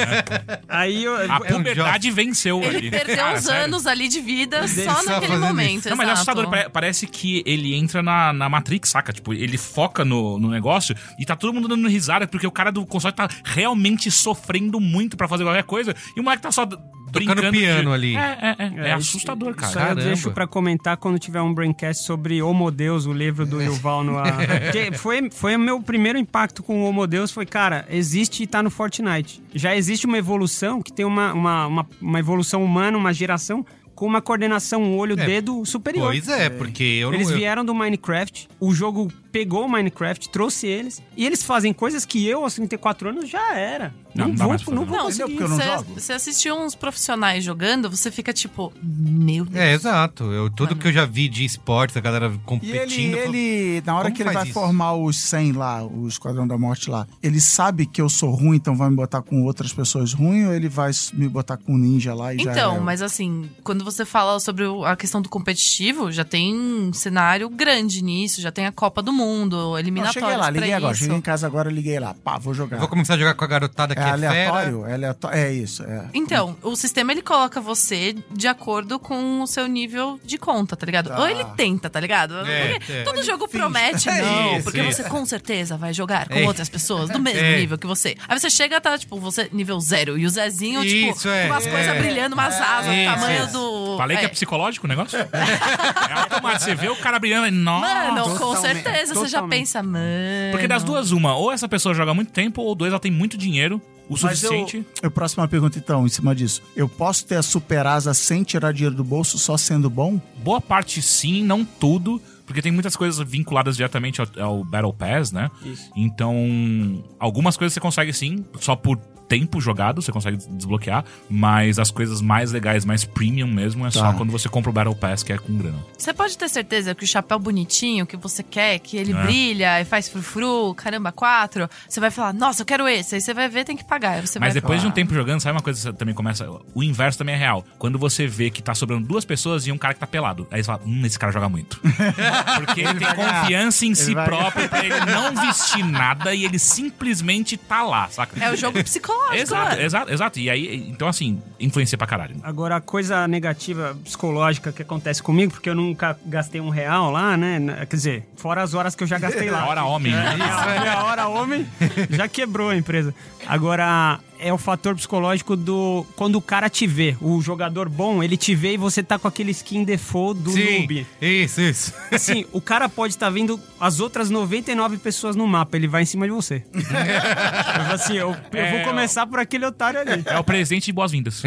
[0.67, 1.15] Aí eu...
[1.15, 2.91] A É um puberdade venceu Ele ali.
[2.91, 3.63] perdeu Cara, uns sério.
[3.65, 5.89] anos ali de vida Dele só naquele momento.
[5.89, 6.49] Não, mas é assustador.
[6.49, 9.11] pare- Parece que ele entra na, na Matrix, saca?
[9.13, 12.71] Tipo, ele foca no, no negócio e tá todo mundo dando risada porque o cara
[12.71, 16.65] do console tá realmente sofrendo muito pra fazer qualquer coisa e o moleque tá só
[16.65, 17.51] brincando.
[17.51, 18.15] piano de- ali.
[18.15, 18.85] É, é, é.
[18.85, 19.85] É, É, assustador, Isso cara.
[19.85, 23.61] aí eu deixo pra comentar quando tiver um braincast sobre Homo Deus, o livro do
[23.63, 24.31] Yuval Noah.
[24.63, 28.47] Porque foi, foi o meu primeiro impacto com o Homo Deus, foi, cara, existe e
[28.47, 29.41] tá no Fortnite.
[29.55, 34.05] Já existe uma evolução que tem uma, uma, uma, uma evolução humana, uma geração com
[34.05, 36.07] uma coordenação um olho-dedo superior.
[36.11, 37.33] Pois é, porque eu Eles não.
[37.33, 42.05] eu- vieram do Minecraft, o jogo pegou o Minecraft, trouxe eles, e eles fazem coisas
[42.05, 43.93] que eu, aos 34 anos, já era.
[44.15, 44.65] Não, Não, não vou, não fazer.
[44.65, 45.03] vou Não, Entendeu?
[45.05, 45.23] conseguir.
[45.29, 45.93] Porque eu não você, jogo.
[46.01, 49.55] você assistiu uns profissionais jogando, você fica tipo, meu Deus.
[49.63, 50.23] É, exato.
[50.31, 53.13] Eu, tudo que eu já vi de esportes, a galera E ele, competindo.
[53.13, 54.53] eu falo, ele, na hora que ele vai isso?
[54.53, 58.55] formar os 100 lá, o Esquadrão da Morte lá, ele sabe que eu sou ruim,
[58.57, 61.77] então vai me botar com outras pessoas ruins, ou ele vai me botar com um
[61.77, 62.79] ninja lá e já Então, é?
[62.79, 68.03] mas assim, quando você fala sobre a questão do competitivo, já tem um cenário grande
[68.03, 70.93] nisso, já tem a Copa do Mundo, Não, eliminatórios cheguei lá, liguei agora.
[70.93, 71.03] isso.
[71.03, 72.15] Cheguei em casa agora, liguei lá.
[72.23, 72.77] Pá, vou jogar.
[72.77, 74.79] Vou começar a jogar com a garotada que É é, aleatório?
[74.81, 74.91] fera.
[74.91, 75.37] É aleatório?
[75.37, 76.05] É isso, é.
[76.13, 80.85] Então, o sistema ele coloca você de acordo com o seu nível de conta, tá
[80.85, 81.09] ligado?
[81.09, 81.19] Tá.
[81.19, 82.35] Ou ele tenta, tá ligado?
[82.45, 83.03] É, porque é.
[83.03, 83.59] todo jogo finge.
[83.59, 85.03] promete, É não, isso, porque isso.
[85.03, 86.45] você com certeza vai jogar com É.
[86.45, 87.57] outras pessoas do mesmo É.
[87.57, 88.15] nível que você.
[88.27, 91.53] Aí você chega, tá, tipo, você nível zero, e o Zezinho, Isso, tipo, é, com
[91.53, 91.69] umas é.
[91.71, 93.53] coisas brilhando, umas asas, Isso, o tamanho isso.
[93.53, 93.97] do.
[93.97, 95.17] Falei que é psicológico o negócio?
[95.19, 96.63] é automático.
[96.63, 97.51] Você vê o cara brilhando e.
[97.51, 97.79] Nossa!
[98.11, 98.83] Mano, com Totalmente,
[99.13, 99.59] certeza, você já totalmente.
[99.59, 100.05] pensa, mano.
[100.51, 103.37] Porque das duas, uma, ou essa pessoa joga muito tempo, ou dois, ela tem muito
[103.37, 104.85] dinheiro o Mas eu, suficiente.
[105.03, 106.63] eu, próxima pergunta, então, em cima disso.
[106.75, 110.19] Eu posso ter a Super Asa sem tirar dinheiro do bolso, só sendo bom?
[110.43, 112.19] Boa parte sim, não tudo.
[112.45, 115.51] Porque tem muitas coisas vinculadas diretamente ao, ao Battle Pass, né?
[115.63, 115.91] Isso.
[115.95, 118.99] Então, algumas coisas você consegue sim, só por
[119.29, 124.11] tempo jogado você consegue desbloquear, mas as coisas mais legais, mais premium mesmo, é só
[124.11, 124.13] Tá.
[124.17, 125.77] quando você compra o Battle Pass, que é com grana.
[125.97, 129.23] Você pode ter certeza que o chapéu bonitinho que você quer, que ele É.
[129.23, 133.15] brilha e faz frufru, caramba, quatro, você vai falar, nossa, eu quero esse.
[133.15, 134.15] Aí você vai ver, tem que pagar.
[134.15, 135.93] Aí você Mas vai depois de um falar, tempo jogando, sabe uma coisa que você
[135.93, 136.49] também começa.
[136.73, 137.63] O inverso também é real.
[137.77, 140.47] Quando você vê que tá sobrando duas pessoas e um cara que tá pelado.
[140.49, 141.79] Aí você fala, hum, esse cara joga muito.
[142.57, 143.41] Porque ele tem vai ganhar.
[143.41, 148.07] confiança em si vai próprio pra ele não vestir nada e ele simplesmente tá lá,
[148.09, 148.43] saca?
[148.43, 150.39] É o jogo psicológico, Exato, exato, exato.
[150.39, 152.35] E aí, então assim, influencia pra caralho.
[152.43, 157.37] Agora, a coisa negativa psicológica que acontece comigo, porque eu nunca gastei um real lá,
[157.37, 157.85] né?
[157.89, 159.61] Quer dizer, fora as horas que eu já gastei lá.
[159.61, 160.37] A hora homem, né?
[160.39, 161.67] É, a hora homem
[162.09, 163.13] já quebrou a empresa.
[163.47, 166.05] Agora, é o fator psicológico do.
[166.15, 169.27] Quando o cara te vê, o jogador bom, ele te vê e você tá com
[169.27, 171.07] aquele skin default do Sim, noob.
[171.21, 171.93] isso, isso.
[172.11, 176.05] Assim, o cara pode estar vendo as outras 99 pessoas no mapa, ele vai em
[176.05, 176.59] cima de você.
[176.73, 180.23] Tipo assim, eu, eu É, vou começar por aquele otário ali.
[180.25, 181.41] É o presente de boas-vindas.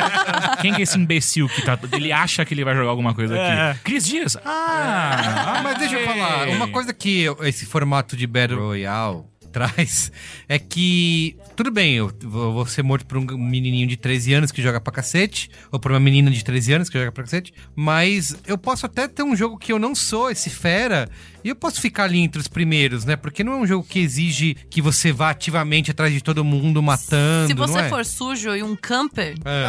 [0.60, 1.78] Quem que é esse imbecil que tá.
[1.92, 3.70] Ele acha que ele vai jogar alguma coisa É.
[3.70, 3.80] aqui?
[3.80, 4.36] Cris Dias.
[4.44, 9.22] Ah, Mas deixa eu falar, uma coisa que esse formato de Battle Royale
[9.52, 10.12] traz
[10.48, 14.60] é que, tudo bem, eu vou ser morto por um menininho de 13 anos que
[14.62, 18.36] joga pra cacete, ou por uma menina de 13 anos que joga pra cacete, mas
[18.46, 21.08] eu posso até ter um jogo que eu não sou esse fera
[21.42, 23.16] e eu posso ficar ali entre os primeiros, né?
[23.16, 26.82] Porque não é um jogo que exige que você vá ativamente atrás de todo mundo
[26.82, 27.88] matando, Se não você é?
[27.88, 29.66] for sujo e um camper, É.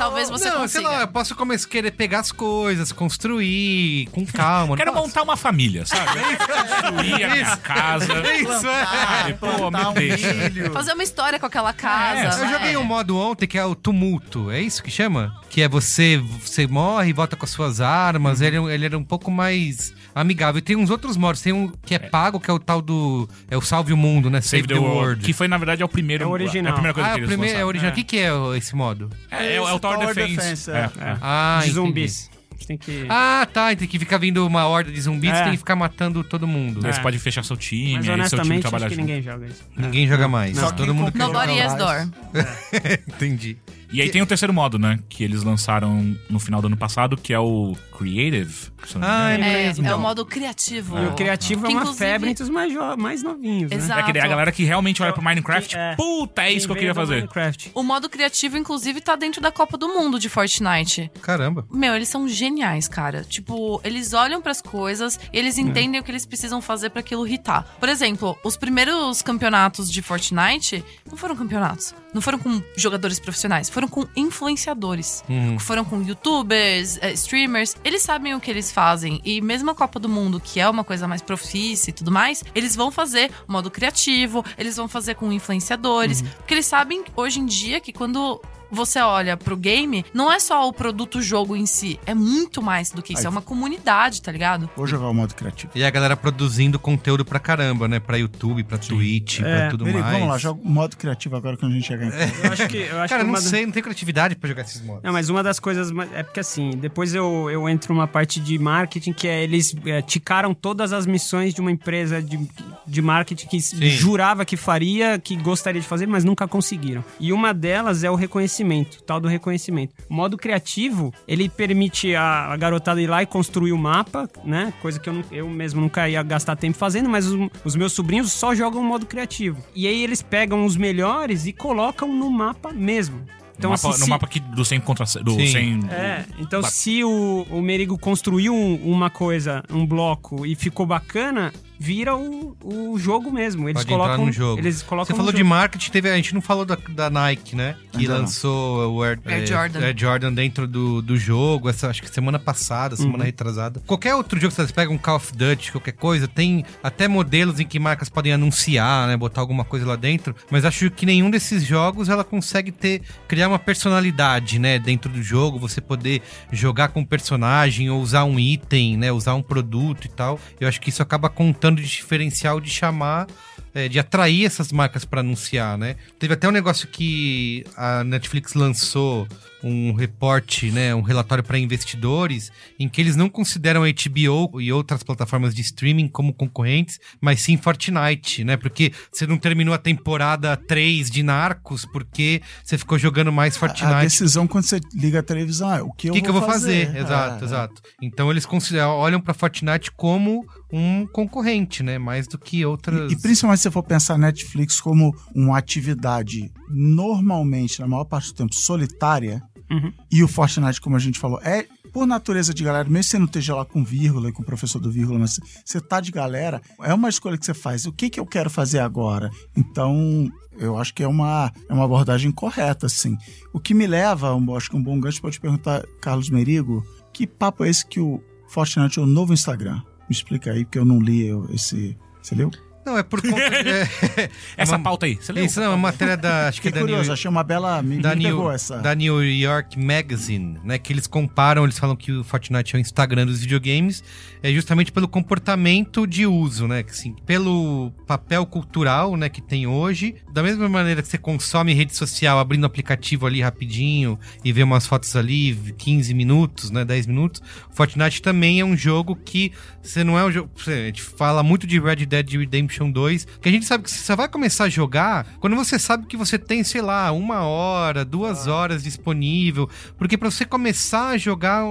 [0.00, 0.88] talvez você não, sei consiga.
[0.88, 4.74] lá, eu posso começar a querer pegar as coisas, construir com calma.
[4.74, 5.06] Quero posso?
[5.06, 6.20] montar uma família, sabe?
[6.80, 8.06] Construir a minha casa.
[8.34, 9.32] Isso, é.
[9.34, 10.70] Pô, me um deixa.
[10.72, 12.40] Fazer uma história com aquela casa.
[12.40, 12.52] Eu né?
[12.52, 15.34] joguei um modo ontem que é o tumulto, é isso que chama?
[15.50, 19.04] Que é você, você morre e volta com as suas armas, ele, ele era um
[19.04, 20.58] pouco mais amigável.
[20.58, 23.28] E tem uns outros modos, tem um que é pago, que é o tal do...
[23.50, 24.40] É o Salve o Mundo, né?
[24.40, 25.24] Save the, World.
[25.24, 26.24] Que foi, na verdade, é o primeiro.
[26.24, 26.68] É o original.
[26.68, 27.68] É a primeira coisa Ah, que o eles primeiro é lançaram.
[27.68, 27.92] original.
[27.92, 29.10] O que, que é o- esse modo?
[29.30, 30.36] É, é, é o Tower, Tower Defense.
[30.36, 31.08] Defense, É, é.
[31.10, 31.16] é.
[31.20, 31.74] Ah, de entendi.
[31.74, 32.30] zumbis.
[32.58, 33.06] Você tem que.
[33.08, 33.74] Ah, tá.
[33.74, 35.42] Tem que ficar vindo uma horda de zumbis, É.
[35.44, 36.82] tem que ficar matando todo mundo.
[36.82, 37.02] Você É.
[37.02, 39.06] pode fechar seu time, Mas aí seu time honestamente, trabalhar acho que junto.
[39.08, 39.62] ninguém joga isso.
[39.76, 40.58] Ninguém joga mais.
[40.58, 42.08] Só todo mundo comprou Nobody Joga has door.
[43.08, 43.56] Entendi.
[43.92, 44.98] E aí tem o terceiro modo, né?
[45.08, 48.70] Que eles lançaram no final do ano passado, que é o Creative.
[49.00, 49.30] Ah.
[49.32, 49.86] É, mesmo.
[49.86, 50.98] é o modo criativo.
[50.98, 53.76] E o criativo Que é uma inclusive- febre entre os mais, mais novinhos, né?
[53.76, 54.00] Exato.
[54.08, 55.94] É que a galera que realmente olha pro Minecraft, É.
[55.96, 57.16] puta, é isso que eu queria fazer.
[57.16, 57.72] Minecraft.
[57.74, 61.10] O modo criativo, inclusive, tá dentro da Copa do Mundo de Fortnite.
[61.20, 61.66] Caramba.
[61.70, 63.22] Meu, eles são geniais, cara.
[63.24, 67.26] Tipo, eles olham pras coisas e eles entendem o que eles precisam fazer pra aquilo
[67.26, 67.66] hitar.
[67.78, 71.94] Por exemplo, os primeiros campeonatos de Fortnite não foram campeonatos.
[72.14, 75.24] Não foram com jogadores profissionais, foram com influenciadores.
[75.58, 77.76] Foram com youtubers, eh, streamers.
[77.84, 79.20] Eles sabem o que eles fazem.
[79.24, 82.42] E mesmo a Copa do Mundo, que é uma coisa mais profícia e tudo mais,
[82.54, 86.22] eles vão fazer modo criativo, eles vão fazer com influenciadores.
[86.22, 88.40] Porque eles sabem hoje em dia que quando
[88.70, 92.90] você olha pro game, não é só o produto jogo em si, é muito mais
[92.90, 94.68] do que isso, Aí- é uma comunidade, tá ligado?
[94.76, 95.72] Vou jogar o modo criativo.
[95.74, 97.98] E a galera produzindo conteúdo pra caramba, né?
[98.00, 99.42] Pra YouTube, pra Twitch, É.
[99.60, 100.04] pra tudo mais.
[100.04, 102.32] vamos lá, joga o modo criativo agora quando a gente chegar em casa.
[102.46, 102.76] Eu acho que.
[102.78, 105.02] Eu acho Cara, que não da- sei, não tenho criatividade pra jogar esses modos.
[105.02, 105.90] Não, mas uma das coisas.
[106.14, 110.02] É porque assim, depois eu, eu entro numa parte de marketing que é eles é,
[110.02, 112.38] ticaram todas as missões de uma empresa de,
[112.86, 117.04] de marketing que jurava que faria, que gostaria de fazer, mas nunca conseguiram.
[117.18, 119.94] E uma delas é o reconhecimento, o tal do reconhecimento.
[120.08, 124.72] O modo criativo, ele permite a, a garotada ir lá e construir o mapa, né?
[124.82, 127.92] Coisa que eu, não- eu mesmo nunca ia gastar tempo fazendo, mas os, os meus
[127.92, 129.62] sobrinhos só jogam o modo criativo.
[129.74, 133.20] E aí eles pegam os melhores e colocam no mapa mesmo.
[133.58, 135.46] Então, no, mapa, assim, no se- mapa aqui do 100 contra do Sim.
[135.46, 135.80] 100.
[135.90, 141.52] é, então se o, o Merigo construiu um- uma coisa, um bloco e ficou bacana,
[141.82, 143.66] vira o, o jogo mesmo.
[143.66, 144.60] Eles Pode colocam no jogo.
[144.60, 147.56] Eles colocam Você no falou de marketing, teve, a gente não falou da, da Nike,
[147.56, 147.74] né?
[147.90, 148.20] Que Ainda não.
[148.20, 149.80] lançou o Air, Air é, Jordan.
[149.80, 153.02] Air Jordan dentro do, do jogo, essa, acho que semana passada, Uhum.
[153.02, 153.80] semana retrasada.
[153.86, 157.58] Qualquer outro jogo que você pega um Call of Duty, qualquer coisa, tem até modelos
[157.58, 159.16] em que marcas podem anunciar, né?
[159.16, 160.36] Botar alguma coisa lá dentro.
[160.50, 164.78] Mas acho que nenhum desses jogos ela consegue ter criar uma personalidade, né?
[164.78, 166.20] Dentro do jogo, você poder
[166.52, 169.10] jogar com um personagem ou usar um item, né?
[169.10, 170.38] Usar um produto e tal.
[170.60, 173.26] Eu acho que isso acaba contando de diferencial de chamar
[173.74, 175.96] é, de atrair essas marcas para anunciar, né?
[176.18, 179.26] Teve até um negócio que a Netflix lançou
[179.62, 184.72] um reporte, né, um relatório para investidores, em que eles não consideram a HBO e
[184.72, 188.56] outras plataformas de streaming como concorrentes, mas sim Fortnite, né?
[188.56, 193.92] Porque você não terminou a temporada 3 de Narcos porque você ficou jogando mais Fortnite.
[193.92, 196.42] A decisão quando você liga a televisão é o que eu, que, que eu vou
[196.42, 196.94] fazer?
[196.94, 197.46] É, Exato, é.
[197.46, 197.82] exato.
[198.00, 201.98] Então eles consideram, olham pra Fortnite como um concorrente, né?
[201.98, 203.10] Mais do que outras.
[203.10, 208.28] E, e principalmente se você for pensar Netflix como uma atividade normalmente, na maior parte
[208.28, 209.92] do tempo, solitária, Uhum.
[210.10, 213.18] e o Fortnite, como a gente falou, é por natureza de galera, mesmo que você
[213.18, 216.10] não esteja lá com vírgula e com o professor do vírgula, mas você tá de
[216.10, 217.86] galera, é uma escolha que você faz.
[217.86, 219.30] O que, que eu quero fazer agora?
[219.56, 223.16] Então, eu acho que é uma, é uma abordagem correta, assim.
[223.52, 227.64] O que me leva, acho que um bom gancho pode perguntar, Carlos Merigo, que papo
[227.64, 229.80] é esse que o Fortnite é o novo Instagram?
[230.08, 231.96] Me explica aí, porque eu não li esse.
[232.20, 232.50] Você leu?
[232.84, 233.36] Não, é por conta.
[233.42, 235.44] é, Essa uma- pauta aí, você leu?
[235.44, 236.48] Isso não, é uma matéria da.
[236.48, 237.82] Acho que é Fiquei da curioso, New, achei uma bela.
[237.82, 238.78] Me, da, me New, pegou essa.
[238.78, 240.78] da New York Magazine, né?
[240.78, 244.02] Que eles comparam, eles falam que o Fortnite é o Instagram dos videogames,
[244.42, 246.82] é justamente pelo comportamento de uso, né?
[246.82, 250.14] Que, assim, pelo papel cultural, né, que tem hoje.
[250.32, 254.62] Da mesma maneira que você consome rede social abrindo o aplicativo ali rapidinho e vê
[254.62, 256.84] umas fotos ali, 15 minutos, né?
[256.84, 257.42] 10 minutos.
[257.72, 259.52] Fortnite também é um jogo que
[259.82, 260.50] você não é um jogo.
[260.66, 263.98] A gente fala muito de Red Dead Redemption 2, que a gente sabe que você
[263.98, 268.04] só vai começar a jogar quando você sabe que você tem, sei lá, uma hora,
[268.04, 269.68] duas horas disponível.
[269.98, 271.64] Porque pra você começar a jogar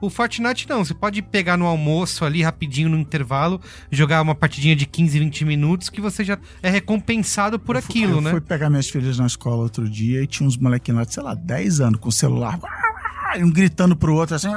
[0.00, 0.84] o, Fortnite, não.
[0.84, 5.44] Você pode pegar no almoço ali rapidinho no intervalo, jogar uma partidinha de 15, 20
[5.44, 8.30] minutos que você já é recompensado por Eu fui- aquilo, eu né?
[8.30, 11.34] fui pegar minhas filhas na escola outro dia e tinha uns molequinhos lá sei lá,
[11.34, 12.58] 10 anos com o celular.
[13.38, 14.48] Um gritando pro outro assim.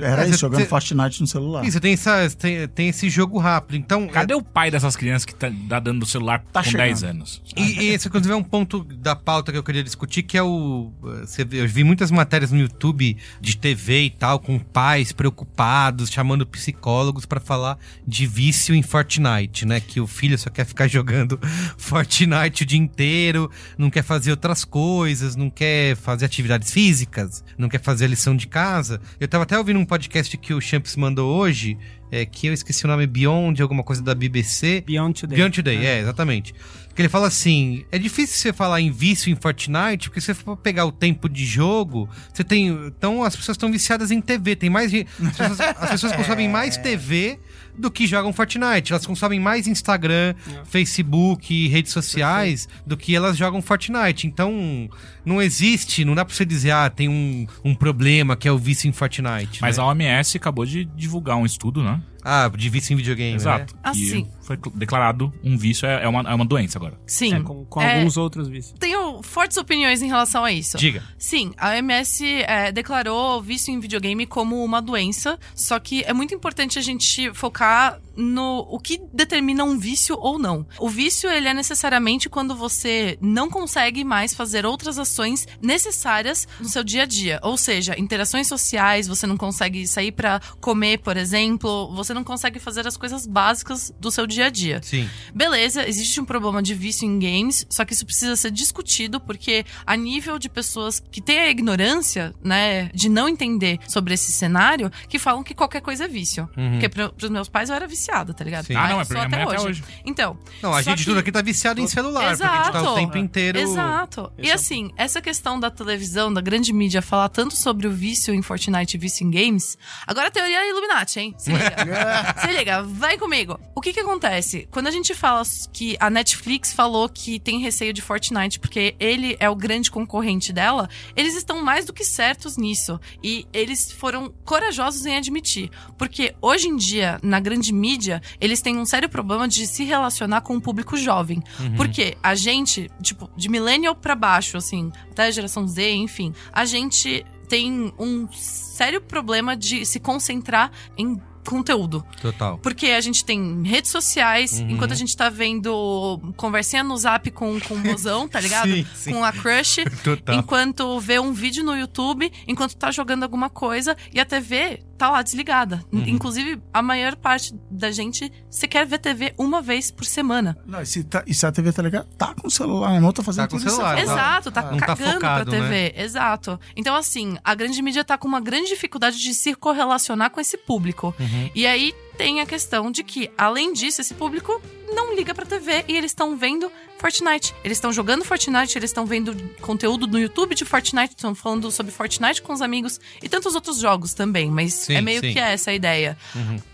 [0.00, 1.64] Era É, isso, você- jogando Fortnite no celular.
[1.64, 3.76] Isso, tem, essa, tem, tem esse jogo rápido.
[3.76, 6.86] Então, Cadê o pai dessas crianças que tá, tá dando o celular Tá com chegando.
[6.86, 7.42] 10 anos?
[7.56, 10.42] E, e esse, inclusive, é um ponto da pauta que eu queria discutir, que é
[10.42, 10.92] o.
[11.20, 16.10] Você vê, eu vi muitas matérias no YouTube de TV e tal, com pais preocupados,
[16.10, 19.80] chamando psicólogos pra falar de vício em Fortnite, né?
[19.80, 21.38] Que o filho só quer ficar jogando
[21.76, 27.68] Fortnite o dia inteiro, não quer fazer outras coisas, não quer fazer atividades físicas, não
[27.68, 29.00] quer fazer a lição de casa.
[29.20, 31.76] Eu tava até ouvindo um podcast que o Champs mandou hoje,
[32.08, 34.80] é, que eu esqueci o nome, Beyond, alguma coisa da BBC.
[34.86, 35.36] Beyond Today.
[35.36, 36.54] Beyond Today, é, exatamente.
[36.94, 40.34] Que ele fala assim: é difícil você falar em vício em Fortnite, porque se você
[40.34, 42.68] for pegar o tempo de jogo, você tem.
[42.68, 44.56] Então as pessoas estão viciadas em TV.
[44.56, 44.92] Tem mais.
[44.94, 47.38] As pessoas, as pessoas consomem mais TV
[47.76, 48.92] do que jogam Fortnite.
[48.92, 50.34] Elas consomem mais Instagram,
[50.64, 54.26] Facebook, redes sociais do que elas jogam Fortnite.
[54.26, 54.88] Então,
[55.24, 58.58] não existe, não dá pra você dizer, ah, tem um, um problema que é o
[58.58, 59.60] vício em Fortnite.
[59.60, 59.82] Mas né?
[59.82, 62.00] a OMS acabou de divulgar um estudo, né?
[62.24, 63.34] Ah, de vício em videogame.
[63.34, 63.74] Exato.
[63.74, 63.80] Né?
[63.82, 64.30] Ah, que sim.
[64.40, 66.98] Foi declarado um vício, é é uma, é uma doença agora.
[67.06, 67.34] Sim.
[67.34, 68.74] É, com com É, alguns outros vícios.
[68.78, 70.76] Tenho fortes opiniões em relação a isso.
[70.76, 71.02] Diga.
[71.18, 76.12] Sim, a OMS é, declarou o vício em videogame como uma doença, só que é
[76.12, 80.64] muito importante a gente focar no o que determina um vício ou não.
[80.78, 86.68] O vício, ele é necessariamente quando você não consegue mais fazer outras ações necessárias no
[86.68, 87.40] seu dia a dia.
[87.42, 92.58] Ou seja, interações sociais, você não consegue sair pra comer, por exemplo, você não consegue
[92.58, 94.80] fazer as coisas básicas do seu dia a dia.
[94.82, 95.08] Sim.
[95.34, 99.64] Beleza, existe um problema de vício em games, só que isso precisa ser discutido, porque
[99.86, 104.90] a nível de pessoas que têm a ignorância, né, de não entender sobre esse cenário,
[105.08, 106.48] que falam que qualquer coisa é vício.
[106.54, 108.66] Porque pro, pros meus pais eu era viciada, tá ligado?
[108.66, 108.74] Sim.
[108.76, 109.82] Ah, não, é pra minha mãe até hoje.
[110.04, 110.38] Então.
[110.62, 112.82] Não, a gente que- tudo aqui tá viciado em celular, porque a gente tá o
[112.84, 112.94] Exato.
[112.96, 113.58] tempo inteiro.
[113.58, 114.32] Exato.
[114.38, 118.32] E é assim, essa questão da televisão, da grande mídia, falar tanto sobre o vício
[118.34, 119.76] em Fortnite e vício em games.
[120.06, 121.34] Agora a teoria é Illuminati, hein?
[121.38, 121.64] Se liga.
[122.40, 123.58] Se liga, vai comigo.
[123.74, 124.68] O que que acontece?
[124.70, 125.42] Quando a gente fala
[125.72, 130.52] que a Netflix falou que tem receio de Fortnite porque ele é o grande concorrente
[130.52, 133.00] dela, eles estão mais do que certos nisso.
[133.22, 135.70] E eles foram corajosos em admitir.
[135.98, 140.40] Porque hoje em dia, na grande mídia, eles têm um sério problema de se relacionar
[140.42, 141.42] com o público jovem.
[141.76, 146.64] Porque a gente, tipo, de millennial pra baixo, assim, até a geração Z, enfim, a
[146.64, 151.20] gente tem um sério problema de se concentrar em
[151.50, 152.04] conteúdo.
[152.20, 152.58] Total.
[152.58, 154.70] Porque a gente tem redes sociais, Uhum.
[154.70, 158.70] enquanto a gente tá vendo conversinha no zap com, com o mozão, tá ligado?
[158.70, 159.12] Sim, sim.
[159.12, 159.84] Com a crush.
[160.02, 160.36] Total.
[160.36, 165.10] Enquanto vê um vídeo no YouTube, enquanto tá jogando alguma coisa, e a TV tá
[165.10, 165.82] lá desligada.
[165.92, 166.04] Uhum.
[166.06, 170.56] Inclusive, a maior parte da gente sequer vê TV uma vez por semana.
[170.66, 173.00] Não, e se, tá, e se a TV tá ligada, tá com o celular na
[173.00, 173.76] mão, tá fazendo Tá com tudo isso.
[173.76, 174.02] celular, aí.
[174.02, 175.94] Exato, tá Não tá cagando focado, pra TV.
[175.96, 176.60] Exato.
[176.76, 180.56] Então, assim, a grande mídia tá com uma grande dificuldade de se correlacionar com esse
[180.56, 181.14] público.
[181.18, 181.50] Uhum.
[181.54, 184.60] E aí tem a questão de que, além disso, esse público
[184.92, 187.54] não liga pra TV e eles estão vendo Fortnite.
[187.64, 191.92] Eles estão jogando Fortnite, eles estão vendo conteúdo no YouTube de Fortnite, estão falando sobre
[191.92, 195.32] Fortnite com os amigos e tantos outros jogos também, mas Sim, é meio sim.
[195.32, 196.16] que essa a ideia.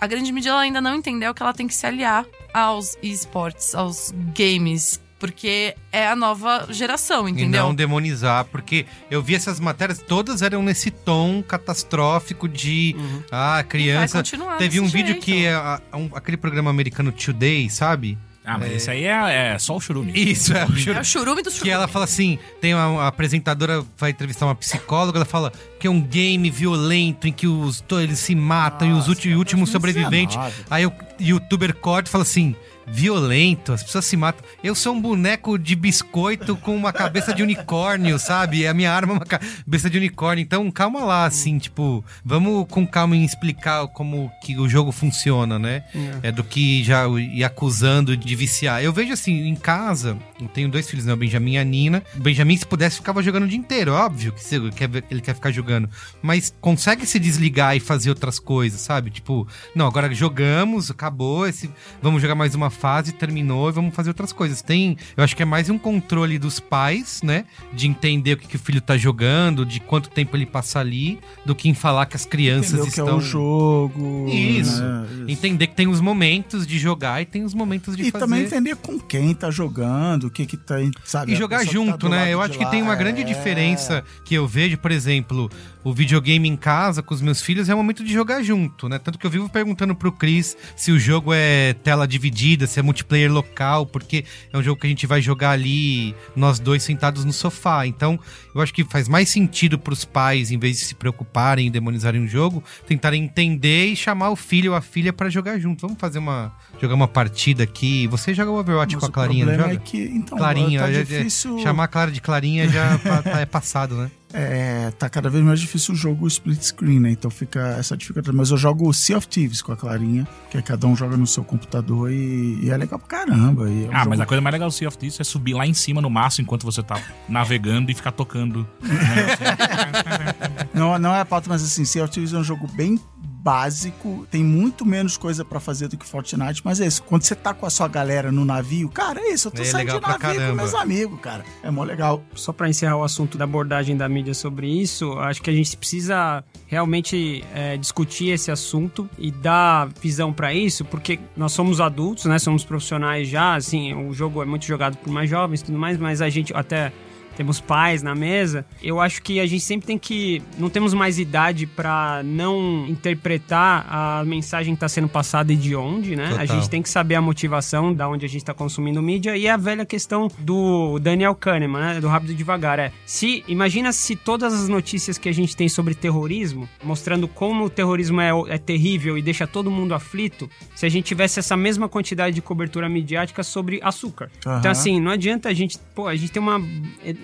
[0.01, 4.12] A grande mídia ainda não entendeu que ela tem que se aliar aos esportes, aos
[4.34, 7.62] games, porque é a nova geração, E entendeu?
[7.62, 12.97] não demonizar, porque eu vi essas matérias, todas eram nesse tom catastrófico de
[13.31, 14.18] ah, criança.
[14.18, 15.25] continuar Teve um desse vídeo jeito.
[15.25, 18.18] que é a- um- aquele programa americano Today, sabe?
[18.43, 20.12] Ah, mas esse aí é, é só o churume.
[20.16, 21.62] Isso, é o É o churume do churume.
[21.68, 25.87] Que ela fala assim: tem uma, uma apresentadora, vai entrevistar uma psicóloga, ela fala que
[25.87, 29.35] é um game violento em que os, to- eles se matam e os Nossa, e
[29.35, 29.71] o último 2019.
[29.71, 30.39] sobrevivente.
[30.71, 32.57] Aí o youtuber corta e fala assim:
[32.87, 34.45] violento, as pessoas se matam.
[34.62, 38.66] Eu sou um boneco de biscoito com uma cabeça de unicórnio, sabe?
[38.66, 40.43] A minha arma é uma cabeça de unicórnio.
[40.43, 45.59] Então, calma lá, assim, tipo, vamos com calma em explicar como que o jogo funciona,
[45.59, 45.85] né?
[46.22, 48.83] É, do que já ir acusando de viciar.
[48.83, 51.12] Eu vejo assim, em casa, eu tenho dois filhos, né?
[51.12, 52.03] O Benjamin e a Nina.
[52.16, 55.20] O Benjamin, se pudesse, ficava jogando o dia inteiro, óbvio que ele quer, ver- ele
[55.20, 55.88] quer ficar jogando.
[56.22, 59.11] Mas consegue se desligar e fazer outras coisas, sabe?
[59.11, 61.70] Tipo, não, agora jogamos, acabou, esse,
[62.03, 64.62] vamos jogar mais uma fase, terminou e vamos fazer outras coisas.
[64.62, 67.45] Tem, eu acho que é mais um controle dos pais, né?
[67.72, 71.18] De entender o que, que o filho tá jogando, de quanto tempo ele passa ali,
[71.45, 73.09] do que em falar que as crianças Entendeu que estão.
[73.09, 74.26] é o jogo.
[74.28, 74.82] Isso.
[74.82, 75.07] né?
[75.11, 75.24] Isso.
[75.28, 78.24] Entender que tem os momentos de jogar e tem os momentos de E fazer.
[78.24, 81.33] também entender com quem tá jogando, o que que tá, sabe?
[81.33, 82.33] E jogar tá junto, lado né?
[82.33, 83.24] Eu acho que lá, tem uma grande é.
[83.24, 85.51] diferença que eu vejo, por exemplo,
[85.83, 88.99] o videogame em casa com os meus filhos é um momento de jogar junto, né?
[88.99, 92.83] Tanto que eu vivo perguntando pro Cris se o jogo é tela dividida, se é
[92.83, 97.24] multiplayer local, porque é um jogo que a gente vai jogar ali, nós dois sentados
[97.24, 97.87] no sofá.
[97.87, 98.18] Então,
[98.55, 102.22] eu acho que faz mais sentido pros pais, em vez de se preocuparem e demonizarem
[102.24, 105.82] o jogo, tentarem entender e chamar o filho ou a filha pra jogar junto.
[105.82, 106.53] Vamos fazer uma.
[106.80, 108.07] jogar uma partida aqui.
[108.09, 109.74] Você joga o Overwatch Mas com a Clarinha, não joga?
[109.74, 111.59] é que, então, Clarinha, tá é- é- difícil...
[111.61, 114.11] chamar a Clara de Clarinha já tá- é passado, né?
[114.33, 117.11] É, tá cada vez mais difícil o jogo split screen, né?
[117.11, 118.37] Então fica essa dificuldade.
[118.37, 121.26] Mas eu jogo Sea of Thieves com a Clarinha, que é cada um joga no
[121.26, 123.68] seu computador e, e é legal pra caramba.
[123.68, 125.55] É um Ah, mas jogo- a coisa mais legal do Sea of Thieves é subir
[125.55, 128.66] lá em cima no maço enquanto você tá navegando e ficar tocando.
[130.72, 132.99] Não, não é a pauta, mas assim, Sea of Thieves é um jogo bem
[133.43, 137.03] básico, tem muito menos coisa pra fazer do que Fortnite, mas é isso.
[137.03, 139.49] Quando você tá com a sua galera no navio, cara, é isso.
[139.49, 141.45] Eu tô É saindo legal de navio com meus amigos, cara.
[141.62, 142.22] É mó legal.
[142.34, 145.76] Só para encerrar o assunto da abordagem da mídia sobre isso, acho que a gente
[145.76, 152.26] precisa realmente é, discutir esse assunto e dar visão para isso, porque nós somos adultos,
[152.26, 152.38] né?
[152.38, 155.99] Somos profissionais já, assim, o jogo é muito jogado por mais jovens e tudo mais,
[155.99, 156.93] mas a gente até
[157.41, 158.66] temos pais na mesa.
[158.82, 163.86] Eu acho que a gente sempre tem que não temos mais idade para não interpretar
[163.88, 166.26] a mensagem que está sendo passada e de onde, né?
[166.26, 166.47] A Total.
[166.47, 169.57] gente tem que saber a motivação da onde a gente está consumindo mídia e a
[169.57, 172.01] velha questão do Daniel Kahneman, né?
[172.01, 172.78] Do rápido e devagar.
[172.78, 177.64] É, se imagina se todas as notícias que a gente tem sobre terrorismo, mostrando como
[177.64, 181.57] o terrorismo é, é terrível e deixa todo mundo aflito, se a gente tivesse essa
[181.57, 184.30] mesma quantidade de cobertura midiática sobre açúcar.
[184.45, 184.59] Aham.
[184.59, 186.61] Então assim, não adianta a gente, pô, a gente tem uma,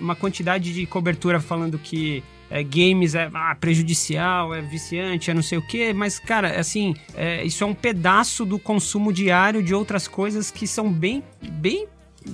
[0.07, 5.41] uma quantidade de cobertura falando que é, games é ah, prejudicial, é viciante, é não
[5.41, 9.75] sei o quê, mas, cara, assim, é, isso é um pedaço do consumo diário de
[9.75, 11.87] outras coisas que são bem, bem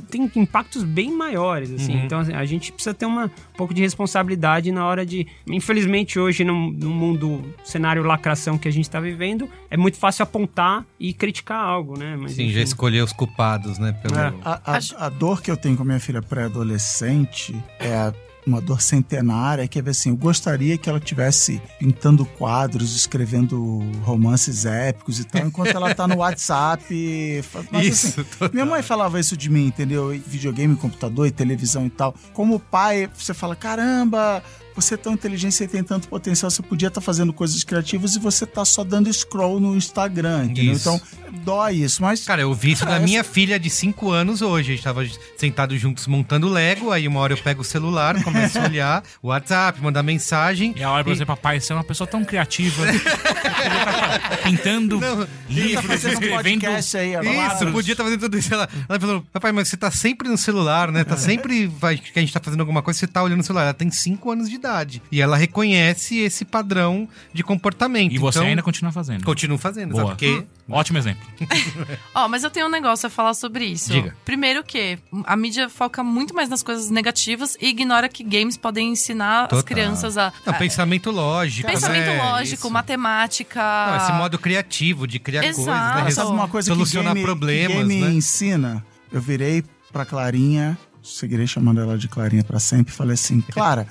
[0.09, 1.93] tem impactos bem maiores, assim.
[2.03, 5.25] Então, assim, a gente precisa ter uma, um pouco de responsabilidade na hora de...
[5.47, 10.23] Infelizmente, hoje, no, no mundo, cenário lacração que a gente tá vivendo, é muito fácil
[10.23, 12.17] apontar e criticar algo, né?
[12.19, 12.53] Mas, Sim, enfim.
[12.53, 13.91] já escolheu os culpados, né?
[13.93, 14.15] Pelo...
[14.17, 14.33] É.
[14.43, 18.13] A, a- Acho- a dor que eu tenho com a minha filha pré-adolescente é
[18.45, 23.79] uma dor centenária, que é ver assim, eu gostaria que ela tivesse pintando quadros, escrevendo
[24.03, 27.43] romances épicos e tal, enquanto ela tá no WhatsApp.
[27.71, 28.49] Mas, assim, Isso, total.
[28.53, 30.13] minha mãe falava isso de mim, entendeu?
[30.13, 32.15] E Videogame, computador e televisão e tal.
[32.33, 34.41] Como pai, você fala, caramba,
[34.75, 38.19] você é tão inteligente, você tem tanto potencial, você podia estar fazendo coisas criativas e
[38.19, 40.73] você tá só dando scroll no Instagram, entendeu?
[40.73, 40.89] Isso.
[40.89, 41.01] Então,
[41.43, 42.23] dói isso, mas...
[42.25, 44.71] Cara, eu vi isso da Cara, minha filha de 5 anos hoje.
[44.71, 45.05] A gente tava
[45.37, 49.27] sentados juntos montando Lego, aí uma hora eu pego o celular, começo a olhar o
[49.33, 50.73] WhatsApp, mandar mensagem.
[50.77, 52.85] E a hora pra você, papai, você é uma pessoa tão criativa.
[52.85, 56.65] Tá pintando Não, tá livros, um escrevendo.
[56.67, 57.53] aí.
[57.55, 58.53] Isso, podia estar fazendo tudo isso.
[58.53, 61.03] Ela, ela falou, papai, mas você tá sempre no celular, né?
[61.03, 63.63] Tá sempre vai, que a gente tá fazendo alguma coisa, você tá olhando no celular.
[63.63, 64.57] Ela tem 5 anos de
[65.11, 68.13] E ela reconhece esse padrão de comportamento.
[68.13, 69.23] E você então, ainda continua fazendo.
[69.23, 70.03] continua fazendo, Boa.
[70.03, 70.11] sabe?
[70.11, 71.21] Porque Ótimo exemplo.
[72.15, 73.91] Ó, mas eu tenho um negócio a falar sobre isso.
[73.91, 74.15] Diga.
[74.23, 78.91] Primeiro que a mídia foca muito mais nas coisas negativas e ignora que games podem
[78.91, 79.63] ensinar as Total.
[79.63, 80.31] crianças a...
[80.45, 81.69] Não, a- pensamento lógico.
[81.69, 82.23] pensamento né?
[82.23, 82.69] lógico, Isso.
[82.71, 83.61] matemática...
[83.61, 85.65] Não, esse modo criativo de criar Exato.
[85.65, 86.11] coisas, né?
[86.11, 88.11] Sabe uma coisa solucionar que game, problemas, que game né?
[88.11, 88.85] ensina?
[89.11, 93.85] Eu virei pra Clarinha, seguirei chamando ela de Clarinha pra sempre, e falei assim, Clara,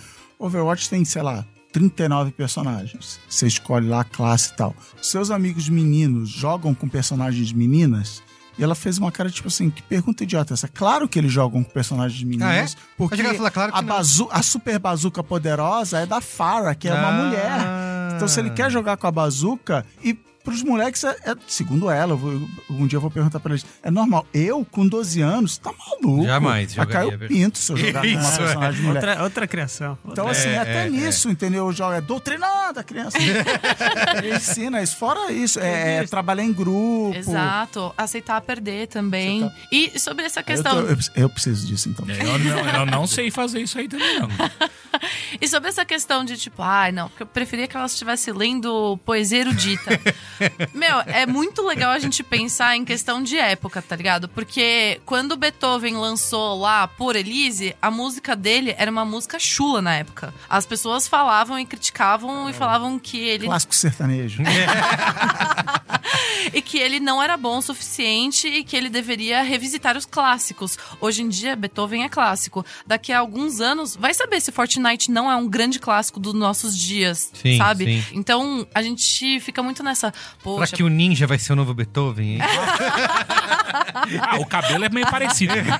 [0.44, 3.18] Overwatch tem, sei lá, 39 personagens.
[3.28, 4.74] Você escolhe lá a classe e tal.
[5.00, 8.22] Seus amigos meninos jogam com personagens meninas?
[8.58, 10.68] E ela fez uma cara tipo assim, que pergunta idiota essa.
[10.68, 12.76] Claro que eles jogam com personagens meninas.
[12.76, 12.82] Ah, é?
[12.98, 17.08] Porque falar, claro a, bazu a super bazuca poderosa é da Farah, que é uma
[17.08, 17.12] Ah.
[17.24, 18.14] mulher.
[18.16, 22.12] Então, se ele quer jogar com a bazuca, e pros moleques, é, é- segundo ela,
[22.12, 24.26] eu vou- um dia eu vou perguntar pra eles, é normal.
[24.34, 26.24] Eu, com 12 anos, tá maluco.
[26.24, 27.34] Jamais Vai cair jogaria, o verdade.
[27.40, 28.38] pinto se eu jogar com uma Isso, é.
[28.38, 28.96] personagem mulher.
[29.08, 29.98] Outra, outra criação.
[30.06, 31.72] Então, assim, É, até é, nisso, entendeu?
[31.72, 33.16] Jogo é doutrinando a criança.
[34.34, 34.96] Ensina isso.
[34.96, 37.12] Fora isso, é, é trabalhar em grupo.
[37.16, 37.92] Exato.
[37.96, 39.44] Aceitar perder também.
[39.44, 40.72] Aceitar- E sobre essa Eu, questão...
[40.74, 42.04] tô- eu- eu preciso disso, então.
[42.08, 44.28] Eu não, eu não sei fazer isso aí também, não.
[45.40, 48.98] E sobre essa questão de tipo, ai, não, porque eu preferia que ela estivesse lendo
[49.04, 49.98] poesia erudita.
[50.72, 54.28] Meu, é muito legal a gente pensar em questão de época, tá ligado?
[54.28, 59.94] Porque quando Beethoven lançou lá Por Elise, a música dele era uma música chula na
[59.94, 60.32] época.
[60.48, 64.42] As pessoas falavam e criticavam e falavam que ele Clássico sertanejo.
[66.52, 70.78] e que ele não era bom o suficiente e que ele deveria revisitar os clássicos.
[71.00, 72.64] Hoje em dia, Beethoven é clássico.
[72.86, 76.76] Daqui a alguns anos, vai saber se Fortnite não é um grande clássico dos nossos
[76.76, 77.84] dias, Sim, sabe?
[77.84, 78.04] sim.
[78.12, 81.72] Então, a gente fica muito nessa, Será poxa, que o Ninja vai ser o novo
[81.74, 82.38] Beethoven, hein?
[84.20, 85.54] Ah, o cabelo é meio parecido.
[85.54, 85.78] né?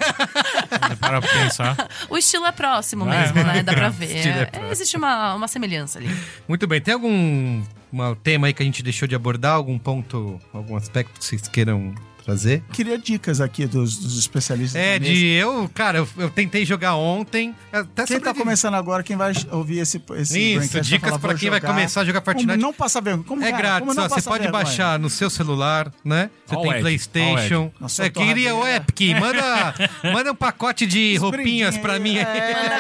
[0.99, 1.77] Para pensar.
[2.09, 3.21] o estilo é próximo É.
[3.21, 3.63] mesmo, né?
[3.63, 4.17] Dá pra ver.
[4.17, 6.15] é É, existe uma, uma semelhança ali.
[6.49, 7.63] Muito bem, tem algum
[7.93, 9.55] uma tema aí que a gente deixou de abordar?
[9.55, 12.63] Algum ponto, algum aspecto que vocês queiram trazer?
[12.73, 14.81] Queria dicas aqui dos, dos especialistas.
[14.81, 17.55] É, de eu, cara, eu, eu tentei jogar ontem.
[17.73, 21.51] Até Quem tá começando agora, quem vai ouvir esse, esse Isso, vai dicas vou quem
[21.51, 21.75] vai jogar.
[21.75, 22.49] começar a jogar Fortnite.
[22.49, 23.27] Como não passa vergonha.
[23.27, 24.65] Como, É cara, grátis, como não ó, você pode vergonha?
[24.65, 26.31] baixar no seu celular, né?
[26.47, 27.71] Você All tem Ed, PlayStation.
[27.81, 28.67] Nossa, É, queria o.
[28.67, 29.75] Epic, manda,
[30.13, 32.17] manda um pacote de roupinhas pra mim.
[32.17, 32.25] É,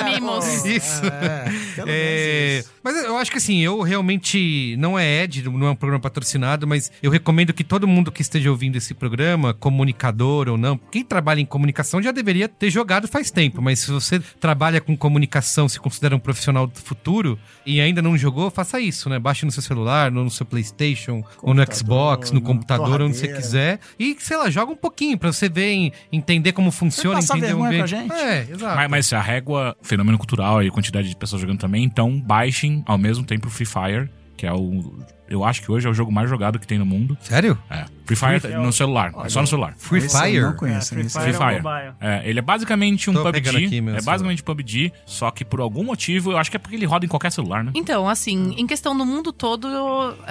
[0.01, 0.64] Manda mimos.
[0.64, 1.03] Isso.
[1.07, 2.70] É, pelo É, isso.
[2.82, 4.76] mas eu acho que assim, eu realmente.
[4.78, 8.22] Não é Ed, não é um programa patrocinado, mas eu recomendo que todo mundo que
[8.22, 13.09] esteja ouvindo esse programa, comunicador ou não, quem trabalha em comunicação já deveria ter jogado
[13.09, 17.80] faz tempo, mas se você trabalha com comunicação, se considera um profissional do futuro e
[17.80, 19.18] ainda não jogou, faça isso, né?
[19.18, 23.28] Baixe no seu celular, no seu PlayStation, ou no Xbox, no na computador, onde você
[23.28, 23.80] quiser.
[23.99, 27.62] E, sei lá, joga um pouquinho pra você ver, em- entender como funciona, entender um
[27.62, 28.12] vergonha com a bem- gente.
[28.12, 28.76] É, exato.
[28.76, 32.99] Mas, mas a régua, fenômeno cultural e quantidade de pessoas jogando também, então baixem ao
[32.99, 34.95] mesmo tempo o Free Fire, que é o.
[35.29, 37.16] Eu acho que hoje é o jogo mais jogado que tem no mundo.
[37.23, 37.57] Sério?
[37.70, 37.85] É.
[38.05, 39.12] Free Fire Free- no celular.
[39.25, 39.75] é só no celular.
[39.79, 40.41] Free Esse eu Fire?
[40.43, 40.93] não conheço.
[40.95, 41.23] É, Free Fire.
[41.23, 41.62] Free é um Fire.
[41.62, 41.95] mobile.
[42.01, 43.49] É, ele é basicamente um Tô PUBG.
[43.49, 44.03] aqui é celular.
[44.03, 47.09] basicamente PUBG, só que por algum motivo, eu acho que é porque ele roda em
[47.09, 47.73] qualquer celular, né?
[47.75, 49.66] Então, assim, em questão do mundo todo,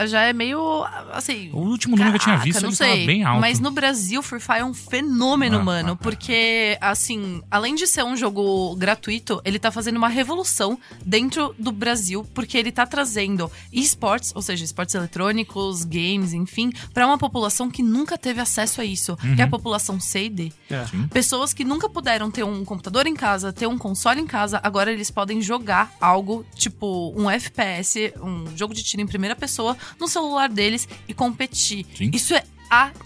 [0.08, 1.50] já é meio, assim...
[1.54, 3.06] O último número que eu tinha visto, não ele sei.
[3.08, 3.42] bem alto.
[3.42, 5.90] Mas no Brasil, Free Fire é um fenômeno, Ah, mano.
[5.90, 6.04] ah, ah.
[6.04, 11.72] Porque, assim, além de ser um jogo gratuito, ele tá fazendo uma revolução dentro do
[11.72, 17.70] Brasil, porque ele tá trazendo esportes, ou seja, esportes eletrônicos, games, enfim, pra uma população
[17.70, 19.36] que nunca teve acesso a isso, Uhum.
[19.36, 20.54] que é a população C e D.
[20.70, 20.86] É.
[21.14, 24.92] Pessoas que nunca puderam ter um computador em casa, ter um console em casa, agora
[24.92, 30.08] eles podem jogar algo tipo um FPS, um jogo de tiro em primeira pessoa, no
[30.08, 31.86] celular deles e competir.
[31.96, 32.10] Sim.
[32.14, 32.44] Isso é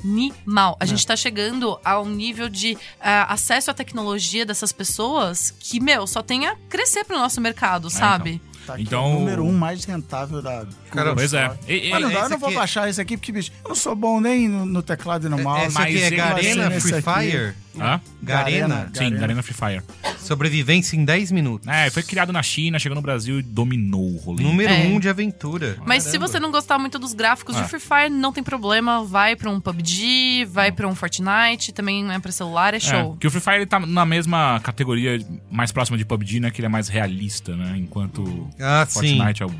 [0.04, 0.78] animal.
[0.80, 5.80] A gente tá chegando a um nível de ah, acesso à tecnologia dessas pessoas que,
[5.80, 8.40] meu, só tem a crescer pro nosso mercado, sabe?
[8.66, 10.66] Tá aqui, Então- o número um mais rentável da.
[10.91, 11.51] Cara, Pois é.
[11.68, 13.70] E- e- Mas não dá, eu não vou aqui- baixar esse aqui porque, bicho, eu
[13.70, 15.68] não sou bom nem no, no teclado e no mouse.
[15.68, 17.01] Esse aqui é Garena Free aqui-
[17.32, 17.55] Fire?
[17.80, 18.00] Hã?
[18.22, 18.90] Garena?
[18.94, 19.82] Sim, Garena Free Fire.
[20.20, 21.68] Sobrevivência em 10 minutos.
[21.68, 24.44] É, foi criado na China, chegou no Brasil e dominou o rolê.
[24.44, 24.88] Número É.
[24.88, 25.78] 1 um de aventura.
[25.86, 26.28] Mas se Caramba.
[26.28, 27.62] você não gostar muito dos gráficos Ah.
[27.62, 29.04] de Free Fire, não tem problema.
[29.04, 33.14] Vai pra um PUBG, vai pra um Fortnite, também é pra celular, é show.
[33.16, 35.20] É, que o Free Fire ele tá na mesma categoria
[35.52, 36.52] mais próxima de PUBG, né?
[36.52, 37.76] Que ele é mais realista, né?
[37.78, 39.18] Enquanto Ah, sim.
[39.18, 39.52] Fortnite é o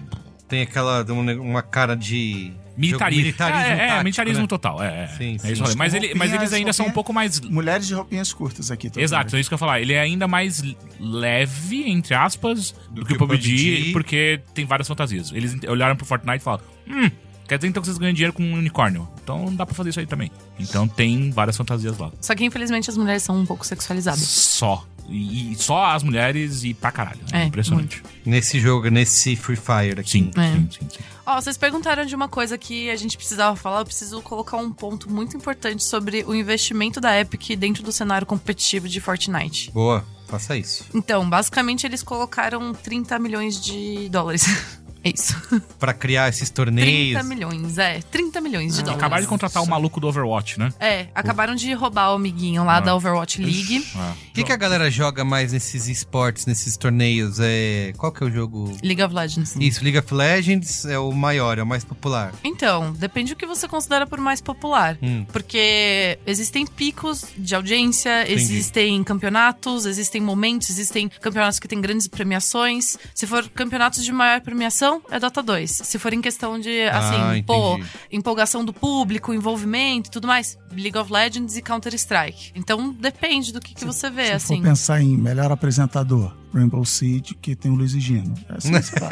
[0.48, 1.04] Tem aquela
[1.40, 3.22] uma cara de militarismo.
[3.24, 4.48] militarismo é, é, é, tático, militarismo né?
[4.48, 4.84] total.
[4.84, 5.08] É, é.
[5.08, 5.52] Sim, É sim.
[5.54, 5.78] isso.
[5.78, 7.40] Mas, ele, mas eles ainda são um pouco mais.
[7.42, 8.90] Mulheres de roupinhas curtas aqui.
[8.90, 9.80] tô Exato, é isso que eu ia falar.
[9.82, 10.62] Ele é ainda mais
[11.00, 13.92] leve, entre aspas, do, Do que, que o o PUBG, PUBG.
[13.94, 15.32] porque tem várias fantasias.
[15.32, 17.10] Eles olharam pro Fortnite e falaram: hum,
[17.48, 19.08] Quer dizer então que vocês ganham dinheiro com um unicórnio.
[19.24, 20.32] Então dá pra fazer isso aí também.
[20.60, 22.12] Então tem várias fantasias lá.
[22.22, 24.22] Só que infelizmente as mulheres são um pouco sexualizadas.
[24.22, 24.86] Só.
[25.08, 27.20] E, e só as mulheres e pra caralho.
[27.32, 28.02] É, É, impressionante.
[28.26, 30.10] Nesse jogo, nesse Free Fire aqui.
[30.10, 30.54] Sim, É.
[30.54, 31.04] sim, sim, sim.
[31.28, 33.82] Ó, vocês perguntaram de uma coisa que a gente precisava falar.
[33.82, 38.26] Eu preciso colocar um ponto muito importante sobre o investimento da Epic dentro do cenário
[38.26, 39.70] competitivo de Fortnite.
[39.72, 40.86] Boa, faça isso.
[40.94, 44.46] Então, basicamente, eles colocaram 30 milhões de dólares.
[45.06, 45.36] É isso.
[45.80, 47.20] Pra criar esses torneios.
[47.22, 48.00] 30 milhões, é.
[48.12, 48.98] 30 milhões de dólares.
[48.98, 50.74] Acabaram de contratar o maluco do Overwatch, né?
[50.80, 52.80] É, acabaram de roubar o amiguinho lá Ah.
[52.80, 53.86] da Overwatch League.
[53.96, 54.14] Ah.
[54.30, 57.38] O que, que a galera joga mais nesses esportes, nesses torneios?
[57.40, 57.94] É...
[57.98, 58.76] Qual que é o jogo?
[58.84, 59.56] League of Legends.
[59.60, 62.34] Isso, League of Legends é o maior, é o mais popular.
[62.44, 64.98] Então, depende do que você considera por mais popular.
[65.04, 65.24] Hum.
[65.32, 68.42] Porque existem picos de audiência, Entendi.
[68.42, 72.98] existem campeonatos, existem momentos, existem campeonatos que têm grandes premiações.
[73.14, 75.70] Se for campeonatos de maior premiação, é Dota 2.
[75.72, 77.80] Se for em questão de, assim, Ah, pô,
[78.12, 82.52] empolgação do público, envolvimento e tudo mais, League of Legends e Counter-Strike.
[82.56, 84.58] Então, depende do que, que você vê, Se assim.
[84.58, 88.34] for pensar em melhor apresentador, Rainbow Six, que tem o Luiz e Gino.
[88.50, 89.10] É assim que se fala.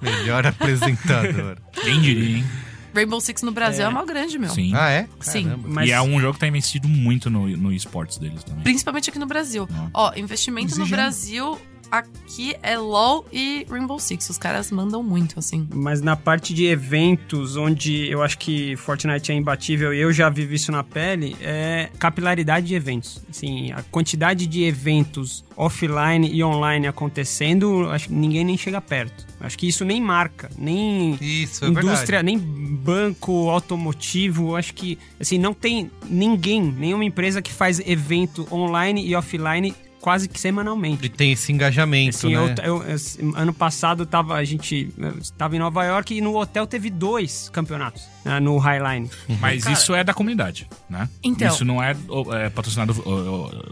[0.00, 1.56] Melhor apresentador.
[1.72, 2.44] Quem diria, hein?
[2.94, 4.50] Rainbow Six no Brasil é, uma grande, meu.
[4.50, 4.72] Sim.
[4.74, 5.08] ah, é?
[5.18, 5.52] Sim.
[5.66, 8.62] Mas E é um jogo que tá investido muito no, no esportes deles também.
[8.62, 9.68] Principalmente aqui no Brasil.
[9.74, 9.88] Ah.
[9.92, 10.86] Ó, investimento no.
[10.86, 11.58] Brasil
[11.98, 14.28] aqui é LoL e Rainbow Six.
[14.30, 15.68] Os caras mandam muito, assim.
[15.72, 20.28] Mas na parte de eventos, onde eu acho que Fortnite é imbatível e eu já
[20.28, 23.22] vivi isso na pele, é capilaridade de eventos.
[23.28, 29.26] Assim, a quantidade de eventos offline e online acontecendo, acho que ninguém nem chega perto.
[29.40, 32.24] Acho que isso nem marca, nem Isso, é indústria, verdade.
[32.24, 39.06] nem banco automotivo, acho que assim, não tem ninguém, nenhuma empresa que faz evento online
[39.06, 39.74] e offline
[40.04, 41.00] quase que semanalmente.
[41.00, 42.54] Ele tem esse engajamento, Assim, né?
[42.62, 46.66] eu, eu- eu- ano passado tava, a gente estava em Nova York e no hotel
[46.66, 49.08] teve dois campeonatos né, no Highline.
[49.40, 51.08] Mas isso é da comunidade, né?
[51.22, 51.48] Então.
[51.48, 51.96] Isso não é,
[52.44, 52.92] é patrocinado,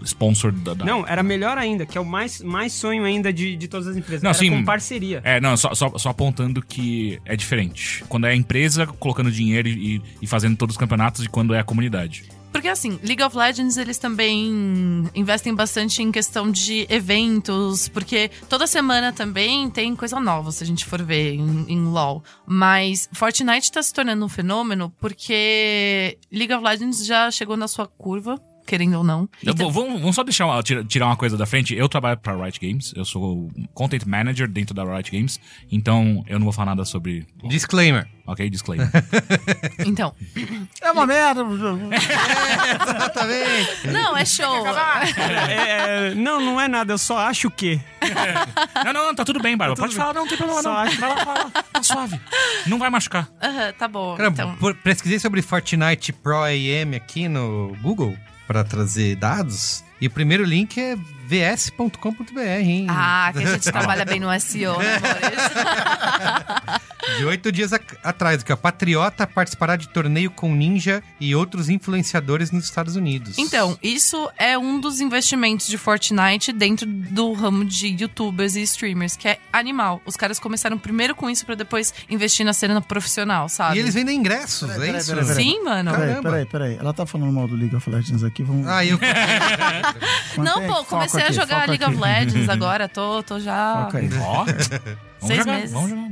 [0.04, 0.72] sponsor da...
[0.72, 3.86] da- Não, era melhor ainda, que é o mais, mais sonho ainda de, de todas
[3.86, 4.22] as empresas.
[4.22, 4.48] Não, era sim.
[4.50, 5.20] com parceria.
[5.24, 8.02] É, não, só, só, só apontando que é diferente.
[8.08, 11.58] Quando é a empresa colocando dinheiro e, e fazendo todos os campeonatos e quando é
[11.58, 12.24] a comunidade.
[12.52, 18.66] Porque, assim, League of Legends, eles também investem bastante em questão de eventos, porque toda
[18.66, 22.22] semana também tem coisa nova, se a gente for ver em, em LoL.
[22.46, 27.86] Mas Fortnite tá se tornando um fenômeno porque League of Legends já chegou na sua
[27.86, 28.38] curva,
[28.72, 29.28] querendo ou não.
[29.44, 31.74] Eu Então- vamos, vamos só deixar uma, tira- tirar uma coisa da frente.
[31.74, 35.38] Eu trabalho pra Riot Games, eu sou content manager dentro da Riot Games,
[35.70, 37.26] então eu não vou falar nada sobre.
[37.44, 38.08] Disclaimer.
[38.26, 38.88] Ok, disclaimer.
[39.84, 40.14] Então,
[40.80, 41.42] É uma merda.
[42.80, 43.88] Exatamente.
[43.88, 44.64] não, é show.
[44.66, 47.80] É, é, não, não é nada, eu só acho que.
[48.84, 49.78] não, não, tá tudo bem, Bárbara.
[49.80, 50.78] Pode falar, não tem problema Só não.
[50.78, 51.50] acho- Vai lá, fala.
[51.50, 52.20] Tá suave.
[52.66, 53.28] Não vai machucar.
[53.42, 54.16] Aham, tá bom.
[54.16, 58.16] Cara, então, pesquisei sobre Fortnite Pro AM aqui no Google
[58.52, 59.82] pra trazer dados.
[59.98, 60.94] E o primeiro link é
[61.32, 62.86] vs.com.br, hein?
[62.90, 66.82] Ah, que a gente trabalha bem no SEO, né, Maurício?
[67.18, 71.68] De oito dias a- atrás, que o Patriota participará de torneio com Ninja e outros
[71.68, 73.38] influenciadores nos Estados Unidos.
[73.38, 79.16] Então, isso é um dos investimentos de Fortnite dentro do ramo de youtubers e streamers,
[79.16, 80.00] que é animal.
[80.06, 83.76] Os caras começaram primeiro com isso pra depois investir na cena profissional, sabe?
[83.76, 85.10] E eles vendem ingressos, Peraí, é peraí, isso?
[85.10, 85.44] peraí, peraí.
[85.44, 85.90] Sim, mano.
[85.92, 86.22] Caramba.
[86.22, 86.76] Peraí, peraí, peraí.
[86.78, 88.42] Ela tá falando mal do League of Legends aqui.
[88.42, 88.66] Vamos...
[88.68, 88.98] Ah, eu.
[90.38, 93.88] Não, Mantém- pô, foco comecei a jogar League of Legends agora, tô, tô já.
[94.20, 94.44] Ó.
[95.22, 95.72] Vamos Seis jogar, meses.
[95.72, 96.08] vamos jogar,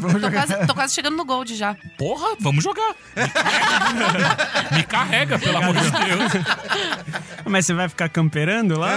[0.00, 0.46] vamos jogar.
[0.46, 1.76] Tô quase, tô quase chegando no Gold já.
[1.98, 2.94] Porra, vamos jogar.
[4.74, 6.32] Me carrega, pelo amor de Deus.
[7.44, 8.96] Mas você vai ficar camperando lá?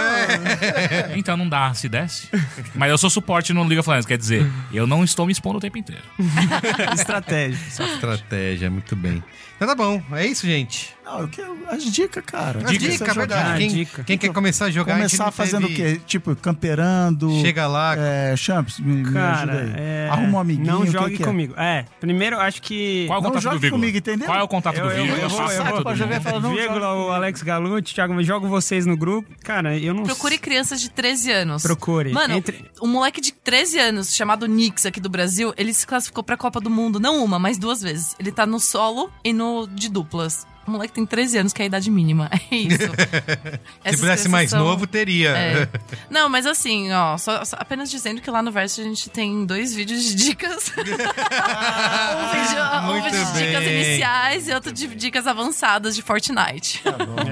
[1.16, 2.28] Então não dá, se desce.
[2.74, 5.58] Mas eu sou suporte no League of Legends, quer dizer, eu não estou me expondo
[5.58, 6.02] o tempo inteiro.
[6.94, 7.58] Estratégia.
[7.68, 9.22] Estratégia, muito bem.
[9.56, 10.92] Então tá bom, é isso, gente.
[11.04, 12.58] Não, eu quero as dicas, cara.
[12.64, 13.14] As Dicas jogar.
[13.14, 13.58] verdade.
[13.58, 14.04] Quem, dica.
[14.04, 16.00] quem quer começar a jogar, a gente Começar não fazendo teve- o quê?
[16.06, 17.30] Tipo, camperando.
[17.40, 17.94] Chega lá.
[17.96, 19.72] É, Champs, me, me ajuda Cara, aí.
[19.76, 20.08] é...
[20.10, 20.66] Arruma um amiguinho.
[20.66, 21.26] Não o que jogue que é?
[21.26, 21.54] comigo.
[21.56, 23.04] É, primeiro acho que.
[23.06, 23.80] Qual é o Não contato jogue do Vírgula?
[23.80, 24.26] comigo, entendeu?
[24.26, 25.22] Qual é o contato Eu, do eu, Vírgula?
[25.22, 25.82] eu, vou, eu, pra vou,
[26.16, 27.00] e falar, não Vírgula, joga.
[27.00, 29.28] o Alex Galute, Thiago, eu jogo vocês no grupo.
[29.42, 31.62] Cara, eu não Procure crianças de 13 anos.
[31.62, 32.12] Procure.
[32.12, 36.22] Mano, Entre- um moleque de 13 anos, chamado Nix aqui do Brasil, ele se classificou
[36.22, 38.14] pra Copa do Mundo, não uma, mas duas vezes.
[38.18, 40.46] Ele tá no solo e no de duplas.
[40.66, 42.30] O moleque tem 13 anos, que é a idade mínima.
[42.50, 42.78] É isso.
[43.90, 45.30] Se pudesse mais são- novo, teria.
[45.30, 45.68] É.
[46.10, 49.44] Não, mas assim, ó, só, só apenas dizendo que lá no Verso a gente tem
[49.44, 50.72] dois vídeos de dicas.
[50.76, 56.82] um vídeo, um vídeo de dicas iniciais e outro de dicas avançadas de Fortnite.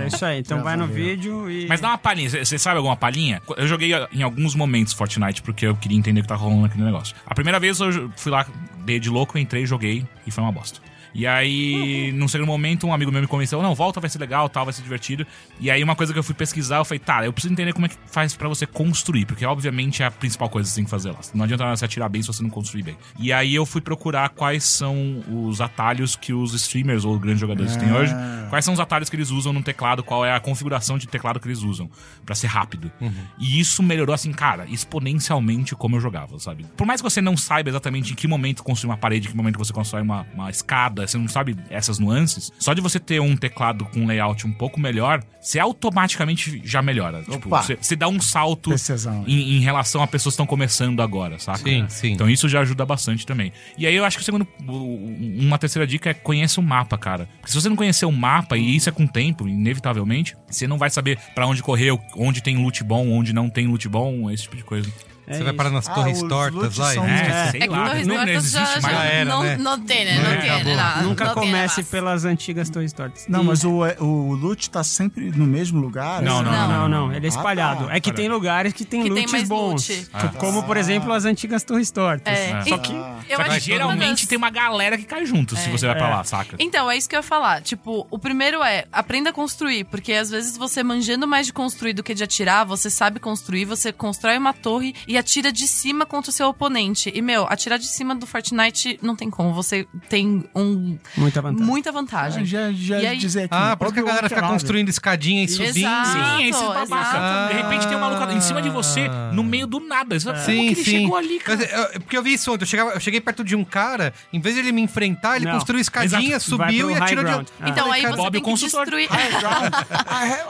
[0.03, 0.41] É isso aí.
[0.41, 1.67] Então Já vai no vídeo e.
[1.67, 3.41] Mas dá uma palhinha, você sabe alguma palhinha?
[3.57, 6.85] Eu joguei em alguns momentos Fortnite porque eu queria entender o que tá rolando naquele
[6.85, 7.15] negócio.
[7.27, 8.47] A primeira vez eu fui lá,
[8.85, 10.81] dei de louco, entrei, joguei e foi uma bosta.
[11.15, 14.49] E aí, num segundo momento, um amigo meu me convenceu, não, volta, vai ser legal,
[14.49, 15.27] tal, vai ser divertido.
[15.61, 17.87] E aí, uma coisa que eu fui pesquisar, eu falei, tá, eu preciso entender como
[17.87, 20.85] é que faz pra você construir, porque obviamente é a principal coisa que você tem
[20.85, 21.19] que fazer lá.
[21.35, 22.97] Não adianta você atirar bem se você não construir bem.
[23.19, 27.77] E aí, eu fui procurar quais são os atalhos que os streamers ou grandes jogadores
[27.77, 28.15] têm hoje.
[28.49, 31.41] Quais são os atalhos que eles usam no teclado, qual é a configuração de teclado
[31.41, 31.91] que eles usam
[32.25, 32.91] pra ser rápido.
[33.39, 36.67] E isso melhorou, assim, cara, exponencialmente como eu jogava, sabe?
[36.77, 39.37] Por mais que você não saiba exatamente em que momento construir uma parede, em que
[39.37, 43.21] momento você constrói uma, uma escada, você não sabe essas nuances, só de você ter
[43.21, 47.23] um teclado com um layout um pouco melhor, você automaticamente já melhora.
[47.23, 47.63] Tipo, Opa.
[47.63, 49.25] você, você dá um salto PCzão.
[49.27, 51.59] em, em relação a pessoas que estão começando agora, saca?
[51.59, 52.13] Sim, sim.
[52.13, 53.53] Então isso já ajuda bastante também.
[53.77, 57.29] E aí eu acho que o segundo, uma terceira dica é conheça o mapa, cara.
[57.41, 60.67] Porque se você não conhecer o mapa, e isso é com o tempo, inevitavelmente, você
[60.67, 64.31] não vai saber pra onde correr, onde tem loot bom, onde não tem loot bom,
[64.31, 64.91] esse tipo de coisa.
[65.27, 67.51] É Você vai parar nas Ah, torres tortas lá e são- É, É.
[67.53, 67.89] sei É que lá.
[67.91, 68.97] Torres Não, não Tortas existe já, mais.
[68.97, 69.57] já era, não, né?
[69.57, 70.15] não tem, né?
[70.17, 70.23] Não,
[70.57, 71.03] Não tem, nada.
[71.03, 73.27] Nunca não comece pelas antigas Torres Tortas.
[73.29, 76.21] Não, mas o, o loot tá sempre no mesmo lugar?
[76.23, 76.51] Não, assim?
[76.51, 77.87] não, Não, não, ele é Ah, espalhado.
[77.87, 77.95] tá.
[77.95, 79.89] é que tem lugares que tem Que tem loots bons.
[79.89, 80.09] loot.
[80.39, 82.37] Como, por exemplo, as antigas Torres Tortas.
[82.37, 82.51] É.
[82.51, 82.63] É.
[82.65, 85.87] Só que- eu Só que que geralmente tem uma galera que cai junto se você
[85.87, 86.11] vai pra É.
[86.11, 86.57] lá, saca?
[86.59, 87.61] Então, é isso que eu ia falar.
[87.63, 91.93] Tipo, o primeiro é aprenda a construir, porque às vezes você manjando mais de construir
[91.93, 96.07] do que de atirar, você sabe construir, você constrói uma torre e atira de cima
[96.07, 97.13] contra o seu oponente.
[97.15, 99.53] E, meu, atirar de cima do Fortnite não tem como.
[99.53, 101.67] Você tem um, Muita vantagem.
[101.67, 102.45] muita vantagem.
[102.47, 103.49] Já, já aí- dizer aqui.
[103.55, 105.77] Ah, por isso que a galera fica construindo escadinha e subindo.
[105.77, 106.09] Exato.
[106.39, 106.89] Sim, esses exato.
[106.89, 107.55] babaca.
[107.55, 110.19] De repente tem um maluco em cima de você, no meio do nada.
[110.19, 110.91] Você fala, Como Sim, que ele sim.
[111.03, 111.59] chegou ali, cara?
[111.59, 112.63] Mas, eu- porque eu vi isso ontem.
[112.63, 115.45] Eu, chegava- eu cheguei perto de um cara, em vez de ele me enfrentar, ele
[115.45, 115.53] Não.
[115.53, 116.45] construiu escadinha, Exato.
[116.45, 117.47] Subiu e atirou ground.
[117.47, 117.53] de.
[117.61, 117.69] Ah.
[117.69, 119.09] Então, aí Bob, você o tem que destruir.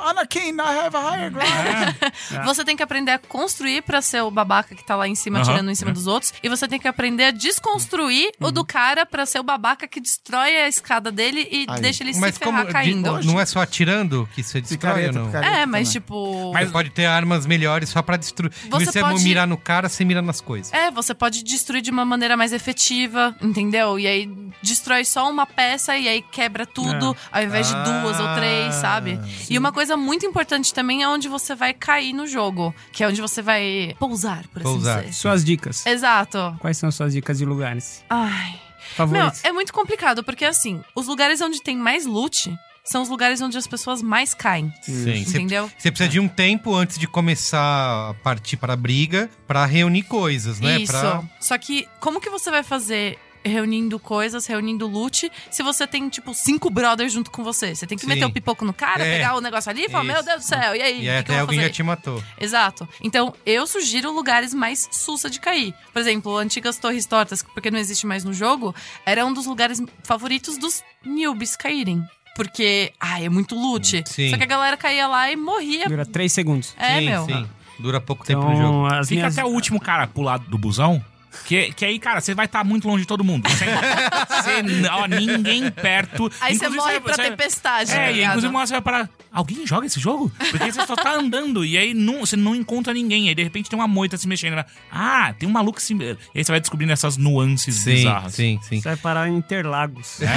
[0.07, 2.45] Anakin, I have a higher ground.
[2.45, 5.39] Você tem que aprender a construir pra ser o babaca que tá lá em cima,
[5.39, 5.95] Aham, atirando em cima é.
[5.95, 6.33] dos outros.
[6.43, 8.53] E você tem que aprender a desconstruir o Uhum.
[8.53, 11.81] do cara pra ser o babaca que destrói a escada dele e Aí.
[11.81, 13.23] deixa ele Mas se como ferrar de- caindo.
[13.25, 15.27] não é só atirando que você destrói Picareta, não?
[15.27, 15.93] picareta É, mas também.
[15.93, 16.53] tipo.
[16.53, 18.53] Mas pode ter armas melhores só pra destruir.
[18.71, 20.73] Você você pode- mirar no cara, você mira nas coisas.
[20.73, 23.99] É, você pode destruir de uma maneira mais efetiva, entendeu?
[23.99, 24.31] E aí
[24.63, 28.81] destrói só uma peça e aí quebra tudo, ao invés de duas ou três, Ah,
[28.81, 29.21] sabe?
[29.49, 33.09] E uma coisa muito importante também é onde você vai cair no jogo, que é
[33.09, 35.01] onde você vai pousar, por assim Pousar.
[35.03, 35.13] dizer.
[35.15, 35.87] Suas dicas.
[35.87, 36.57] Exato.
[36.61, 38.51] Quais são suas dicas de lugares Ai.
[38.51, 39.45] Meu, favoritos?
[39.45, 43.57] é muito complicado, porque assim, os lugares onde tem mais loot são os lugares onde
[43.57, 44.73] as pessoas mais caem.
[44.83, 45.19] Sim.
[45.21, 45.71] Entendeu?
[45.79, 50.03] você precisa de um tempo antes de começar a partir para a briga pra reunir
[50.03, 50.81] coisas, né?
[50.81, 50.93] Isso.
[50.93, 51.23] Pra...
[51.41, 56.33] Só que como que você vai fazer reunindo coisas, reunindo loot, se você tem, tipo,
[56.35, 57.75] cinco brothers junto com você?
[57.75, 58.11] Você tem que Sim.
[58.11, 59.17] meter o pipoco no cara, É.
[59.17, 60.13] pegar o negócio ali e falar, Isso.
[60.15, 60.93] meu Deus do céu, e aí?
[60.93, 61.69] E que que até vou alguém fazer?
[61.69, 62.23] já te matou.
[62.41, 62.89] Exato.
[63.03, 65.75] Então, eu sugiro lugares mais sussa de cair.
[65.93, 68.75] Por exemplo, antigas torres tortas, porque não existe mais no jogo,
[69.05, 72.03] era um dos lugares favoritos dos newbies caírem.
[72.35, 74.03] Porque, ai, é muito loot.
[74.07, 74.31] Sim.
[74.31, 75.87] Só que a galera caía lá e morria.
[75.87, 76.75] Dura três segundos.
[76.79, 77.27] É, sim, meu.
[77.27, 77.47] sim.
[77.79, 78.87] Dura pouco tempo no jogo.
[78.87, 79.37] Então, as Fica minhas...
[79.39, 81.05] até o último cara pular do busão.
[81.47, 83.49] Que, que aí, cara, você vai estar muito longe de todo mundo.
[83.49, 83.65] Você,
[84.29, 86.31] você- ó, ninguém perto.
[86.41, 87.91] Aí você Inclusive, morre pra você- tempestade.
[87.91, 89.11] tá É, e inclusive uma hora você vai parar.
[89.33, 90.31] Alguém joga esse jogo?
[90.51, 93.29] Porque você só tá andando e aí não, você não encontra ninguém.
[93.29, 94.57] Aí de repente tem uma moita se mexendo.
[94.57, 94.65] né?
[94.91, 95.95] Ah, tem um maluco se.
[95.95, 98.35] E aí você vai descobrindo essas nuances Sim, bizarras.
[98.35, 98.81] sim, sim.
[98.81, 100.19] Você vai parar em Interlagos.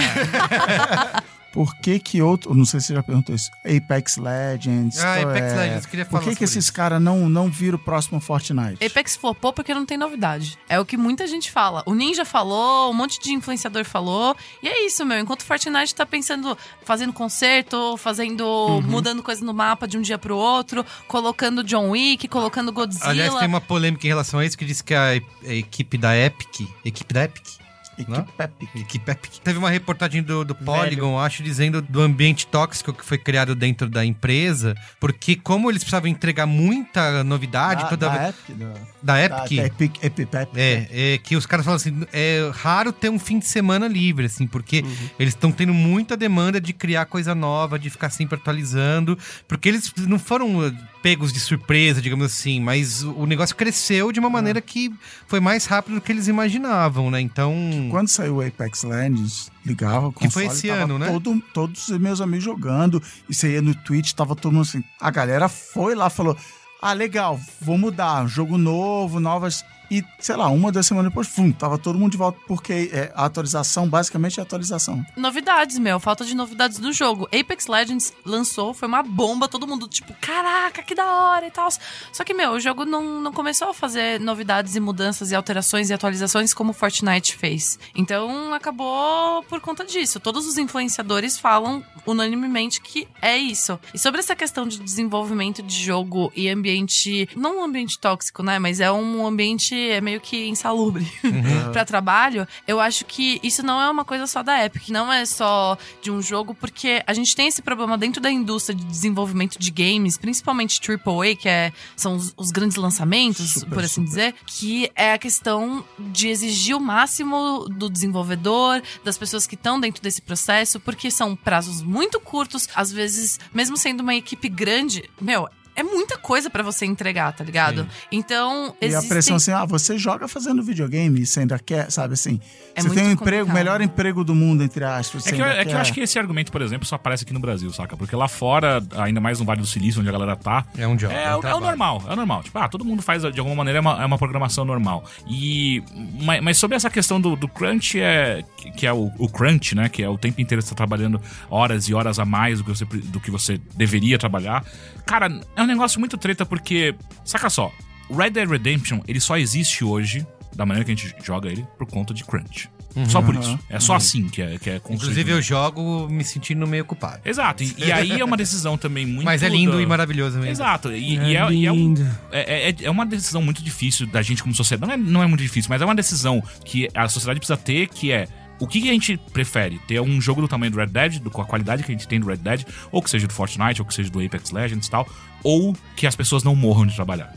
[1.55, 2.53] Por que que outro...
[2.53, 3.49] Não sei se você já perguntou isso.
[3.63, 4.99] Apex Legends.
[4.99, 7.77] Ah, Apex é, Legends, queria Por falar que que sobre esses caras não, não viram
[7.77, 8.85] o próximo Fortnite?
[8.85, 10.59] Apex flopou porque não tem novidade.
[10.67, 11.81] É o que muita gente fala.
[11.85, 14.35] O Ninja falou, um monte de influenciador falou.
[14.61, 15.17] E é isso, meu.
[15.17, 18.45] Enquanto o Fortnite tá pensando, fazendo concerto, fazendo.
[18.45, 18.81] Uhum.
[18.81, 23.09] mudando coisa no mapa de um dia pro outro, colocando John Wick, colocando Godzilla.
[23.09, 26.67] Aliás, tem uma polêmica em relação a isso que diz que a equipe da Epic,
[26.83, 27.64] equipe da Epic,
[27.97, 28.27] Equipe Não?
[28.39, 28.69] Epic.
[28.75, 33.17] equipe Epic, teve uma reportagem do, do Polygon, acho, dizendo do ambiente tóxico que foi
[33.17, 38.55] criado dentro da empresa, porque como eles precisavam entregar muita novidade, Da- toda da Epic,
[38.57, 38.73] da- da
[39.03, 40.49] da- Epic, da Epic, Epic, Epic.
[40.55, 44.25] É, é que os caras falam assim, é raro ter um fim de semana livre,
[44.25, 44.83] assim, porque
[45.19, 49.17] eles estão tendo muita demanda de criar coisa nova, de ficar sempre atualizando,
[49.47, 54.19] porque eles não foram pegos de surpresa, digamos assim, mas o o negócio cresceu de
[54.19, 54.93] uma maneira que
[55.27, 57.19] foi mais rápido do que eles imaginavam, né?
[57.19, 57.89] Então, Sim.
[57.89, 61.07] quando saiu o Apex Legends, ligava o Que foi console, esse ano, né?
[61.07, 63.01] todo- todos os meus amigos jogando.
[63.29, 64.83] E você ia no Twitch, tava todo mundo assim.
[64.99, 66.37] A galera foi lá, falou:
[66.81, 68.27] Ah, legal, vou mudar.
[68.27, 69.63] Jogo novo, novas.
[69.89, 73.11] E, sei lá, uma, duas semanas depois, fum, tava todo mundo de volta, porque é,
[73.15, 75.05] a atualização, basicamente, é atualização.
[75.15, 75.99] Novidades, meu.
[75.99, 77.27] Falta de novidades do jogo.
[77.27, 81.69] Apex Legends lançou, foi uma bomba, todo mundo, tipo, caraca, que da hora e tal.
[82.11, 85.89] Só que, meu, o jogo não, não começou a fazer novidades e mudanças e alterações
[85.89, 87.77] e atualizações como Fortnite fez.
[87.95, 90.19] Então, acabou por conta disso.
[90.19, 93.79] Todos os influenciadores falam unanimemente que é isso.
[93.93, 98.59] E sobre essa questão de desenvolvimento de jogo e ambiente, não um ambiente tóxico, né?
[98.59, 101.05] Mas é um ambiente é meio que insalubre
[101.71, 102.47] pra trabalho.
[102.67, 106.11] Eu acho que isso não é uma coisa só da Epic, não é só de
[106.11, 110.17] um jogo, porque a gente tem esse problema dentro da indústria de desenvolvimento de games,
[110.17, 114.07] principalmente AAA, que é, são os, os grandes lançamentos, Super, por assim super.
[114.07, 119.79] dizer, que é a questão de exigir o máximo do desenvolvedor, das pessoas que estão
[119.79, 125.09] dentro desse processo, porque são prazos muito curtos, às vezes, mesmo sendo uma equipe grande,
[125.19, 125.47] meu.
[125.75, 127.87] É muita coisa pra você entregar, tá ligado?
[128.11, 132.39] Então, E a pressão assim, ah, você joga fazendo videogame você ainda quer, sabe assim.
[132.75, 135.25] É você tem um emprego, melhor emprego do mundo, entre aspas.
[135.27, 137.33] É que, eu, é que eu acho que esse argumento, por exemplo, só aparece aqui
[137.33, 137.95] no Brasil, saca?
[137.97, 140.95] Porque lá fora, ainda mais no Vale do Silício, onde a galera tá, É um
[140.95, 141.13] job.
[141.13, 142.43] É, é um o- é o normal, é o normal.
[142.43, 145.03] Tipo, ah, todo mundo faz de alguma maneira, é uma, é uma programação normal.
[145.27, 145.83] E.
[146.21, 149.75] Mas, mas sobre essa questão do, do crunch, é, que, que é o, o crunch,
[149.75, 149.89] né?
[149.89, 152.69] Que é o tempo inteiro você tá trabalhando horas e horas a mais do que
[152.69, 154.63] você, do que você deveria trabalhar.
[155.05, 156.95] Cara, é um negócio muito treta porque.
[157.23, 157.71] Saca só,
[158.09, 160.25] Red Dead Redemption, ele só existe hoje,
[160.55, 162.69] da maneira que a gente joga ele, por conta de crunch.
[163.09, 163.59] Só por isso.
[163.69, 165.01] É só assim que é, que é construído.
[165.11, 167.19] Inclusive, eu jogo me sentindo meio culpado.
[167.25, 169.25] Exato, e, e aí é uma decisão também muito.
[169.25, 170.49] Mas é lindo da- e maravilhoso mesmo.
[170.49, 172.07] Exato, e, É e é, e é um- lindo.
[172.31, 174.87] é, é- é uma decisão muito difícil da gente como sociedade.
[174.87, 177.89] Não é, não é muito difícil, mas é uma decisão que a sociedade precisa ter,
[177.89, 178.29] que é
[178.59, 179.79] o que, a gente prefere?
[179.87, 182.19] Ter um jogo do tamanho do Red Dead, com a qualidade que a gente tem
[182.19, 184.91] do Red Dead, ou que seja do Fortnite, ou que seja do Apex Legends e
[184.91, 185.07] tal,
[185.43, 187.33] ou que as pessoas não morram de trabalhar.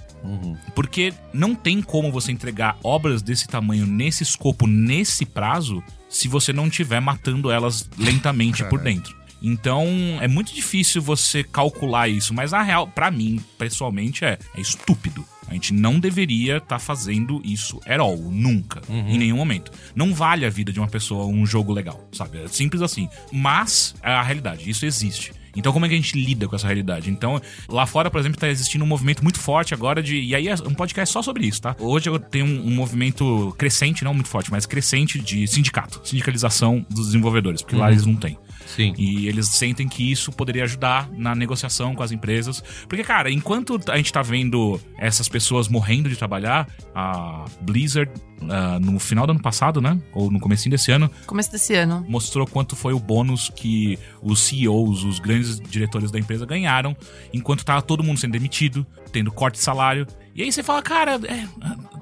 [0.75, 6.53] Porque não tem como você entregar obras desse tamanho, nesse escopo, nesse prazo, se você
[6.53, 9.17] não estiver matando elas lentamente por dentro.
[9.41, 9.87] Então,
[10.21, 15.25] é muito difícil você calcular isso, mas na real, pra mim, pessoalmente, é, é estúpido.
[15.49, 19.73] A gente não deveria estar fazendo isso at all, nunca, em nenhum momento.
[19.95, 22.39] Não vale a vida de uma pessoa um jogo legal, sabe?
[22.39, 23.09] É simples assim.
[23.33, 25.33] Mas é a realidade, isso existe.
[25.57, 27.11] Então, como é que a gente lida com essa realidade?
[27.11, 30.17] Então, lá fora, por exemplo, tá existindo um movimento muito forte agora de.
[30.21, 31.75] E aí é um podcast só sobre isso, tá?
[31.81, 36.87] Hoje eu tenho um, um movimento crescente, não muito forte, mas crescente de sindicato, sindicalização
[36.89, 38.39] dos desenvolvedores, porque lá eles não têm.
[38.67, 38.95] Sim.
[38.97, 42.63] E eles sentem que isso poderia ajudar na negociação com as empresas.
[42.89, 48.11] Porque, cara, enquanto a gente tá vendo essas pessoas morrendo de trabalhar, a Blizzard,
[48.49, 49.99] ah, no final do ano passado, né?
[50.13, 52.05] Ou no comecinho desse ano, Começo desse ano.
[52.09, 56.97] mostrou quanto foi o bônus que os CEOs, os grandes diretores da empresa ganharam,
[57.33, 60.07] enquanto tava todo mundo sendo demitido, tendo corte de salário.
[60.35, 61.49] E aí você fala, cara, é,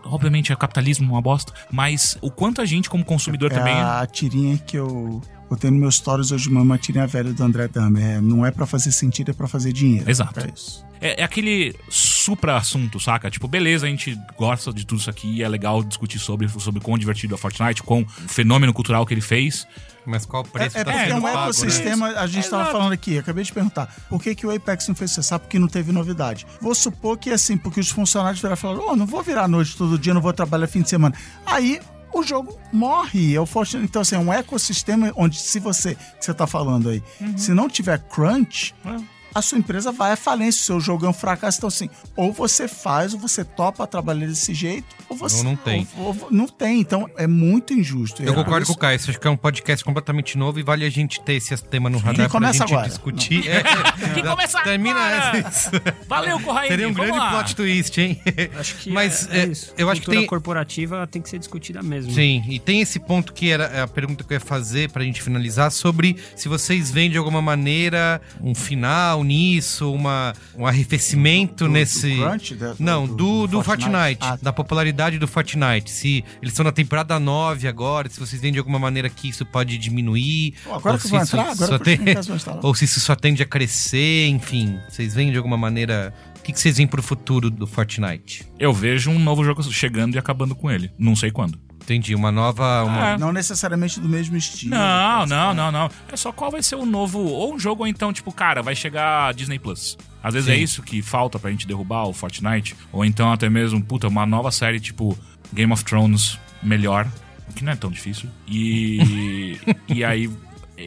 [0.05, 4.07] obviamente é capitalismo uma bosta, mas o quanto a gente como consumidor É também a
[4.07, 7.69] tirinha que eu botei no meus stories hoje de manhã, uma tirinha velha do André
[7.69, 8.03] Dahmer.
[8.03, 10.11] É, não é pra fazer sentido, é pra fazer dinheiro.
[10.11, 10.41] Exato.
[10.41, 10.85] É isso.
[11.01, 13.31] É, é aquele supra-assunto, saca?
[13.31, 16.97] Tipo, beleza, a gente gosta de tudo isso aqui, é legal discutir sobre, sobre quão
[16.99, 19.67] divertido é Fortnite, quão fenômeno cultural que ele fez.
[20.07, 21.43] Mas qual o É, preço é tá porque é um pago, né?
[21.45, 22.77] ecossistema, a gente estava Exato.
[22.79, 25.41] falando aqui, acabei de perguntar, por que, que o Apex não fez sucesso?
[25.41, 26.47] Porque não teve novidade.
[26.61, 29.77] Vou supor que assim, porque os funcionários viraram e falaram, oh, não vou virar noite
[29.77, 31.15] todo dia, não vou trabalhar fim de semana.
[31.45, 31.81] Aí
[32.19, 33.35] o jogo morre.
[33.35, 33.85] É o Fortnite.
[33.85, 37.37] Então, assim, é um ecossistema onde, se você, que você tá falando aí, Uhum.
[37.39, 39.16] se não tiver crunch, É.
[39.39, 41.59] a sua empresa vai à falência, o seu jogo é um fracasso.
[41.59, 45.39] Então, assim, ou você faz, ou você topa trabalhar desse jeito, ou você.
[45.39, 45.87] Ou não tem.
[45.99, 46.81] ou- ou- não tem.
[46.81, 48.23] Então, é muito injusto.
[48.23, 50.59] Eu É concordo por com o Caio, isso acho que é um podcast completamente novo
[50.59, 52.89] e vale a gente ter esse tema no radar pra começa gente agora.
[52.89, 53.47] discutir.
[53.49, 53.63] É,
[54.15, 55.39] Quem começa Termina agora?
[55.49, 55.71] essa.
[56.09, 57.31] Valeu, Corraine, Seria um vamos grande lá.
[57.31, 58.21] plot twist, hein?
[58.59, 59.73] Acho que Mas é, é é, isso.
[59.77, 60.27] eu acho que Cultura tem.
[60.29, 62.13] corporativa tem que ser discutida mesmo.
[62.13, 65.21] Sim, e tem esse ponto que era a pergunta que eu ia fazer pra gente
[65.23, 71.67] finalizar sobre se vocês veem de alguma maneira um final nisso, uma, um arrefecimento Do-
[71.67, 72.17] do nesse.
[72.17, 73.91] crunch, da- do- Não, do- do, do do Fortnite?
[73.91, 74.39] Fortnite, Ah, tá.
[74.43, 75.91] da popularidade do Fortnite.
[75.91, 79.45] Se eles estão na temporada 9 agora, se vocês veem de alguma maneira que isso
[79.45, 80.55] pode diminuir.
[80.65, 81.99] Pô, agora ou que isso entrar, agora tem-
[82.35, 82.61] instalar.
[82.65, 84.79] Ou se isso só tende a crescer, enfim.
[84.89, 86.15] Vocês veem de alguma maneira.
[86.39, 88.45] O que, que vocês veem pro futuro do Fortnite?
[88.59, 90.91] Eu vejo um novo jogo chegando e acabando com ele.
[90.99, 91.59] Não sei quando.
[91.87, 92.83] Entendi, uma nova.
[92.83, 93.11] Uma...
[93.11, 93.19] É.
[93.19, 94.75] Não necessariamente do mesmo estilo.
[94.75, 95.89] Não, não, não, não.
[96.11, 97.21] É só qual vai ser o novo.
[97.21, 99.97] Ou um jogo, ou então, tipo, cara, vai chegar a Disney Plus.
[100.21, 100.55] Às vezes Sim.
[100.55, 102.75] é isso que falta pra gente derrubar o Fortnite.
[102.91, 105.17] Ou então até mesmo, puta, uma nova série tipo
[105.55, 107.07] Game of Thrones melhor.
[107.55, 108.29] que não é tão difícil.
[108.49, 110.29] E, e aí,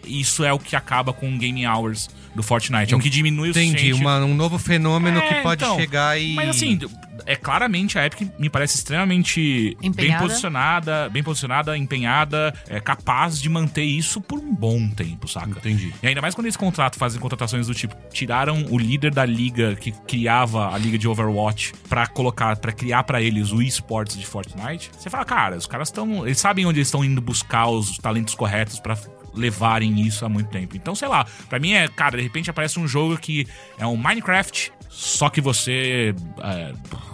[0.06, 2.94] isso é o que acaba com o Game Hours do Fortnite.
[2.94, 6.20] É o que diminui o Entendi, uma- um novo fenômeno É, que pode então, chegar
[6.20, 6.36] e.
[6.36, 6.80] Mas assim,
[7.26, 10.24] é claramente a Epic me parece extremamente bem Empenhada.
[10.24, 15.50] posicionada, bem posicionada, empenhada, é capaz de manter isso por um bom tempo, saca?
[15.60, 15.94] Entendi.
[16.04, 19.76] E ainda mais quando eles contratam, fazem contratações do tipo, tiraram o líder da liga
[19.76, 24.26] que criava a liga de Overwatch pra colocar, para criar pra eles o esports de
[24.26, 24.92] Fortnite.
[24.98, 28.36] Você fala, cara, os caras estão, eles sabem onde eles estão indo buscar os talentos
[28.36, 28.96] corretos pra
[29.40, 30.76] levarem isso há muito tempo.
[30.76, 33.48] Então, sei lá, pra mim é, cara, de repente aparece um jogo que
[33.78, 36.14] é um Minecraft, só que você
[36.44, 36.74] é,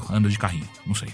[0.09, 1.09] anda de carrinho, não sei.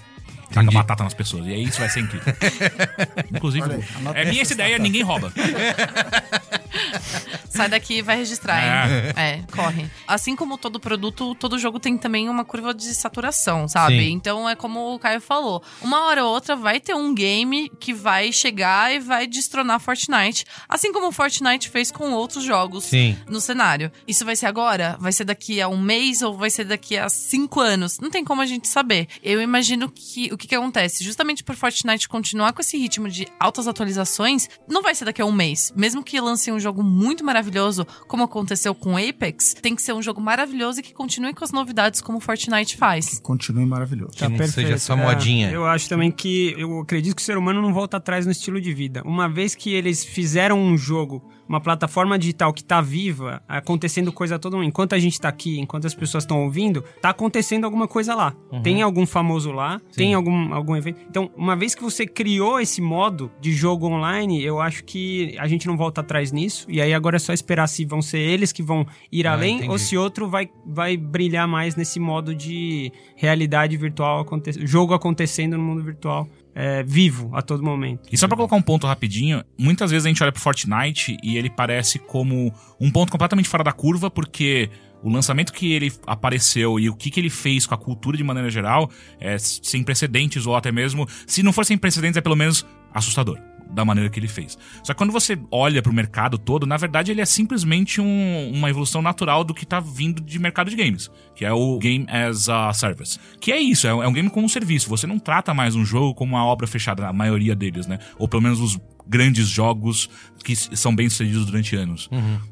[0.52, 0.76] Taca Entendi.
[0.76, 1.46] batata nas pessoas.
[1.46, 2.32] E aí isso vai ser incrível.
[3.34, 5.32] Inclusive, Olha aí, é minha essa ideia, ninguém rouba.
[7.48, 9.12] Sai daqui e vai registrar, hein?
[9.16, 9.42] É.
[9.52, 9.90] corre.
[10.06, 13.98] Assim como todo produto, todo jogo tem também uma curva de saturação, sabe?
[13.98, 14.12] Sim.
[14.12, 15.62] Então é como o Caio falou.
[15.80, 20.44] Uma hora ou outra vai ter um game que vai chegar e vai destronar Fortnite.
[20.68, 23.16] Assim como o Fortnite fez com outros jogos Sim.
[23.28, 23.90] no cenário.
[24.06, 24.96] Isso vai ser agora?
[24.98, 27.98] Vai ser daqui a um mês ou vai ser daqui a cinco anos?
[28.00, 29.08] Não tem como a gente saber.
[29.22, 31.04] Eu imagino que o que, que acontece?
[31.04, 35.26] Justamente por Fortnite continuar com esse ritmo de altas atualizações, não vai ser daqui a
[35.26, 35.72] um mês.
[35.76, 40.02] Mesmo que lancem um jogo muito maravilhoso, como aconteceu com Apex, tem que ser um
[40.02, 43.18] jogo maravilhoso e que continue com as novidades como o Fortnite faz.
[43.20, 44.12] Continue maravilhoso.
[44.12, 45.50] Que não seja só modinha.
[45.50, 48.32] É, eu acho também que eu acredito que o ser humano não volta atrás no
[48.32, 49.02] estilo de vida.
[49.04, 54.36] Uma vez que eles fizeram um jogo, uma plataforma digital que tá viva, acontecendo coisa
[54.36, 54.68] a todo momento.
[54.70, 58.34] Enquanto a gente tá aqui, enquanto as pessoas estão ouvindo, tá acontecendo alguma coisa lá.
[58.50, 58.62] Uhum.
[58.62, 61.00] Tem algum famoso lá, tem algum, algum evento.
[61.08, 65.46] Então, uma vez que você criou esse modo de jogo online, eu acho que a
[65.46, 66.66] gente não volta atrás nisso.
[66.68, 69.56] E aí agora é só esperar se vão ser eles que vão ir Ah, além
[69.56, 69.70] entendi.
[69.70, 75.56] ou se outro vai, vai brilhar mais nesse modo de realidade virtual, aconte jogo acontecendo
[75.56, 78.08] no mundo virtual, é, vivo a todo momento.
[78.12, 81.36] E só pra colocar um ponto rapidinho, muitas vezes a gente olha pro Fortnite e
[81.36, 84.70] ele parece como um ponto completamente fora da curva, porque
[85.02, 88.22] o lançamento que ele apareceu e o que, que ele fez com a cultura de
[88.22, 92.36] maneira geral é sem precedentes, ou até mesmo, se não for sem precedentes, é pelo
[92.36, 92.64] menos
[92.94, 93.38] assustador.
[93.70, 94.58] Da maneira que ele fez.
[94.84, 98.68] Só que quando você olha pro mercado todo, na verdade ele é simplesmente um- uma
[98.68, 102.48] evolução natural do que tá vindo de mercado de games, que é o Game as
[102.48, 103.18] a Service.
[103.40, 104.88] Que é isso, é um é um game como um serviço.
[104.90, 107.98] Você não trata mais um jogo como uma obra fechada, a maioria deles, né?
[108.18, 110.08] Ou pelo menos os grandes jogos
[110.44, 112.08] que são bem sucedidos durante anos.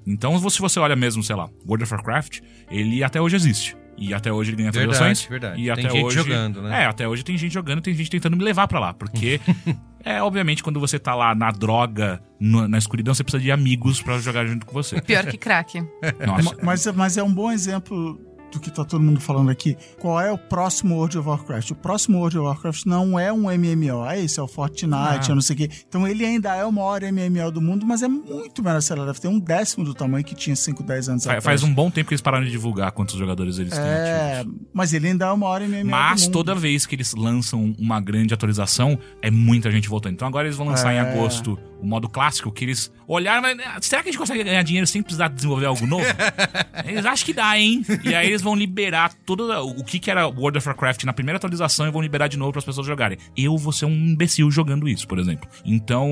[0.07, 3.77] Então, se você olha mesmo, sei lá, World of Warcraft, ele até hoje existe.
[4.01, 5.29] E até hoje ele ganha Verdade, atualizações.
[5.31, 5.61] verdade.
[5.61, 6.83] E Tem até gente hoje, jogando, né?
[6.83, 8.95] É, até hoje tem gente jogando, tem gente tentando me levar pra lá.
[8.95, 9.39] Porque,
[10.03, 14.01] é, obviamente, quando você tá lá na droga, no- na escuridão, você precisa de amigos
[14.03, 15.01] pra jogar junto com você.
[15.03, 15.81] Pior que crack.
[16.27, 16.43] Nossa.
[16.43, 18.19] Ma- Mas, mas é um bom exemplo
[18.51, 19.77] do que tá todo mundo falando aqui.
[19.99, 21.71] Qual é o próximo World of Warcraft?
[21.71, 25.21] O próximo World of Warcraft não é um MMO, é isso, é o Fortnite, Ah.
[25.29, 25.71] é não sei o quê.
[25.89, 29.21] Então ele ainda é o maior MMO do mundo, mas é muito menor, lá, deve
[29.21, 31.45] ter um décimo do tamanho que tinha 5, 10 anos Fa- atrás.
[31.45, 34.59] Faz um bom tempo que eles pararam de divulgar quantos jogadores eles têm É, ativos.
[34.73, 38.35] mas ele ainda é o maior MMO Mas toda vez que eles lançam uma grande
[38.35, 40.15] atualização, é muita gente voltando.
[40.15, 41.01] Então agora eles vão lançar em É.
[41.01, 44.63] agosto o modo clássico, que eles olharam, mas "Ah, será que a gente consegue ganhar
[44.63, 46.05] dinheiro sem precisar desenvolver algo novo?
[46.85, 47.85] eles acham que dá, hein?
[48.05, 51.37] E aí eles vão liberar todo o que, que era World of Warcraft na primeira
[51.39, 53.19] atualização e vão liberar de novo para as pessoas jogarem.
[53.37, 55.49] Eu vou ser um imbecil jogando isso, por exemplo.
[55.65, 56.09] Então,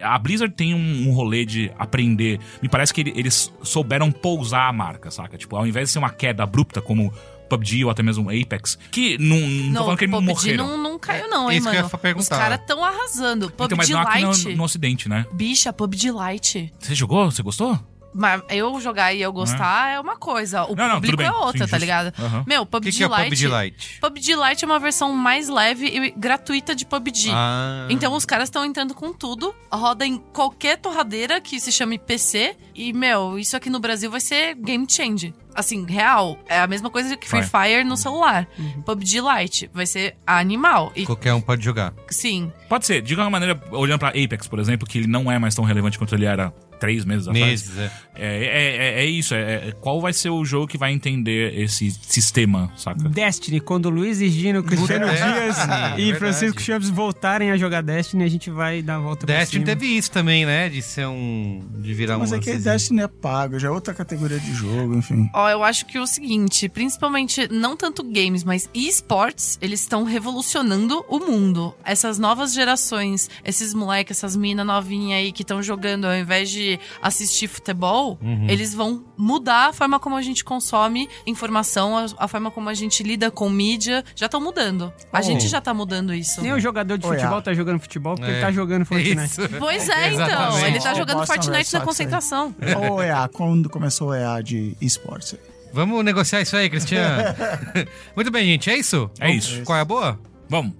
[0.00, 2.38] a Blizzard tem um, um rolê de aprender.
[2.62, 5.36] Me parece que ele- eles souberam pousar a marca, saca?
[5.38, 7.12] Tipo, ao invés de ser uma queda abrupta como
[7.56, 10.66] PUBG ou até mesmo Apex, que não, não tô falando que eles PUBG morreram.
[10.68, 12.00] não, não caiu não, hein, Isso que eu mano.
[12.04, 12.16] ia.
[12.16, 13.50] Os caras tão arrasando.
[13.50, 14.48] PUBG Então, mas não aqui Lite.
[14.50, 15.26] no, no ocidente, né?
[15.32, 16.72] Bicha, PUBG Lite.
[16.78, 17.30] Você jogou?
[17.30, 17.78] Você gostou?
[18.14, 20.64] Mas eu jogar e eu gostar é uma coisa.
[20.64, 21.26] O Não, não, público bem.
[21.26, 22.12] é outra, Sim, tá ligado?
[22.18, 22.44] Aham.
[22.46, 23.24] Meu, PUBG que, que é o Lite.
[23.24, 23.98] PUBG Lite?
[24.00, 27.30] PUBG Lite é uma versão mais leve e gratuita de PUBG.
[27.32, 27.86] Ah.
[27.88, 32.56] Então os caras estão entrando com tudo, roda em qualquer torradeira que se chame PC.
[32.74, 35.34] E, meu, isso aqui no Brasil vai ser game change.
[35.54, 36.38] Assim, real.
[36.48, 38.46] É a mesma coisa que Free Fire no celular.
[38.86, 40.90] PUBG Lite vai ser animal.
[40.96, 41.92] E Qualquer um pode jogar.
[42.10, 43.02] sim, Pode ser.
[43.02, 45.98] De alguma maneira, olhando pra Apex, por exemplo, que ele não é mais tão relevante
[45.98, 46.52] quanto ele era
[46.82, 47.46] três meses atrás.
[47.46, 47.90] Meses, é.
[48.14, 49.34] É, é, é, é isso.
[49.34, 53.08] É, é- qual vai ser o jogo que vai entender esse sistema, saca?
[53.08, 56.14] Destiny, quando o Luiz e Gino, Cristiano Destiny, Dias é e.
[56.14, 59.86] Francisco Chaves voltarem a jogar Destiny, a gente vai dar a volta pra Destiny teve
[59.86, 60.68] isso também, né?
[60.68, 61.62] De ser um.
[61.78, 62.36] De virar Mas um.
[62.36, 62.56] é que.
[62.56, 65.28] Destiny é pago, já é outra categoria de jogo, enfim.
[65.34, 71.04] Ó, eu acho que o seguinte, principalmente não tanto games, mas esports, eles estão revolucionando
[71.08, 71.74] o mundo.
[71.84, 76.78] Essas novas gerações, esses moleques, essas minas novinhas aí que estão jogando ao invés de
[77.00, 78.18] assistir futebol, HBO,
[78.48, 82.74] eles vão mudar a forma como a gente consome informação, a, a forma como a
[82.74, 84.04] gente lida com mídia.
[84.14, 84.92] Já estão mudando.
[85.12, 85.22] A Oh.
[85.22, 86.40] gente já tá mudando isso.
[86.42, 87.42] Nem o jogador de futebol ah.
[87.42, 88.34] tá jogando futebol porque É.
[88.34, 89.22] ele tá jogando Fortnite.
[89.24, 89.40] Isso.
[89.58, 90.66] Pois é, então.
[90.66, 92.54] Ele tá jogando Fortnite na concentração.
[92.90, 95.36] Ou EA, quando começou o EA de esportes?
[95.72, 97.22] Vamos negociar isso aí, Cristiano.
[98.14, 98.68] Muito bem, gente.
[98.70, 99.10] É isso?
[99.18, 99.62] É isso.
[99.64, 100.20] Qual é a boa?
[100.48, 100.74] Vamos.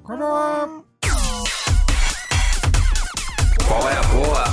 [3.66, 4.51] Qual é a boa?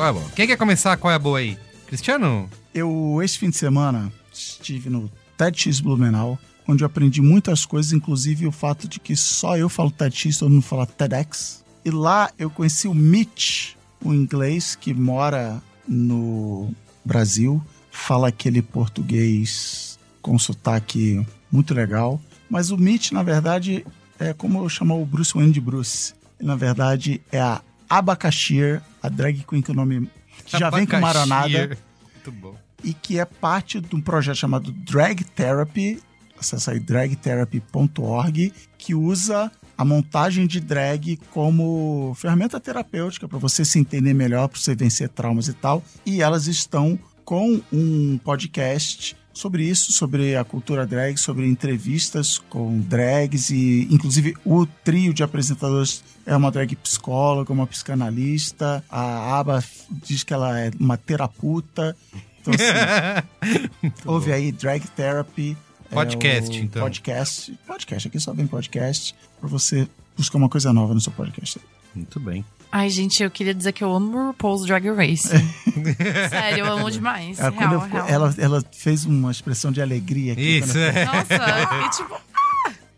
[0.00, 0.30] Qual é a boa?
[0.34, 0.96] Quem quer começar?
[0.96, 1.58] Qual é a boa aí?
[1.86, 2.48] Cristiano?
[2.72, 8.46] Eu, esse fim de semana, estive no TEDx Blumenau, onde eu aprendi muitas coisas, inclusive
[8.46, 11.62] o fato de que só eu falo TEDx, todo mundo fala TEDx.
[11.84, 16.70] E lá eu conheci o Mitch, um inglês que mora no
[17.04, 21.22] Brasil, fala aquele português com sotaque
[21.52, 22.18] muito legal.
[22.48, 23.84] Mas o Mitch, na verdade,
[24.18, 26.14] é como eu chamo o Bruce Wayne de Bruce.
[26.38, 30.10] Ele, na verdade, é a Abacaxir, a drag queen que o nome
[30.44, 31.76] que já vem com maronada
[32.14, 32.54] Muito bom.
[32.82, 36.00] e que é parte de um projeto chamado Drag Therapy,
[36.38, 43.78] acessa aí dragtherapy.org, que usa a montagem de drag como ferramenta terapêutica para você se
[43.78, 45.82] entender melhor, para você vencer traumas e tal.
[46.04, 52.78] E elas estão com um podcast sobre isso, sobre a cultura drag, sobre entrevistas com
[52.80, 56.02] drags e inclusive o trio de apresentadores
[56.32, 59.62] é uma drag psicóloga, uma psicanalista, a Aba
[60.06, 61.96] diz que ela é uma terapeuta.
[62.40, 65.56] Então, assim, Ouve aí, Drag Therapy.
[65.90, 66.82] é Podcast, o então.
[66.82, 67.58] Podcast.
[67.66, 69.14] Podcast, aqui só vem podcast.
[69.40, 71.58] Pra você buscar uma coisa nova no seu podcast.
[71.94, 72.44] Muito bem.
[72.72, 75.26] Ai, gente, eu queria dizer que eu amo RuPaul's Drag Race.
[76.30, 77.40] Sério, eu amo demais.
[77.40, 78.06] Ela, real, eu- real.
[78.08, 80.58] ela, ela fez uma expressão de alegria aqui.
[80.58, 81.04] Isso, quando eu- é.
[81.06, 82.20] Nossa, e tipo,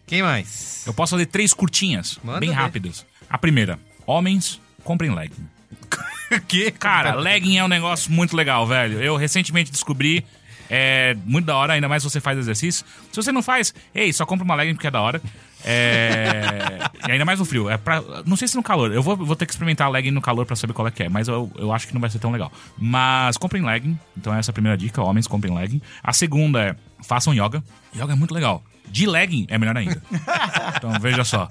[0.07, 0.83] Quem mais?
[0.87, 2.55] Eu posso fazer três curtinhas, Manda bem ver.
[2.57, 3.07] rápidas.
[3.33, 5.49] A primeira, homens, comprem legging.
[6.47, 6.71] que?
[6.71, 9.01] Cara, legging é um negócio muito legal, velho.
[9.01, 10.23] Eu recentemente descobri,
[10.69, 12.85] é muito da hora, ainda mais se você faz exercício.
[13.11, 15.19] Se você não faz, ei, só compra uma legging porque é da hora.
[15.65, 16.79] É...
[17.09, 17.71] e ainda mais no frio.
[17.71, 18.03] É pra...
[18.27, 18.93] Não sei se no calor.
[18.93, 21.05] Eu vou, vou ter que experimentar a legging no calor pra saber qual é que
[21.05, 22.53] é, mas eu, eu acho que não vai ser tão legal.
[22.77, 23.99] Mas comprem legging.
[24.15, 25.81] Então essa é a primeira dica, homens comprem legging.
[26.03, 27.65] A segunda é, façam yoga.
[27.97, 28.63] Yoga é muito legal.
[28.93, 30.01] De legging é melhor ainda.
[30.77, 31.49] Então veja só.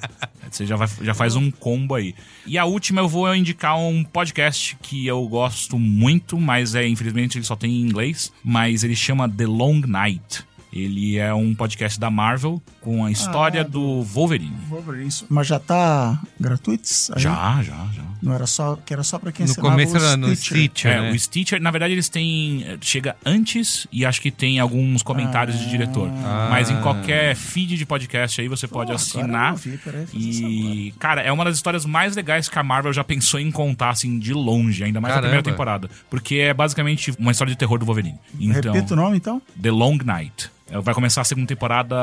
[0.50, 2.14] Você já, vai, já faz um combo aí.
[2.46, 7.38] E a última eu vou indicar um podcast que eu gosto muito, mas é infelizmente
[7.38, 8.32] ele só tem em inglês.
[8.44, 10.44] Mas ele chama The Long Night.
[10.72, 14.56] Ele é um podcast da Marvel com a história Ah, do Wolverine.
[14.68, 15.26] Vou ver isso.
[15.30, 16.90] Mas já tá gratuito?
[17.16, 17.22] aí?
[17.22, 18.02] Já, já, já.
[18.22, 20.92] Não era só, que era só pra quem No começo o era no Stitcher.
[20.92, 21.12] É, né?
[21.12, 22.64] o Stitcher, na verdade, eles têm.
[22.68, 26.10] eh, Chega antes e acho que tem alguns comentários de diretor.
[26.50, 29.52] Mas em qualquer feed de podcast aí você pode Pô, assinar.
[29.54, 33.40] ouvi, peraí, E, cara, é uma das histórias mais legais que a Marvel já pensou
[33.40, 35.90] em contar, assim, de longe, ainda mais na primeira temporada.
[36.10, 38.18] Porque é basicamente uma história de terror do Wolverine.
[38.40, 39.42] Então, Repita o nome, então?
[39.62, 40.50] The Long Night.
[40.70, 41.96] É, Vai começar a segunda temporada.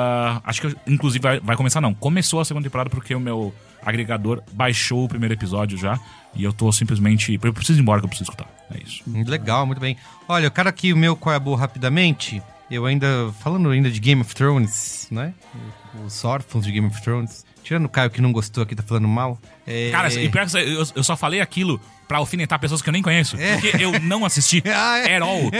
[0.44, 1.94] Acho que, inclusive, vai, vai começar, não.
[1.94, 5.98] Começou a segunda temporada porque o meu agregador baixou o primeiro episódio já.
[6.34, 7.38] E eu tô simplesmente.
[7.42, 8.48] Eu preciso ir embora que eu preciso escutar.
[8.74, 9.02] É isso.
[9.26, 9.96] Legal, muito bem.
[10.28, 12.42] Olha, eu quero aqui o meu qual é a boa rapidamente.
[12.70, 15.32] Eu ainda, falando ainda de Game of Thrones, né?
[16.04, 17.44] Os órfãos de Game of Thrones.
[17.62, 19.38] Tirando o Caio que não gostou aqui, tá falando mal.
[19.66, 19.90] É...
[19.90, 23.02] Cara, e pior que eu, eu só falei aquilo pra alfinetar pessoas que eu nem
[23.02, 23.36] conheço.
[23.36, 25.16] Porque eu não assisti Ah, é?
[25.16, 25.50] at all.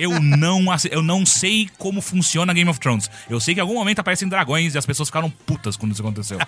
[0.00, 3.10] Eu não, assi- eu não sei como funciona Game of Thrones.
[3.28, 6.00] Eu sei que em algum momento aparecem dragões e as pessoas ficaram putas quando isso
[6.02, 6.38] aconteceu.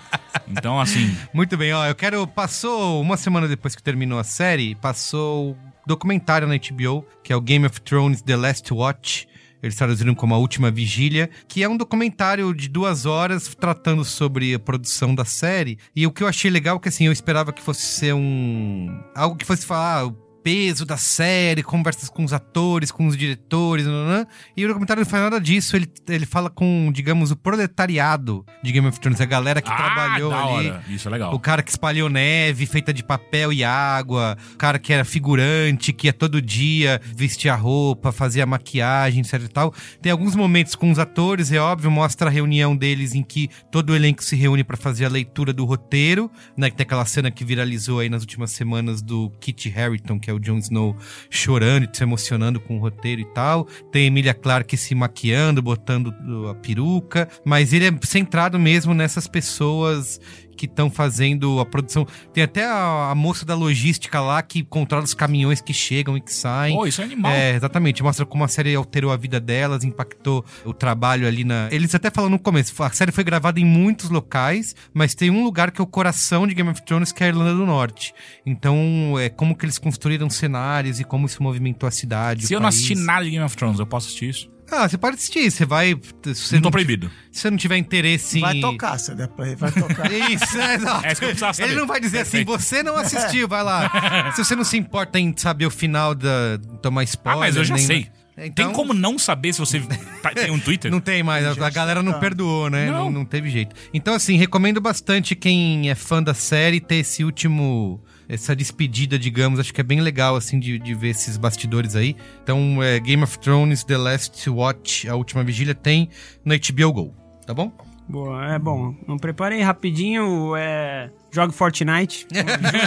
[0.47, 1.15] Então, assim.
[1.33, 2.25] Muito bem, ó, eu quero.
[2.25, 7.41] Passou uma semana depois que terminou a série, passou documentário na HBO, que é o
[7.41, 9.27] Game of Thrones The Last Watch.
[9.63, 14.53] Eles traduziram como A Última Vigília, que é um documentário de duas horas tratando sobre
[14.53, 15.79] a produção da série.
[15.95, 18.89] E o que eu achei legal é que assim, eu esperava que fosse ser um.
[19.15, 20.01] algo que fosse falar.
[20.01, 24.27] ah, Peso da série, conversas com os atores, com os diretores, nananã.
[24.57, 25.75] e o documentário não faz nada disso.
[25.75, 29.75] Ele, ele fala com, digamos, o proletariado de Game of Thrones, a galera que ah,
[29.75, 30.69] trabalhou ali.
[30.69, 30.83] hora.
[30.89, 31.33] Isso é legal.
[31.33, 35.93] O cara que espalhou neve feita de papel e água, o cara que era figurante,
[35.93, 39.73] que ia todo dia vestir a roupa, fazia maquiagem, etc e tal.
[40.01, 43.91] Tem alguns momentos com os atores, é óbvio, mostra a reunião deles em que todo
[43.91, 46.69] o elenco se reúne pra fazer a leitura do roteiro, né?
[46.69, 50.32] Que tem aquela cena que viralizou aí nas últimas semanas do Kit Harington, que é
[50.33, 50.95] o Jon Snow,
[51.29, 53.65] chorando e se emocionando com o roteiro e tal.
[53.91, 56.13] Tem Emilia Clarke se maquiando, botando
[56.49, 60.19] a peruca, mas ele é centrado mesmo nessas pessoas
[60.55, 62.07] que estão fazendo a produção.
[62.33, 66.21] Tem até a, a moça da logística lá que controla os caminhões que chegam e
[66.21, 66.75] que saem.
[66.75, 67.31] Pô, isso é animal.
[67.31, 68.03] É, exatamente.
[68.03, 71.67] Mostra como a série alterou a vida delas, impactou o trabalho ali na.
[71.71, 75.43] Eles até falam no começo, a série foi gravada em muitos locais, mas tem um
[75.43, 78.13] lugar que é o coração de Game of Thrones, que é a Irlanda do Norte.
[78.45, 82.47] Então, é como que eles construíram cenários e como isso movimentou a cidade.
[82.47, 82.75] Se eu não país.
[82.75, 84.52] assisti nada de Game of Thrones, eu posso assistir isso?
[84.73, 85.95] Ah, você pode assistir, você vai.
[86.23, 87.11] Se você não tô não, proibido.
[87.31, 88.41] se você não tiver interesse em.
[88.41, 90.11] Vai tocar, se der play, vai tocar.
[90.11, 91.05] Isso, é, exato.
[91.05, 91.69] É isso que eu precisava saber.
[91.69, 92.59] Ele não vai dizer assim, Perfeito.
[92.59, 94.31] você não assistiu, vai lá.
[94.35, 96.57] Se você não se importa em saber o final da.
[96.81, 97.39] tomar Ah, spoiler.
[97.39, 98.07] mas eu já nem- sei.
[98.35, 99.79] Então- Tem como não saber se você
[100.23, 100.89] tá- tem um Twitter?
[100.91, 102.17] Não tem mais, a, a galera não tá.
[102.17, 102.87] perdoou, né?
[102.87, 103.03] Não.
[103.05, 103.11] Não.
[103.11, 103.75] não teve jeito.
[103.93, 108.03] Então, assim, recomendo bastante quem é fã da série ter esse último.
[108.27, 112.15] Essa despedida, digamos, acho que é bem legal, assim, de, de ver esses bastidores aí.
[112.43, 116.09] Então, é, Game of Thrones, The Last Watch, A Última Vigília, tem
[116.43, 117.71] no HBO Go, tá bom?
[118.07, 118.95] Boa, é bom.
[119.07, 121.09] Não preparei rapidinho, é.
[121.31, 122.27] Jogue Fortnite.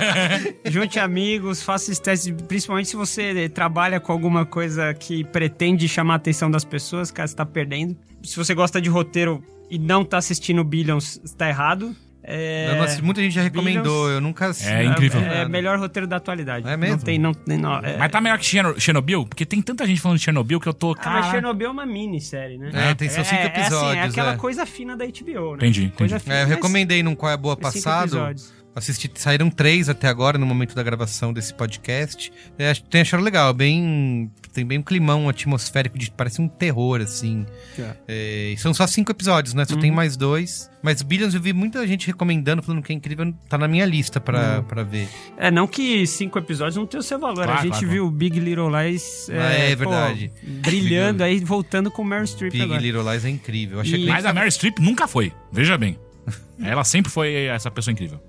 [0.66, 6.14] Junte amigos, faça esse teste, principalmente se você trabalha com alguma coisa que pretende chamar
[6.14, 7.96] a atenção das pessoas, cara, você tá perdendo.
[8.22, 11.94] Se você gosta de roteiro e não tá assistindo Billions, está errado.
[12.28, 14.10] É, Eu não assisti- muita gente já recomendou, Billions.
[14.14, 14.68] eu nunca assisti.
[14.72, 15.20] É incrível.
[15.20, 16.68] É, melhor roteiro da atualidade.
[16.68, 16.96] É mesmo?
[16.96, 17.56] Não tem, não tem.
[17.56, 19.24] Não, é, Mas tá melhor que Cherno- Chernobyl?
[19.26, 20.90] Porque tem tanta gente falando de Chernobyl que eu tô.
[20.92, 21.30] Ah, mas Cara...
[21.30, 22.70] Chernobyl é uma minissérie, né?
[22.74, 24.04] É, tem só cinco é, assim, episódios.
[24.04, 24.36] é aquela é.
[24.36, 25.56] coisa fina da HBO, né?
[25.58, 26.24] Entendi, Coisa entendi.
[26.24, 28.34] fina, É, eu mas recomendei num Qual é a Boa é passado.
[28.76, 32.30] Assisti, saíram três até agora, no momento da gravação desse podcast.
[32.58, 34.30] É, tem achado legal, bem.
[34.52, 36.10] Tem bem um climão atmosférico de.
[36.10, 37.46] Parece um terror, assim.
[37.78, 38.52] É.
[38.52, 39.64] É, são só cinco episódios, né?
[39.64, 39.80] Só Uhum.
[39.80, 40.70] tem mais dois.
[40.82, 43.32] Mas Billions eu vi muita gente recomendando, falando que é incrível.
[43.48, 44.64] Tá na minha lista pra, Uhum.
[44.64, 45.08] pra ver.
[45.38, 47.44] É, não que cinco episódios não tenha o seu valor.
[47.44, 50.30] Claro, a gente claro, viu Big Little Lies Ah, é pô, verdade.
[50.44, 52.80] brilhando aí, voltando com Meryl Streep Big agora.
[52.80, 53.82] Little Lies é incrível.
[53.82, 55.32] E- que Mas a Mary Streep nunca foi.
[55.50, 55.98] Veja bem.
[56.62, 58.20] Ela sempre foi essa pessoa incrível.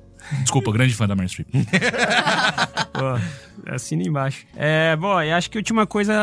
[0.41, 1.47] Desculpa, grande fã da Mary Streep.
[3.69, 4.45] Assina embaixo.
[4.55, 6.13] É, bom, e acho que a última coisa,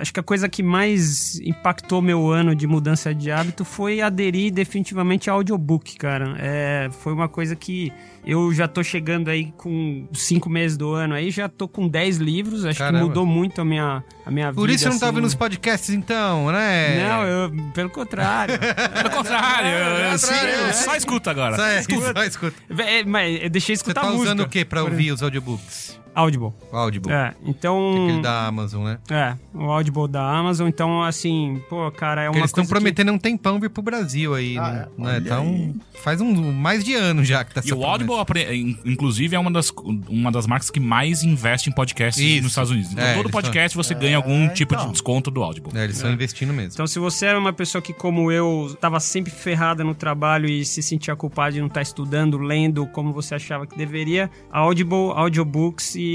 [0.00, 4.52] acho que a coisa que mais impactou meu ano de mudança de hábito foi aderir
[4.52, 6.34] definitivamente ao audiobook, cara.
[6.38, 7.92] É, foi uma coisa que
[8.26, 12.16] eu já tô chegando aí com cinco meses do ano aí, já tô com 10
[12.18, 12.98] livros, acho Caramba.
[12.98, 14.60] que mudou muito a minha, a minha vida.
[14.60, 15.14] Por isso você não tá assim.
[15.14, 17.08] ouvindo os podcasts, então, né?
[17.08, 18.56] Não, eu, pelo contrário.
[18.96, 20.72] Pelo contrário, eu, eu- é.
[20.72, 21.56] só escuto agora.
[21.56, 21.82] Só, é,
[22.12, 22.54] só escuta.
[22.82, 24.24] É, mas eu deixei Você escutar tá música.
[24.24, 25.98] usando o que pra ouvir os audiobooks?
[26.16, 26.52] Audible.
[26.72, 27.12] O Audible.
[27.12, 28.04] É, então...
[28.04, 28.98] Aquele da Amazon, né?
[29.10, 30.66] É, o Audible da Amazon.
[30.68, 33.70] Então, assim, pô, cara, é Porque uma eles estão coisa que- prometendo um tempão vir
[33.70, 35.16] pro Brasil aí, Ah, né?
[35.18, 35.20] é.
[35.20, 38.78] Tá um- faz um mais de ano já que tá E o Audible, apre- in-
[38.84, 39.70] inclusive, é uma das,
[40.08, 42.42] uma das marcas que mais investe em podcasts Isso.
[42.42, 42.92] nos Estados Unidos.
[42.92, 44.92] Então, É, todo podcast você ganha algum tipo de então.
[44.92, 45.70] desconto do Audible.
[45.78, 46.72] É, eles estão investindo mesmo.
[46.72, 50.64] Então, se você era uma pessoa que, como eu, tava sempre ferrada no trabalho e
[50.64, 55.94] se sentia culpada de não estar estudando, lendo como você achava que deveria, Audible, Audiobooks
[55.96, 56.05] e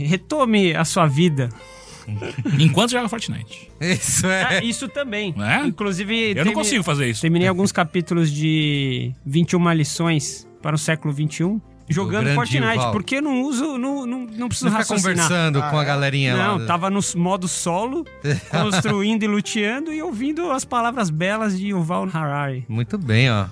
[0.00, 1.48] retome a sua vida.
[2.58, 3.70] Enquanto joga Fortnite.
[3.80, 4.64] Isso Ah, é.
[4.64, 5.34] isso também.
[5.38, 5.64] É?
[5.66, 7.20] Inclusive, Eu não termi- consigo fazer isso.
[7.20, 12.92] Terminei alguns capítulos de 21 lições para o século 21 jogando Fortnite, Val.
[12.92, 15.12] porque eu não uso, não, não, não preciso fica raciocinar.
[15.28, 15.84] conversando Ah, com a é?
[15.84, 16.46] galerinha lá.
[16.58, 18.04] Não, tava no modo solo,
[18.50, 22.64] construindo e luteando e ouvindo as palavras belas de Yuval Harari.
[22.68, 23.46] Muito bem, ó.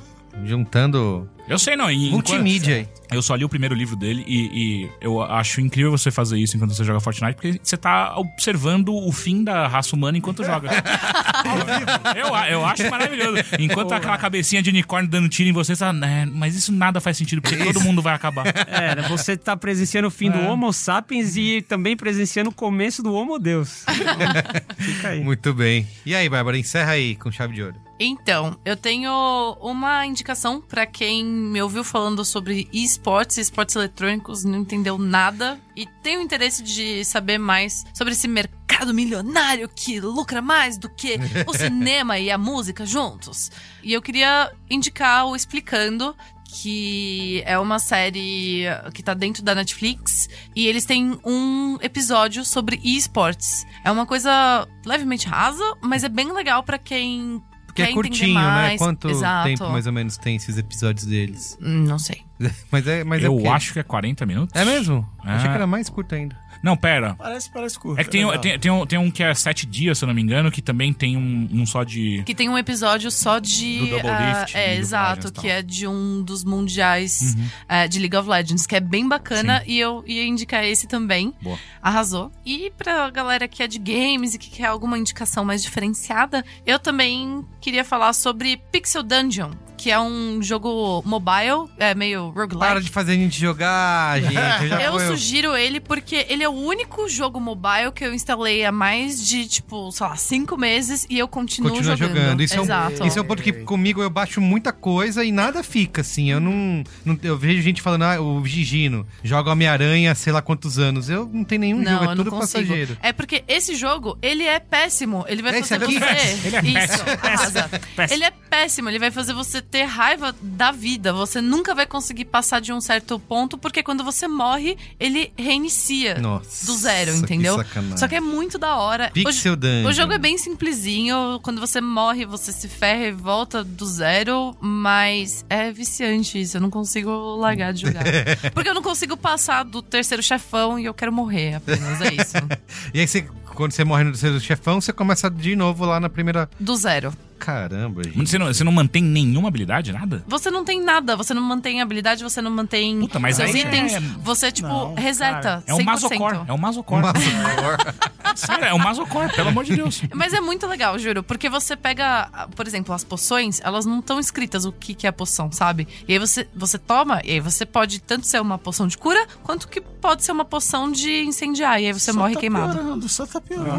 [0.44, 1.90] Juntando Eu sei, não.
[1.90, 2.88] e multimídia aí.
[3.12, 6.56] Eu só li o primeiro livro dele e, e eu acho incrível você fazer isso
[6.56, 10.70] enquanto você joga Fortnite, porque você tá observando o fim da raça humana enquanto joga.
[12.16, 13.42] eu, eu acho maravilhoso.
[13.58, 17.00] Enquanto aquela cabecinha de unicórnio dando tiro em você, você tá, "É, mas isso nada
[17.00, 18.46] faz sentido, porque todo mundo vai acabar.
[18.46, 23.12] É, você tá presenciando o fim do Homo sapiens e também presenciando o começo do
[23.12, 23.84] Homo Deus.
[23.88, 25.20] Então, fica aí.
[25.20, 25.86] Muito bem.
[26.06, 27.74] E aí, Bárbara, encerra aí com chave de ouro.
[28.02, 29.12] Então, eu tenho
[29.60, 35.86] uma indicação pra quem me ouviu falando sobre esportes, esportes eletrônicos, não entendeu nada e
[36.02, 41.16] tem o interesse de saber mais sobre esse mercado milionário que lucra mais do que
[41.46, 43.50] o cinema e a música juntos.
[43.82, 46.14] E eu queria indicar o Explicando,
[46.52, 52.80] que é uma série que tá dentro da Netflix e eles têm um episódio sobre
[52.82, 53.66] esportes.
[53.84, 58.34] É uma coisa levemente rasa, mas é bem legal pra quem Porque quer é curtinho,
[58.34, 58.40] né?
[58.40, 58.78] mais.
[58.78, 59.48] Quanto Exato.
[59.48, 61.56] tempo mais ou menos tem esses episódios deles?
[61.62, 62.22] Hum, Não sei.
[62.70, 63.46] Mas é, mas é eu quê?
[63.48, 64.54] acho que é 40 minutos.
[64.58, 65.06] É mesmo?
[65.24, 65.32] É.
[65.32, 66.34] Achei que era mais curto ainda.
[66.62, 67.14] Não, pera.
[67.14, 68.00] Parece, parece curto.
[68.00, 68.40] É que tem, legal.
[68.40, 70.60] tem, tem, um, tem um que é sete dias, se eu não me engano, que
[70.60, 72.22] também tem um, um só de.
[72.24, 73.78] Que tem um episódio só de.
[73.78, 75.46] Do Double ah, Lift, é, of exato, que.
[75.46, 75.52] Uhum.
[75.52, 77.36] é de um dos mundiais
[77.68, 81.34] ah, de League of Legends, que é bem bacana e eu ia indicar esse também.
[81.42, 81.58] Boa.
[81.82, 82.30] Arrasou.
[82.44, 86.78] E pra galera que é de games e que quer alguma indicação mais diferenciada, eu
[86.78, 89.50] também queria falar sobre Pixel Dungeon.
[89.76, 92.58] Que é um jogo mobile, é meio roguelike.
[92.58, 94.34] Para de fazer a gente jogar, gente.
[94.34, 98.64] Eu já Eu sugiro ele porque ele é o único jogo mobile que eu instalei
[98.64, 102.16] há mais de, tipo, sei lá, cinco meses e eu continuo Continua jogando.
[102.16, 102.42] jogando.
[102.42, 103.02] Isso, é Exato.
[103.02, 106.30] um, isso é um ponto que comigo eu baixo muita coisa e nada fica, assim.
[106.30, 106.82] Eu não.
[107.04, 111.08] não- eu vejo gente falando, ah, o Gigino joga Homem-Aranha sei lá quantos anos.
[111.08, 112.96] Eu não tenho nenhum Não, jogo, é tudo passageiro.
[113.02, 115.24] É porque esse jogo, ele é péssimo.
[115.28, 115.98] Ele vai Esse fazer aqui?
[115.98, 116.48] você.
[116.66, 117.68] Ele é Isso, péssimo.
[117.96, 118.14] Péssimo.
[118.14, 118.88] Ele é péssimo.
[118.88, 121.12] Ele vai fazer você ter raiva da vida.
[121.12, 126.18] Você nunca vai conseguir passar de um certo ponto, porque quando você morre, ele reinicia
[126.18, 127.56] Nossa, do zero, que entendeu?
[127.56, 127.98] sacanagem.
[127.98, 129.10] Só que é muito da hora.
[129.10, 129.88] Pixel o, Dungeon.
[129.88, 131.40] o jogo é bem simplesinho.
[131.42, 136.56] Quando você morre, você se ferra e volta do zero, mas é viciante isso.
[136.56, 138.04] Eu não consigo largar de jogar.
[138.54, 142.00] porque eu não consigo passar do terceiro chefão e eu quero morrer apenas.
[142.00, 142.36] É isso.
[142.94, 143.22] E aí você,
[143.54, 146.48] quando você morre no seu chefão, você começa de novo lá na primeira.
[146.58, 147.12] Do zero.
[147.40, 148.16] Caramba, gente.
[148.28, 150.22] Você não, você não mantém nenhuma habilidade, nada?
[150.28, 153.62] Você não tem nada, você não mantém habilidade, você não mantém Puta, mas seus aí
[153.62, 153.94] itens.
[153.94, 155.40] é- Você, tipo, Não, reseta.
[155.40, 155.84] cara, É um 100%.
[155.86, 156.44] masocor.
[156.46, 157.02] É um masocor.
[158.36, 160.02] Sério, é um masocor, pelo amor de Deus.
[160.14, 161.22] Mas é muito legal, juro.
[161.22, 165.10] Porque você pega, por exemplo, as poções, elas não estão escritas o que, que é
[165.10, 165.88] a poção, sabe?
[166.06, 169.26] E aí você, você toma, e aí você pode tanto ser uma poção de cura,
[169.42, 171.80] quanto que pode ser uma poção de incendiar.
[171.80, 172.74] E aí você Só morre tá queimado.
[172.78, 173.78] Piorando, só tá piorando.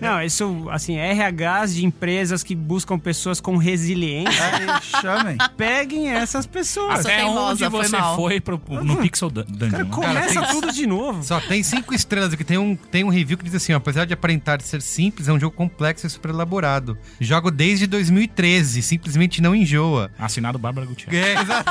[0.00, 5.36] Não, isso, assim, RHs de empresas que buscam pessoas com resiliência, Aí, chamem.
[5.56, 7.00] peguem essas pessoas.
[7.00, 8.16] Até teimosa, onde foi você mal.
[8.16, 9.70] foi pro, no Pixel Dun- Dungeon?
[9.70, 9.90] Cara, né?
[9.90, 11.22] começa tem- tudo de novo.
[11.22, 12.42] Só tem cinco estrelas aqui.
[12.42, 15.32] Tem um, tem um review que diz assim: ó, apesar de aparentar ser simples, é
[15.32, 16.98] um jogo complexo e super elaborado.
[17.20, 20.10] Jogo desde 2013, simplesmente não enjoa.
[20.18, 21.24] Assinado Bárbara Gutierrez.
[21.38, 21.70] É, exato.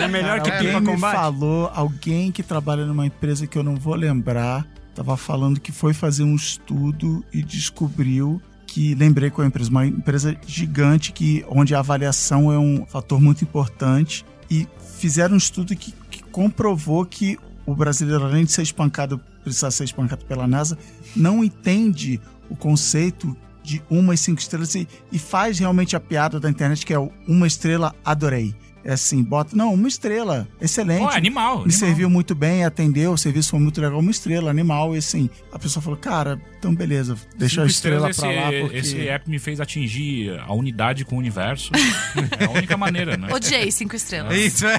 [0.00, 1.14] É melhor que Alguém pipa me combate.
[1.16, 5.92] falou, alguém que trabalha numa empresa que eu não vou lembrar, tava falando que foi
[5.94, 8.40] fazer um estudo e descobriu
[8.74, 13.20] que lembrei com a empresa, uma empresa gigante que onde a avaliação é um fator
[13.20, 14.66] muito importante e
[14.98, 19.84] fizeram um estudo que, que comprovou que o brasileiro além de ser espancado, precisar ser
[19.84, 20.76] espancado pela NASA,
[21.14, 22.20] não entende
[22.50, 26.84] o conceito de uma e cinco estrelas e, e faz realmente a piada da internet
[26.84, 26.98] que é
[27.28, 28.56] uma estrela adorei.
[28.84, 31.02] É assim, bota, não, uma estrela, excelente.
[31.02, 31.56] Pô, é animal.
[31.56, 31.78] Me animal.
[31.78, 34.94] serviu muito bem, atendeu, o serviço foi muito legal, uma estrela, animal.
[34.94, 38.52] E assim, a pessoa falou, cara, então beleza, deixa a Cinco estrela estrelas, pra lá,
[38.52, 38.76] esse, porque...
[38.76, 41.72] esse app me fez atingir a unidade com o universo.
[42.38, 43.28] é a única maneira, né?
[43.32, 44.36] Odiei cinco estrelas.
[44.36, 44.78] Isso, é.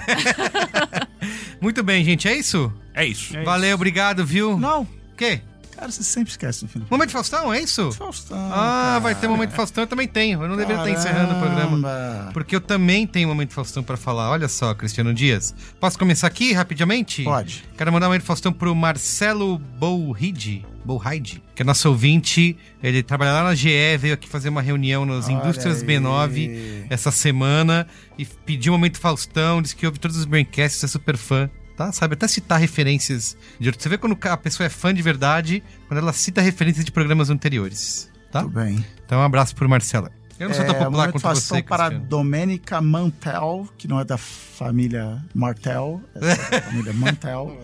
[1.60, 2.72] Muito bem, gente, é isso?
[2.94, 3.36] É isso.
[3.36, 4.60] É Valeu, obrigado, viu?
[4.60, 5.42] Não, O quê?
[5.76, 7.92] Cara, você sempre esquece no do Momento Faustão, é isso?
[7.92, 8.38] Faustão.
[8.52, 9.00] Ah, cara.
[9.00, 10.42] vai ter Momento Faustão, eu também tenho.
[10.42, 12.30] Eu não deveria estar encerrando o programa.
[12.34, 14.30] Porque eu também tenho Momento Faustão pra falar.
[14.32, 15.54] Olha só, Cristiano Dias.
[15.80, 17.24] Posso começar aqui rapidamente?
[17.24, 17.64] Pode.
[17.78, 20.66] Quero mandar um Momento Faustão pro Marcelo Bouhide.
[20.86, 22.56] Bouhide, que é nosso ouvinte.
[22.82, 25.88] Ele trabalha lá na GE, veio aqui fazer uma reunião nas Olha Indústrias aí.
[25.88, 27.88] B9 essa semana
[28.18, 29.62] e pediu um Momento Faustão.
[29.62, 31.50] Disse que ouve todos os Braincasts, é super fã.
[31.76, 31.92] Tá?
[31.92, 33.84] Sabe até citar referências de outros.
[33.84, 37.30] Você vê quando a pessoa é fã de verdade, quando ela cita referências de programas
[37.30, 38.10] anteriores.
[38.32, 38.42] Tá?
[38.44, 38.84] Tudo bem.
[39.06, 40.10] Então um abraço pro Marcelo.
[40.40, 42.06] Eu não sou tão É, popular momento quanto você, para Cristiano.
[42.10, 47.62] Domênica Mantel, que não é da família Martel, é da família Mantel.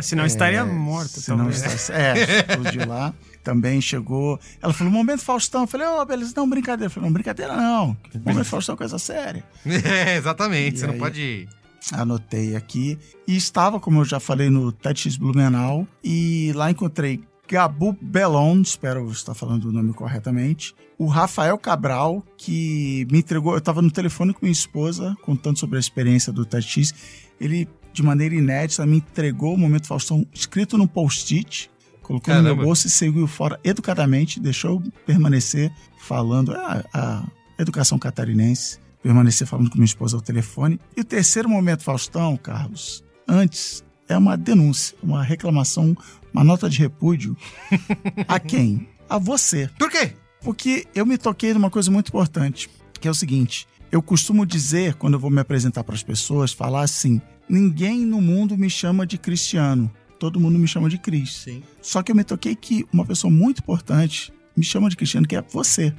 [0.00, 1.62] Senão estaria É, morto, se não talvez.
[1.64, 3.14] está- É, explodiu lá.
[3.42, 4.38] Também chegou.
[4.62, 5.62] Ela falou: Momento Faustão.
[5.62, 6.86] Eu falei: Ô, beleza, não, brincadeira.
[6.86, 7.96] Eu falei: Não, brincadeira não.
[8.24, 9.44] Momento Faustão é coisa séria.
[9.64, 10.76] É, exatamente.
[10.76, 10.98] E você não aí?
[11.00, 11.48] pode.
[11.92, 12.98] Anotei aqui.
[13.26, 15.86] E estava, como eu já falei, no TEDx Blumenau.
[16.02, 20.74] E lá encontrei Gabu Belon, espero estar falando o nome corretamente.
[20.98, 23.52] O Rafael Cabral, que me entregou.
[23.52, 26.92] Eu estava no telefone com minha esposa, contando sobre a experiência do TEDx.
[27.40, 31.70] Ele, de maneira inédita, me entregou o Momento Faustão escrito no post-it.
[32.02, 32.54] Colocou no Caramba.
[32.54, 36.52] meu bolso e seguiu fora educadamente, deixou eu permanecer falando.
[36.52, 37.24] A, a
[37.58, 40.80] educação catarinense permanecer falando com minha esposa ao telefone.
[40.96, 45.96] E o terceiro momento, Faustão, Carlos, antes é uma denúncia, uma reclamação,
[46.34, 47.36] uma nota de repúdio.
[48.26, 48.88] a quem?
[49.08, 49.70] A você.
[49.78, 50.12] Por quê?
[50.40, 52.68] Porque eu me toquei numa coisa muito importante,
[53.00, 56.52] que é o seguinte: eu costumo dizer, quando eu vou me apresentar para as pessoas,
[56.52, 59.88] falar assim: ninguém no mundo me chama de cristiano,
[60.18, 61.32] todo mundo me chama de Cris.
[61.32, 61.62] Sim.
[61.80, 65.36] Só que eu me toquei que uma pessoa muito importante me chama de cristiano, que
[65.36, 65.94] é você.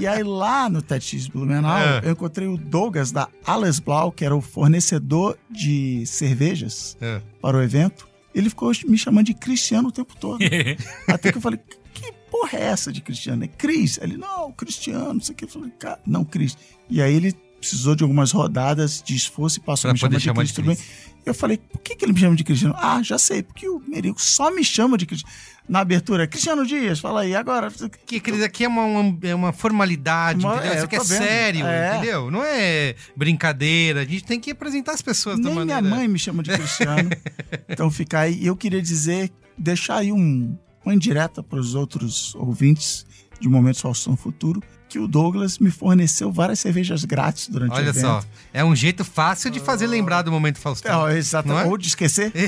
[0.00, 2.00] E aí lá no TEDx Blumenau, É.
[2.04, 7.20] eu encontrei o Douglas da Alles Blau, que era o fornecedor de cervejas É.
[7.40, 8.06] para o evento.
[8.34, 10.38] Ele ficou me chamando de Cristiano o tempo todo.
[11.08, 11.58] Até que eu falei,
[11.94, 13.44] que porra é essa de Cristiano?
[13.44, 13.98] É Cris?
[14.00, 15.44] Ele, não, Cristiano, não sei o que.
[15.44, 16.56] Eu falei, cara, não, Cris.
[16.88, 20.16] E aí ele precisou de algumas rodadas de esforço e passou Pra a me chamar
[20.18, 20.78] de chamar Cris, de bem.
[21.26, 22.74] Eu falei, por que, que ele me chama de Cristiano?
[22.78, 25.34] Ah, já sei, porque o Merigo só me chama de Cristiano.
[25.68, 27.68] Na abertura, Cristiano Dias, fala aí, agora.
[28.06, 30.72] Que aqueles aqui é uma, uma, é uma formalidade, Uma- entendeu?
[30.72, 31.06] é, Isso aqui é vendo.
[31.08, 31.96] sério, É.
[31.96, 32.30] entendeu?
[32.30, 34.00] Não é brincadeira.
[34.00, 35.82] A gente tem que apresentar as pessoas da Nem maneira...
[35.82, 37.10] minha mãe me chama de Cristiano.
[37.68, 38.38] então fica aí.
[38.42, 43.04] E eu queria dizer, deixar aí um, uma indireta para os outros ouvintes
[43.38, 47.88] de Momentos Faustão Futuro, que o Douglas me forneceu várias cervejas grátis durante o Olha
[47.90, 48.00] evento.
[48.00, 51.06] só, é um jeito fácil de fazer lembrar do momento Faustão.
[51.06, 51.48] É, exato.
[51.48, 51.64] Não é?
[51.64, 52.32] Ou de esquecer.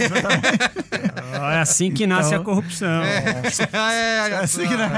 [1.53, 3.03] É assim que nasce Então- a corrupção.
[3.03, 3.43] é,
[4.25, 4.91] olha Assim que, né?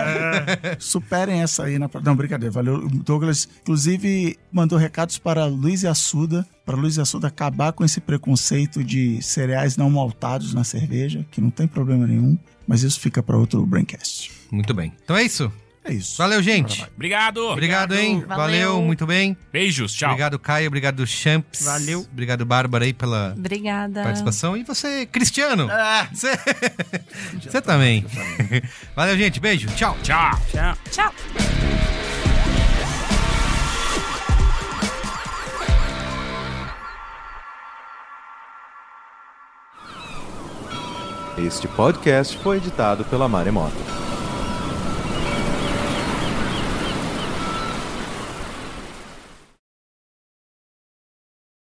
[0.79, 1.79] Superem essa aí.
[1.79, 1.89] Na...
[2.03, 2.51] Não, brincadeira.
[2.53, 2.77] Valeu.
[2.77, 7.85] O Douglas, inclusive, mandou recados para Luiz e Assuda, para Luiz e Assuda acabar com
[7.85, 12.37] esse preconceito de cereais não maltados na cerveja, que não tem problema nenhum,
[12.67, 14.33] mas isso fica para outro Braincast.
[14.51, 14.93] Muito bem.
[15.05, 15.51] Então é isso.
[15.85, 16.17] É isso.
[16.17, 16.87] Valeu, gente.
[16.95, 17.39] Obrigado.
[17.49, 18.21] Obrigado, hein?
[18.21, 18.37] Valeu.
[18.37, 19.37] Valeu, muito bem.
[19.53, 19.93] Beijos.
[19.93, 20.11] Tchau.
[20.11, 20.69] Obrigado, Caio.
[20.69, 21.65] Obrigado, Champs.
[21.65, 22.07] Valeu.
[22.13, 24.03] Obrigado, Bárbara, aí, pela Obrigada.
[24.03, 24.57] participação.
[24.57, 25.69] E você, Cristiano.
[26.13, 26.31] Você,
[27.43, 28.07] você também.
[28.95, 29.41] Valeu, gente.
[29.41, 29.69] Beijo.
[29.75, 29.97] Tchau.
[30.03, 30.31] Tchau.
[30.53, 30.77] Tchau.
[30.91, 31.13] Tchau.
[41.39, 44.02] Este podcast foi editado pela Maremoto.